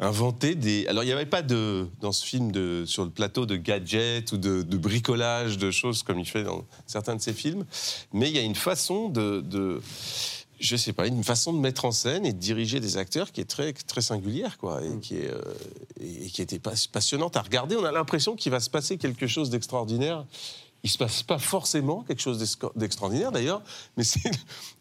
inventer 0.00 0.54
des. 0.54 0.86
Alors, 0.86 1.02
il 1.02 1.06
n'y 1.06 1.12
avait 1.12 1.26
pas 1.26 1.42
de 1.42 1.86
dans 2.00 2.10
ce 2.10 2.24
film 2.24 2.50
de 2.52 2.84
sur 2.86 3.04
le 3.04 3.10
plateau 3.10 3.44
de 3.44 3.56
gadgets 3.56 4.32
ou 4.32 4.38
de, 4.38 4.62
de 4.62 4.76
bricolage, 4.78 5.58
de 5.58 5.70
choses 5.70 6.02
comme 6.02 6.18
il 6.18 6.26
fait 6.26 6.42
dans 6.42 6.64
certains 6.86 7.14
de 7.16 7.20
ses 7.20 7.34
films, 7.34 7.66
mais 8.14 8.30
il 8.30 8.34
y 8.34 8.38
a 8.38 8.42
une 8.42 8.54
façon 8.54 9.10
de, 9.10 9.40
de 9.42 9.80
je 10.62 10.76
sais 10.76 10.92
pas, 10.92 11.06
une 11.06 11.24
façon 11.24 11.52
de 11.52 11.58
mettre 11.58 11.84
en 11.84 11.92
scène 11.92 12.24
et 12.24 12.32
de 12.32 12.38
diriger 12.38 12.78
des 12.80 12.96
acteurs 12.96 13.32
qui 13.32 13.40
est 13.40 13.50
très, 13.50 13.72
très 13.72 14.00
singulière, 14.00 14.56
quoi, 14.58 14.80
et 14.82 14.98
qui, 15.00 15.16
est, 15.16 15.28
euh, 15.30 15.40
et 16.00 16.28
qui 16.28 16.40
était 16.40 16.58
pas- 16.60 16.72
passionnante 16.92 17.36
à 17.36 17.42
regarder. 17.42 17.76
On 17.76 17.84
a 17.84 17.92
l'impression 17.92 18.36
qu'il 18.36 18.52
va 18.52 18.60
se 18.60 18.70
passer 18.70 18.96
quelque 18.96 19.26
chose 19.26 19.50
d'extraordinaire. 19.50 20.24
Il 20.84 20.90
se 20.90 20.98
passe 20.98 21.22
pas 21.22 21.38
forcément 21.38 22.02
quelque 22.02 22.20
chose 22.22 22.38
d'extra- 22.40 22.72
d'extraordinaire 22.74 23.30
d'ailleurs, 23.30 23.62
mais, 23.96 24.02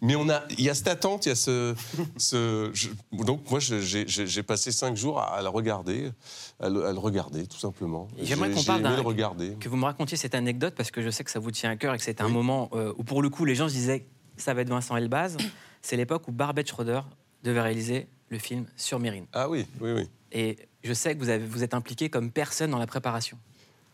mais 0.02 0.16
on 0.16 0.30
a, 0.30 0.42
il 0.58 0.62
y 0.64 0.70
a 0.70 0.74
cette 0.74 0.88
attente, 0.88 1.28
il 1.28 1.30
y 1.30 1.32
a 1.32 1.36
ce, 1.36 1.76
ce- 2.18 2.72
je- 2.74 2.90
donc 3.24 3.50
moi 3.52 3.60
j'ai 3.60 4.42
passé 4.44 4.72
cinq 4.72 4.98
jours 4.98 5.20
à, 5.20 5.36
à 5.36 5.42
le 5.44 5.50
regarder, 5.50 6.12
à 6.60 6.70
le, 6.70 6.86
à 6.88 6.92
le 6.92 6.98
regarder 6.98 7.46
tout 7.46 7.60
simplement. 7.60 8.08
J'aimerais 8.22 8.50
J'ai- 8.50 8.56
qu'on 8.56 8.64
parle 8.64 8.80
aimé 8.82 8.90
d'un- 8.90 8.96
le 8.96 9.02
regarder. 9.04 9.52
que 9.60 9.70
vous 9.70 9.78
me 9.78 9.86
racontiez 9.86 10.18
cette 10.18 10.34
anecdote 10.34 10.74
parce 10.76 10.90
que 10.90 11.04
je 11.04 11.10
sais 11.12 11.24
que 11.24 11.30
ça 11.32 11.38
vous 11.40 11.52
tient 11.52 11.70
à 11.70 11.76
cœur 11.76 11.94
et 11.94 11.98
que 12.00 12.04
c'était 12.04 12.24
un 12.24 12.30
moment 12.30 12.70
euh, 12.74 12.94
où 12.98 13.04
pour 13.04 13.22
le 13.22 13.30
coup 13.30 13.46
les 13.46 13.54
gens 13.54 13.68
se 13.70 13.74
disaient 13.74 14.06
ça 14.38 14.56
va 14.56 14.62
être 14.62 14.70
Vincent 14.70 14.96
Elbaz. 14.98 15.38
C'est 15.82 15.98
l'époque 15.98 16.28
où 16.28 16.32
Barbet 16.32 16.66
Schroeder 16.66 17.02
devait 17.44 17.62
réaliser 17.62 18.08
le 18.30 18.38
film 18.40 18.66
sur 18.78 19.00
Mérine. 19.00 19.26
Ah 19.34 19.50
oui, 19.50 19.66
oui, 19.80 19.92
oui. 19.94 20.04
Et 20.32 20.58
je 20.84 20.94
sais 20.94 21.14
que 21.16 21.20
vous, 21.20 21.30
avez, 21.30 21.46
vous 21.46 21.64
êtes 21.64 21.74
impliqué 21.74 22.10
comme 22.10 22.32
personne 22.32 22.72
dans 22.72 22.78
la 22.78 22.88
préparation. 22.88 23.38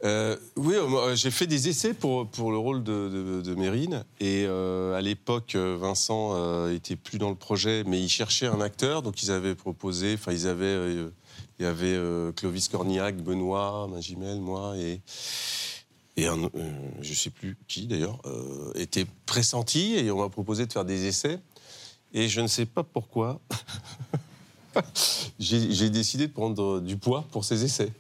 Euh, 0.04 0.38
oui, 0.56 0.76
euh, 0.76 0.86
moi, 0.88 1.16
j'ai 1.16 1.32
fait 1.32 1.48
des 1.48 1.70
essais 1.70 1.96
pour, 1.96 2.28
pour 2.28 2.52
le 2.52 2.58
rôle 2.58 2.84
de, 2.84 3.10
de- 3.10 3.42
de 3.42 3.56
Mérine. 3.56 4.04
Et 4.20 4.46
euh, 4.46 4.94
à 4.94 5.02
l'époque, 5.02 5.56
euh, 5.56 5.76
Vincent 5.80 6.34
euh, 6.36 6.76
était 6.76 6.96
plus 6.96 7.18
dans 7.18 7.30
le 7.30 7.36
projet, 7.36 7.84
mais 7.88 8.00
il 8.00 8.10
cherchait 8.10 8.46
un 8.46 8.62
acteur. 8.62 9.02
Donc 9.02 9.24
ils 9.24 9.32
avaient 9.32 9.56
proposé, 9.56 10.14
enfin 10.14 10.34
ils 10.34 10.46
avaient, 10.48 10.66
euh, 10.66 11.10
il 11.58 11.64
y 11.64 11.68
avait 11.68 11.96
euh, 11.96 12.32
Clovis 12.32 12.68
Cornillac, 12.68 13.18
Benoît, 13.18 13.88
Magimel, 13.92 14.40
moi 14.40 14.78
et 14.78 15.02
et 16.20 16.26
un, 16.28 16.44
euh, 16.46 16.50
je 17.02 17.14
sais 17.14 17.30
plus 17.30 17.56
qui 17.68 17.86
d'ailleurs 17.86 18.20
euh, 18.26 18.72
était 18.74 19.06
pressenti 19.28 19.94
et 19.96 20.10
on 20.10 20.18
m'a 20.18 20.30
proposé 20.30 20.66
de 20.66 20.74
faire 20.74 20.84
des 20.86 21.06
essais. 21.06 21.40
Et 22.14 22.28
je 22.28 22.42
ne 22.42 22.48
sais 22.48 22.66
pas 22.66 22.84
pourquoi. 22.84 23.40
j'ai 25.40 25.90
décidé 25.90 26.28
de 26.28 26.34
prendre 26.34 26.80
du 26.80 26.98
poids 26.98 27.26
pour 27.32 27.46
ces 27.46 27.64
essais. 27.64 27.92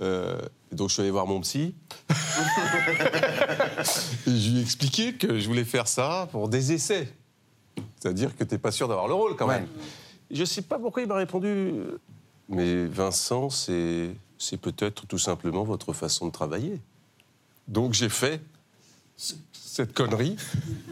Euh, 0.00 0.40
donc 0.72 0.88
je 0.88 0.94
suis 0.94 1.02
allé 1.02 1.10
voir 1.10 1.26
mon 1.26 1.40
psy. 1.40 1.74
Et 2.10 2.14
je 4.26 4.50
lui 4.50 4.58
ai 4.58 4.62
expliqué 4.62 5.14
que 5.14 5.38
je 5.38 5.46
voulais 5.46 5.64
faire 5.64 5.88
ça 5.88 6.28
pour 6.32 6.48
des 6.48 6.72
essais. 6.72 7.08
C'est-à-dire 8.00 8.36
que 8.36 8.44
tu 8.44 8.54
n'es 8.54 8.58
pas 8.58 8.70
sûr 8.70 8.88
d'avoir 8.88 9.08
le 9.08 9.14
rôle 9.14 9.36
quand 9.36 9.46
même. 9.46 9.66
Je 10.30 10.40
ne 10.40 10.46
sais 10.46 10.62
pas 10.62 10.78
pourquoi 10.78 11.02
il 11.02 11.08
m'a 11.08 11.16
répondu. 11.16 11.74
Mais 12.48 12.86
Vincent, 12.86 13.50
c'est 13.50 14.16
peut-être 14.60 15.06
tout 15.06 15.18
simplement 15.18 15.64
votre 15.64 15.92
façon 15.92 16.26
de 16.26 16.32
travailler. 16.32 16.80
Donc 17.68 17.94
j'ai 17.94 18.08
fait 18.08 18.40
cette 19.16 19.92
connerie 19.92 20.36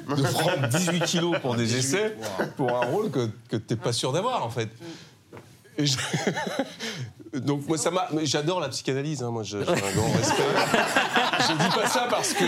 de 0.09 0.23
prendre 0.23 0.69
18 0.69 1.01
kilos 1.05 1.39
pour 1.41 1.55
des 1.55 1.77
essais 1.77 2.17
pour 2.57 2.77
un 2.77 2.87
rôle 2.87 3.11
que, 3.11 3.31
que 3.49 3.57
tu 3.57 3.75
n'es 3.75 3.77
pas 3.81 3.93
sûr 3.93 4.13
d'avoir 4.13 4.45
en 4.45 4.51
fait. 4.51 4.69
Et 5.79 5.87
je- 5.87 5.97
Donc 7.41 7.67
moi 7.67 7.77
ça 7.77 7.91
m'a, 7.91 8.07
mais 8.13 8.27
j'adore 8.27 8.61
la 8.61 8.69
psychanalyse, 8.69 9.23
hein, 9.23 9.31
moi 9.33 9.43
je- 9.43 9.59
j'ai 9.59 9.71
un 9.71 9.93
grand 9.97 10.13
respect. 10.13 10.43
je 11.41 11.53
dis 11.53 11.75
pas 11.75 11.89
ça 11.89 12.07
parce 12.09 12.33
que 12.33 12.45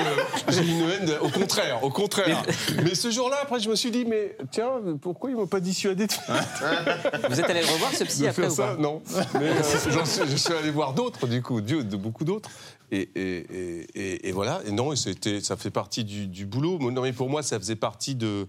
j'ai 0.48 0.60
une 0.62 0.88
haine, 0.88 1.06
de- 1.06 1.18
au 1.20 1.28
contraire, 1.28 1.82
au 1.82 1.90
contraire. 1.90 2.40
Mais 2.84 2.94
ce 2.94 3.10
jour-là, 3.10 3.38
après 3.42 3.58
je 3.58 3.68
me 3.68 3.74
suis 3.74 3.90
dit, 3.90 4.04
mais 4.04 4.36
tiens, 4.52 4.70
pourquoi 5.02 5.30
ils 5.30 5.36
m'ont 5.36 5.48
pas 5.48 5.58
dissuadé 5.58 6.06
de 6.06 6.12
Vous 7.28 7.40
êtes 7.40 7.50
allé 7.50 7.62
le 7.62 7.66
revoir 7.66 7.92
ce 7.92 8.04
psy 8.04 8.28
après 8.28 8.42
faire 8.42 8.52
ou 8.52 8.54
ça? 8.54 8.66
pas? 8.68 8.76
Non. 8.76 9.02
Mais 9.34 9.48
euh, 9.50 9.62
j'en 9.90 10.04
suis- 10.04 10.22
je 10.30 10.36
suis 10.36 10.52
allé 10.54 10.70
voir 10.70 10.92
d'autres, 10.92 11.26
du 11.26 11.42
coup, 11.42 11.60
Dieu, 11.60 11.82
de 11.82 11.96
beaucoup 11.96 12.24
d'autres. 12.24 12.48
Et, 12.92 13.10
et- 13.16 13.46
et- 13.50 13.86
et- 13.96 14.28
et 14.28 14.32
voilà. 14.32 14.60
Et 14.66 14.70
non, 14.70 14.92
et 14.92 14.96
c'était, 14.96 15.40
ça 15.40 15.56
fait 15.56 15.72
partie 15.72 16.04
du, 16.04 16.28
du 16.28 16.46
boulot. 16.46 16.78
Non, 16.92 17.02
mais 17.02 17.12
pour 17.12 17.28
moi, 17.28 17.42
ça 17.42 17.58
faisait 17.58 17.74
partie 17.74 18.14
de, 18.14 18.46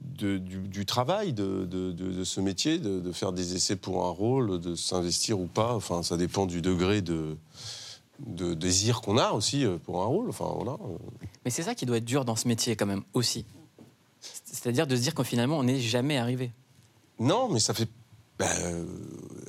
de- 0.00 0.38
du, 0.38 0.58
du 0.58 0.86
travail 0.86 1.32
de, 1.32 1.64
de- 1.64 2.24
ce 2.24 2.40
métier, 2.40 2.78
de, 2.78 3.12
faire 3.12 3.32
des 3.32 3.54
essais 3.56 3.76
pour 3.76 4.04
un 4.06 4.10
rôle, 4.10 4.60
de 4.60 4.74
s'investir 4.74 5.38
ou 5.40 5.46
pas. 5.46 5.74
Enfin, 5.74 6.02
ça 6.02 6.16
dépend 6.16 6.46
du 6.46 6.62
degré 6.62 7.02
de, 7.02 7.36
de 8.26 8.54
désir 8.54 9.00
qu'on 9.00 9.18
a 9.18 9.32
aussi 9.32 9.64
euh, 9.64 9.78
pour 9.78 10.02
un 10.02 10.06
rôle. 10.06 10.28
Enfin, 10.28 10.50
voilà. 10.54 10.76
Mais 11.44 11.50
c'est 11.50 11.62
ça 11.62 11.74
qui 11.74 11.86
doit 11.86 11.98
être 11.98 12.04
dur 12.04 12.24
dans 12.24 12.36
ce 12.36 12.48
métier 12.48 12.76
quand 12.76 12.86
même 12.86 13.02
aussi. 13.12 13.44
C'est-à-dire 14.20 14.86
de 14.86 14.96
se 14.96 15.02
dire 15.02 15.14
qu'en 15.14 15.24
finalement 15.24 15.58
on 15.58 15.64
n'est 15.64 15.80
jamais 15.80 16.16
arrivé. 16.16 16.52
Non, 17.18 17.48
mais 17.50 17.60
ça 17.60 17.74
fait. 17.74 17.88
ben, 18.38 18.46
euh, 18.62 18.84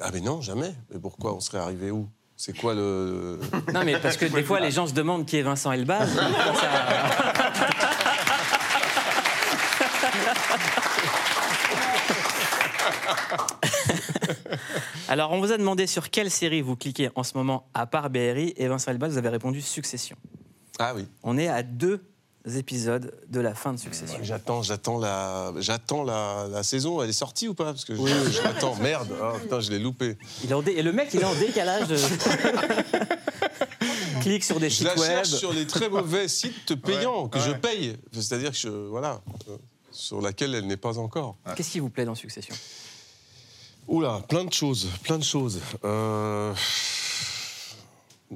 ah, 0.02 0.10
mais 0.14 0.20
non, 0.22 0.42
jamais. 0.42 0.74
Mais 0.94 1.00
pourquoi 1.00 1.34
on 1.34 1.40
serait 1.40 1.60
arrivé 1.60 1.92
où? 1.92 2.08
C'est 2.38 2.58
quoi 2.58 2.74
le. 2.74 3.40
Non 3.74 3.84
mais 3.86 3.98
parce 4.00 4.18
que 4.18 4.26
des 4.34 4.44
fois 4.44 4.60
les 4.60 4.72
gens 4.72 4.86
se 4.88 4.94
demandent 4.94 5.26
qui 5.26 5.38
est 5.38 5.42
Vincent 5.42 5.72
Elbaz. 5.72 6.10
Alors, 15.08 15.32
on 15.32 15.40
vous 15.40 15.52
a 15.52 15.58
demandé 15.58 15.88
sur 15.88 16.10
quelle 16.10 16.32
série 16.32 16.62
vous 16.62 16.76
cliquez 16.76 17.10
en 17.16 17.24
ce 17.24 17.38
moment 17.38 17.68
à 17.74 17.86
part 17.86 18.10
BRI 18.10 18.54
et 18.58 18.68
Vincent 18.68 18.92
Elbaz, 18.92 19.12
vous 19.12 19.18
avez 19.18 19.30
répondu 19.30 19.62
Succession. 19.62 20.16
Ah 20.80 20.94
oui. 20.96 21.06
On 21.24 21.38
est 21.38 21.48
à 21.48 21.62
deux 21.64 22.04
épisodes 22.56 23.14
de 23.30 23.40
la 23.40 23.54
fin 23.54 23.74
de 23.74 23.78
Succession. 23.80 24.18
J'attends, 24.24 24.62
j'attends 24.64 24.98
la, 24.98 25.54
j'attends 25.60 26.04
la, 26.04 26.48
la 26.52 26.64
saison. 26.64 27.02
Elle 27.04 27.10
est 27.10 27.14
sortie 27.14 27.48
ou 27.48 27.54
pas? 27.54 27.66
Parce 27.66 27.86
que 27.86 27.94
Oui, 27.94 28.12
je, 28.26 28.32
je 28.32 28.42
l'attends. 28.42 28.76
Merde. 28.76 29.10
Ah, 29.22 29.34
putain, 29.42 29.60
je 29.60 29.70
l'ai 29.72 29.80
loupé. 29.80 30.18
Il 30.44 30.50
est 30.52 30.54
en 30.54 30.62
dé- 30.64 30.74
Et 30.74 30.82
le 30.84 30.92
mec, 30.92 31.10
il 31.14 31.22
est 31.22 31.26
en 31.26 31.36
décalage 31.36 31.88
de. 31.88 31.98
Clique 34.22 34.44
sur 34.44 34.60
des 34.60 34.70
Je 34.72 34.76
sites 34.78 34.88
la 34.88 34.96
web. 34.96 35.06
cherche 35.08 35.30
sur 35.30 35.54
les 35.54 35.68
très 35.68 35.88
mauvais 35.88 36.28
sites 36.28 36.74
payants 36.76 37.28
que 37.28 37.40
je 37.40 37.52
paye. 37.52 37.96
C'est-à-dire 38.12 38.52
que 38.52 38.58
je, 38.58 38.70
voilà, 38.70 39.22
euh, 39.50 39.58
sur 39.92 40.20
laquelle 40.20 40.56
elle 40.56 40.66
n'est 40.66 40.78
pas 40.78 40.98
encore. 40.98 41.36
Qu'est-ce 41.56 41.70
qui 41.72 41.80
vous 41.80 41.92
plaît 41.92 42.06
dans 42.06 42.16
Succession? 42.16 42.56
Oula, 43.88 44.22
plein 44.28 44.46
de 44.46 44.54
choses, 44.54 44.90
plein 45.04 45.20
de 45.20 45.24
choses. 45.24 45.62
Euh, 45.84 46.54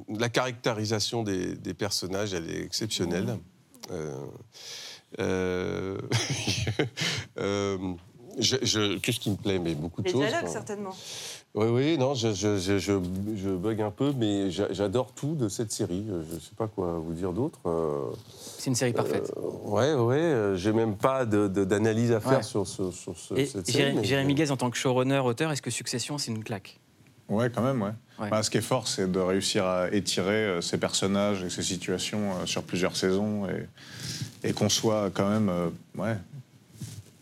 la 0.08 0.28
caractérisation 0.28 1.22
des, 1.22 1.56
des 1.56 1.74
personnages, 1.74 2.34
elle 2.34 2.48
est 2.50 2.62
exceptionnelle. 2.62 3.38
Euh, 3.90 4.26
euh, 5.18 5.98
euh, 7.38 7.94
je- 8.38 8.56
je- 8.62 8.98
Qu'est-ce 8.98 9.20
qui 9.20 9.30
me 9.30 9.36
plaît? 9.36 9.58
Mais 9.58 9.74
beaucoup 9.74 10.02
de 10.02 10.06
Les 10.06 10.12
choses. 10.12 10.20
dialogues, 10.22 10.40
enfin. 10.44 10.52
certainement. 10.52 10.90
Oui, 11.54 11.66
oui, 11.66 11.98
non, 11.98 12.14
je, 12.14 12.32
je, 12.32 12.58
je, 12.58 12.78
je, 12.78 12.92
je 13.36 13.50
bug 13.50 13.80
un 13.82 13.90
peu, 13.90 14.12
mais 14.16 14.50
j'a- 14.50 14.72
j'adore 14.72 15.12
tout 15.12 15.34
de 15.34 15.48
cette 15.48 15.72
série. 15.72 16.04
Je 16.08 16.34
ne 16.36 16.40
sais 16.40 16.54
pas 16.56 16.68
quoi 16.68 16.98
vous 17.04 17.12
dire 17.12 17.32
d'autre. 17.32 17.58
Euh, 17.66 18.10
C'est 18.58 18.70
une 18.70 18.76
série 18.76 18.92
parfaite. 18.92 19.32
ouais, 19.64 19.94
ouais, 19.94 20.16
euh, 20.16 20.56
j'ai 20.56 20.72
même 20.72 20.94
pas 20.96 21.24
d'analyse 21.26 22.12
à 22.12 22.20
faire 22.20 22.38
Ouais. 22.38 22.42
sur, 22.44 22.66
ce, 22.66 22.90
sur 22.92 23.16
ce- 23.18 23.34
Et 23.34 23.46
cette 23.46 23.68
Jéré- 23.68 23.84
série. 23.86 23.96
mais- 23.96 24.04
Jérémy 24.04 24.34
Guez, 24.34 24.50
en 24.52 24.56
tant 24.56 24.70
que 24.70 24.76
showrunner, 24.76 25.18
auteur, 25.18 25.50
est-ce 25.50 25.62
que 25.62 25.70
Succession, 25.70 26.18
c'est 26.18 26.30
une 26.30 26.44
claque? 26.44 26.78
Ouais, 27.28 27.48
quand 27.50 27.62
même, 27.62 27.80
ouais. 27.82 28.28
Bah, 28.30 28.42
ce 28.42 28.50
qui 28.50 28.58
est 28.58 28.60
fort, 28.62 28.86
c'est 28.86 29.10
de 29.10 29.18
réussir 29.20 29.64
à 29.64 29.90
étirer 29.92 30.32
euh, 30.34 30.60
ces 30.60 30.78
personnages 30.78 31.42
et 31.42 31.48
ces 31.50 31.62
situations 31.62 32.32
euh, 32.32 32.44
sur 32.46 32.62
plusieurs 32.64 32.94
saisons 32.96 33.46
et, 33.48 34.48
et 34.48 34.52
qu'on 34.52 34.68
soit 34.68 35.10
quand 35.14 35.28
même 35.28 35.48
euh, 35.48 35.68
ouais, 35.96 36.16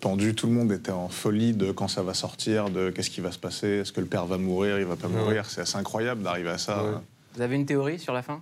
tendu. 0.01 0.35
Tout 0.35 0.47
le 0.47 0.53
monde 0.53 0.73
était 0.73 0.91
en 0.93 1.09
folie 1.09 1.53
de 1.53 1.73
quand 1.73 1.89
ça 1.89 2.03
va 2.03 2.15
sortir, 2.15 2.71
de 2.71 2.91
qu'est-ce 2.91 3.11
qui 3.11 3.21
va 3.21 3.33
se 3.33 3.39
passer, 3.39 3.67
est-ce 3.69 3.93
que 3.93 4.01
le 4.01 4.07
père 4.07 4.27
va 4.27 4.39
mourir, 4.39 4.79
il 4.79 4.85
va 4.87 4.97
pas 4.97 5.09
Ouais. 5.09 5.15
mourir. 5.15 5.49
C'est 5.51 5.61
assez 5.61 5.77
incroyable 5.77 6.23
d'arriver 6.23 6.51
à 6.51 6.59
ça. 6.59 7.03
Vous 7.35 7.43
avez 7.43 7.57
une 7.57 7.67
théorie 7.67 7.99
sur 7.99 8.13
la 8.13 8.23
fin? 8.23 8.41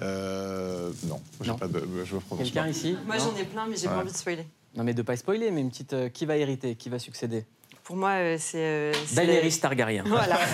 Euh, 0.00 0.90
non, 1.08 1.20
j'ai 1.40 1.48
Non. 1.50 1.58
pas 1.58 1.66
de, 1.66 1.82
je 2.04 2.14
me 2.14 2.20
prononce 2.20 2.44
Quelqu'un 2.44 2.62
pas. 2.64 2.68
ici? 2.68 2.96
Moi, 3.06 3.16
j'en 3.18 3.34
ai 3.36 3.44
plein, 3.44 3.66
mais 3.66 3.76
j'ai 3.76 3.88
Ouais. 3.88 3.94
pas 3.94 4.00
envie 4.00 4.12
de 4.12 4.16
spoiler. 4.16 4.46
Non, 4.76 4.84
mais 4.84 4.94
de 4.94 5.02
pas 5.02 5.16
spoiler, 5.16 5.50
mais 5.50 5.60
une 5.60 5.70
petite. 5.70 5.92
euh, 5.92 6.08
qui 6.08 6.24
va 6.26 6.36
hériter 6.36 6.76
Qui 6.76 6.88
va 6.88 6.98
succéder? 6.98 7.44
Pour 7.88 7.96
moi, 7.96 8.10
euh, 8.10 8.36
c'est. 8.38 8.58
euh, 8.58 8.92
c'est 9.06 9.14
Daenerys 9.24 9.60
Targaryen. 9.60 10.04
Voilà. 10.06 10.36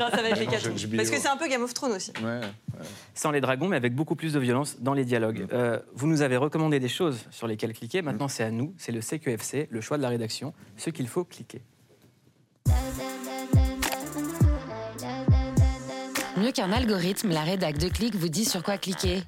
non, 0.00 0.10
ça 0.10 0.20
va 0.20 0.30
être 0.30 0.40
les 0.40 0.46
quatre. 0.46 0.68
Parce 0.96 1.08
que 1.08 1.20
c'est 1.20 1.28
un 1.28 1.36
peu 1.36 1.46
Game 1.46 1.62
of 1.62 1.72
Thrones 1.72 1.92
aussi. 1.92 2.12
Sans 3.14 3.30
les 3.30 3.40
dragons, 3.40 3.68
mais 3.68 3.76
avec 3.76 3.94
beaucoup 3.94 4.16
plus 4.16 4.32
de 4.32 4.40
violence 4.40 4.80
dans 4.80 4.92
les 4.92 5.04
dialogues. 5.04 5.46
Euh, 5.52 5.78
vous 5.94 6.08
nous 6.08 6.22
avez 6.22 6.36
recommandé 6.36 6.80
des 6.80 6.88
choses 6.88 7.20
sur 7.30 7.46
lesquelles 7.46 7.74
cliquer. 7.74 8.02
Maintenant, 8.02 8.26
c'est 8.26 8.42
à 8.42 8.50
nous. 8.50 8.74
C'est 8.76 8.90
le 8.90 9.00
CQFC, 9.00 9.68
le 9.70 9.80
choix 9.80 9.98
de 9.98 10.02
la 10.02 10.08
rédaction, 10.08 10.52
ce 10.76 10.90
qu'il 10.90 11.06
faut 11.06 11.22
cliquer. 11.22 11.62
Mieux 16.36 16.50
qu'un 16.50 16.72
algorithme, 16.72 17.30
la 17.30 17.42
rédac 17.42 17.78
de 17.78 17.88
Click 17.88 18.16
vous 18.16 18.28
dit 18.28 18.46
sur 18.46 18.64
quoi 18.64 18.78
cliquer. 18.78 19.22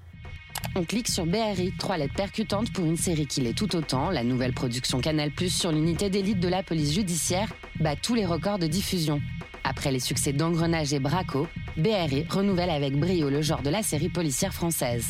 On 0.79 0.85
clique 0.85 1.09
sur 1.09 1.27
BRI, 1.27 1.73
trois 1.77 1.97
lettres 1.97 2.15
percutantes 2.15 2.73
pour 2.73 2.85
une 2.85 2.97
série 2.97 3.27
qui 3.27 3.41
l'est 3.41 3.53
tout 3.53 3.75
autant. 3.75 4.11
La 4.11 4.23
nouvelle 4.23 4.53
production 4.53 5.01
Canal 5.01 5.33
Plus 5.33 5.53
sur 5.53 5.73
l'unité 5.73 6.09
d'élite 6.09 6.39
de 6.39 6.47
la 6.47 6.63
police 6.63 6.95
judiciaire 6.95 7.53
bat 7.81 7.97
tous 7.97 8.15
les 8.15 8.25
records 8.25 8.61
de 8.61 8.69
diffusion. 8.69 9.21
Après 9.65 9.91
les 9.91 9.99
succès 9.99 10.33
d'Engrenage 10.33 10.93
et 10.93 11.01
Braco, 11.01 11.49
BRI 11.77 12.25
renouvelle 12.31 12.71
avec 12.71 12.97
brio 12.97 13.29
le 13.29 13.43
genre 13.43 13.63
de 13.63 13.71
la 13.71 13.83
série 13.83 14.09
policière 14.09 14.55
française. 14.55 15.07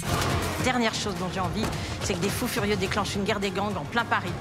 Dernière 0.65 0.95
chose 0.95 1.15
dont 1.21 1.29
j'ai 1.35 1.41
envie, 1.41 1.67
c'est 2.03 2.15
que 2.15 2.21
des 2.21 2.31
fous 2.31 2.49
furieux 2.49 2.77
déclenchent 2.77 3.17
une 3.17 3.25
guerre 3.25 3.41
des 3.41 3.51
gangs 3.51 3.77
en 3.77 3.85
plein 3.85 4.07
Paris. 4.07 4.33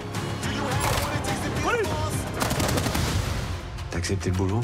T'as 3.91 3.97
accepté 3.97 4.29
le 4.29 4.35
boulot? 4.37 4.61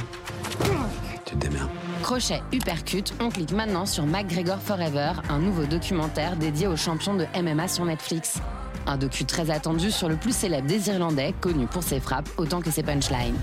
Tu 1.25 1.35
te 1.35 1.35
démerdes. 1.35 1.82
Crochet 2.03 2.41
Uppercut, 2.51 3.13
on 3.21 3.29
clique 3.29 3.53
maintenant 3.53 3.85
sur 3.85 4.05
McGregor 4.05 4.59
Forever, 4.59 5.13
un 5.29 5.39
nouveau 5.39 5.63
documentaire 5.63 6.35
dédié 6.35 6.67
aux 6.67 6.75
champions 6.75 7.15
de 7.15 7.25
MMA 7.41 7.69
sur 7.69 7.85
Netflix. 7.85 8.39
Un 8.85 8.97
docu 8.97 9.23
très 9.23 9.49
attendu 9.49 9.89
sur 9.89 10.09
le 10.09 10.17
plus 10.17 10.35
célèbre 10.35 10.67
des 10.67 10.89
Irlandais, 10.89 11.33
connu 11.39 11.65
pour 11.65 11.81
ses 11.81 12.01
frappes 12.01 12.27
autant 12.35 12.59
que 12.59 12.71
ses 12.71 12.83
punchlines. 12.83 13.37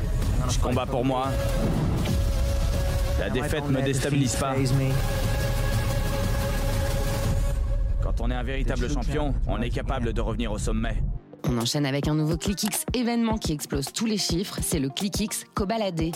Je 0.50 0.58
combats 0.58 0.84
pour 0.84 1.06
moi. 1.06 1.28
La 3.18 3.30
défaite 3.30 3.66
me 3.70 3.80
déstabilise 3.80 4.36
pas. 4.36 4.54
Quand 8.02 8.20
on 8.20 8.30
est 8.30 8.34
un 8.34 8.42
véritable 8.42 8.90
champion, 8.92 9.34
on 9.46 9.62
est 9.62 9.70
capable 9.70 10.12
de 10.12 10.20
revenir 10.20 10.52
au 10.52 10.58
sommet. 10.58 11.02
On 11.48 11.56
enchaîne 11.56 11.86
avec 11.86 12.08
un 12.08 12.14
nouveau 12.14 12.36
ClickX 12.36 12.84
événement 12.92 13.38
qui 13.38 13.52
explose 13.52 13.90
tous 13.94 14.04
les 14.04 14.18
chiffres, 14.18 14.58
c'est 14.60 14.80
le 14.80 14.90
ClickX 14.90 15.46
Cobaladé. 15.54 16.12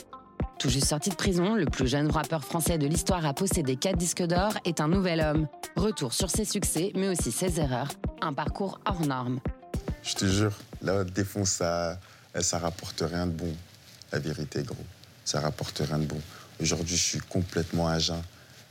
Tout 0.59 0.71
juste 0.71 0.87
sorti 0.87 1.11
de 1.11 1.15
prison, 1.15 1.55
le 1.55 1.67
plus 1.67 1.89
jeune 1.89 2.11
rappeur 2.11 2.45
français 2.45 2.79
de 2.79 2.87
l'histoire 2.87 3.27
à 3.27 3.35
posséder 3.35 3.77
4 3.77 3.97
disques 3.97 4.23
d'or 4.23 4.55
est 4.65 4.81
un 4.81 4.89
nouvel 4.89 5.21
homme. 5.21 5.47
Retour 5.77 6.13
sur 6.15 6.31
ses 6.31 6.45
succès, 6.45 6.93
mais 6.95 7.09
aussi 7.09 7.33
ses 7.33 7.61
erreurs. 7.61 7.89
Un 8.23 8.33
parcours 8.33 8.81
hors 8.87 9.01
norme. 9.01 9.41
Je 10.03 10.15
te 10.15 10.25
jure, 10.27 10.53
la 10.83 11.05
défense, 11.05 11.51
ça, 11.51 11.99
ça 12.41 12.59
rapporte 12.59 13.03
rien 13.07 13.27
de 13.27 13.33
bon. 13.33 13.53
La 14.13 14.19
vérité, 14.19 14.63
gros. 14.63 14.77
Ça 15.25 15.41
rapporte 15.41 15.83
rien 15.85 15.99
de 15.99 16.07
bon. 16.07 16.21
Aujourd'hui, 16.61 16.97
je 16.97 17.03
suis 17.03 17.19
complètement 17.19 17.89
à 17.89 17.99
jeun 17.99 18.23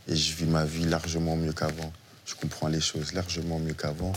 et 0.07 0.15
je 0.15 0.35
vis 0.35 0.45
ma 0.45 0.65
vie 0.65 0.85
largement 0.85 1.35
mieux 1.35 1.53
qu'avant. 1.53 1.91
Je 2.25 2.35
comprends 2.35 2.67
les 2.67 2.81
choses 2.81 3.13
largement 3.13 3.59
mieux 3.59 3.73
qu'avant. 3.73 4.13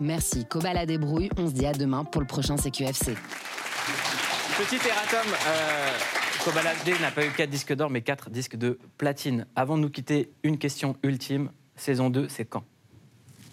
Merci 0.00 0.44
Cobaladé 0.44 0.98
Brouille, 0.98 1.30
on 1.38 1.46
se 1.46 1.52
dit 1.52 1.66
à 1.66 1.72
demain 1.72 2.04
pour 2.04 2.20
le 2.20 2.26
prochain 2.26 2.56
CQFC. 2.56 3.14
Petit 4.58 4.76
erratum, 4.76 5.32
euh, 5.46 5.90
Kobalade 6.46 7.00
n'a 7.00 7.10
pas 7.10 7.26
eu 7.26 7.30
4 7.30 7.50
disques 7.50 7.72
d'or, 7.74 7.90
mais 7.90 8.02
4 8.02 8.30
disques 8.30 8.54
de 8.54 8.78
platine. 8.98 9.46
Avant 9.56 9.76
de 9.76 9.82
nous 9.82 9.90
quitter, 9.90 10.30
une 10.44 10.58
question 10.58 10.96
ultime. 11.02 11.50
Saison 11.74 12.08
2, 12.08 12.28
c'est 12.28 12.44
quand? 12.44 12.62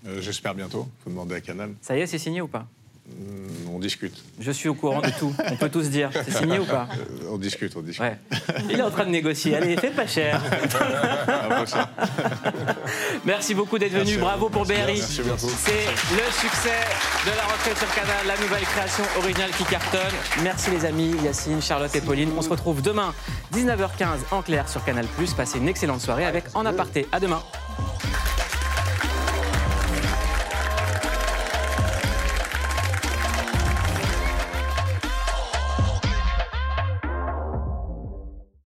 Euh, 0.05 0.21
J'espère 0.21 0.53
bientôt. 0.53 0.87
Faut 1.03 1.09
demander 1.09 1.33
à 1.33 1.41
Canal. 1.41 1.73
Ça 1.81 1.97
y 1.97 2.01
est, 2.01 2.05
c'est 2.05 2.19
signé 2.19 2.41
ou 2.41 2.47
pas? 2.47 2.67
On 3.71 3.79
discute. 3.79 4.15
Je 4.39 4.51
suis 4.51 4.69
au 4.69 4.73
courant 4.75 5.01
de 5.01 5.09
tout. 5.19 5.33
On 5.51 5.55
peut 5.57 5.69
tous 5.69 5.89
dire. 5.89 6.09
C'est 6.13 6.31
signé 6.31 6.59
ou 6.59 6.65
pas 6.65 6.87
Euh, 6.97 7.29
On 7.31 7.37
discute, 7.37 7.73
on 7.75 7.81
discute. 7.81 8.01
Ouais. 8.01 8.17
Il 8.69 8.79
est 8.79 8.81
en 8.81 8.91
train 8.91 9.05
de 9.05 9.09
négocier. 9.09 9.55
Allez, 9.55 9.75
fais 9.77 9.89
pas 9.91 10.07
cher. 10.07 10.41
Merci 13.25 13.53
beaucoup 13.55 13.77
d'être 13.77 13.91
venu. 13.93 14.17
Bravo 14.17 14.49
pour 14.49 14.63
BRI. 14.65 14.99
C'est 15.01 15.21
le 15.21 16.31
succès 16.31 16.79
de 17.25 17.35
la 17.35 17.43
rentrée 17.43 17.75
sur 17.75 17.93
Canal, 17.93 18.25
la 18.27 18.37
nouvelle 18.37 18.63
création 18.63 19.03
originale 19.17 19.51
qui 19.57 19.63
cartonne. 19.65 20.01
Merci 20.43 20.71
les 20.71 20.85
amis, 20.85 21.15
Yacine, 21.23 21.61
Charlotte 21.61 21.95
et 21.95 22.01
Pauline. 22.01 22.31
On 22.37 22.41
se 22.41 22.49
retrouve 22.49 22.81
demain, 22.81 23.13
19h15 23.53 24.07
en 24.31 24.41
clair 24.41 24.67
sur 24.69 24.83
Canal+. 24.83 25.05
Passez 25.35 25.57
une 25.57 25.67
excellente 25.67 26.01
soirée 26.01 26.25
avec 26.25 26.45
En 26.53 26.65
Aparté. 26.65 27.07
À 27.11 27.19
demain. 27.19 27.41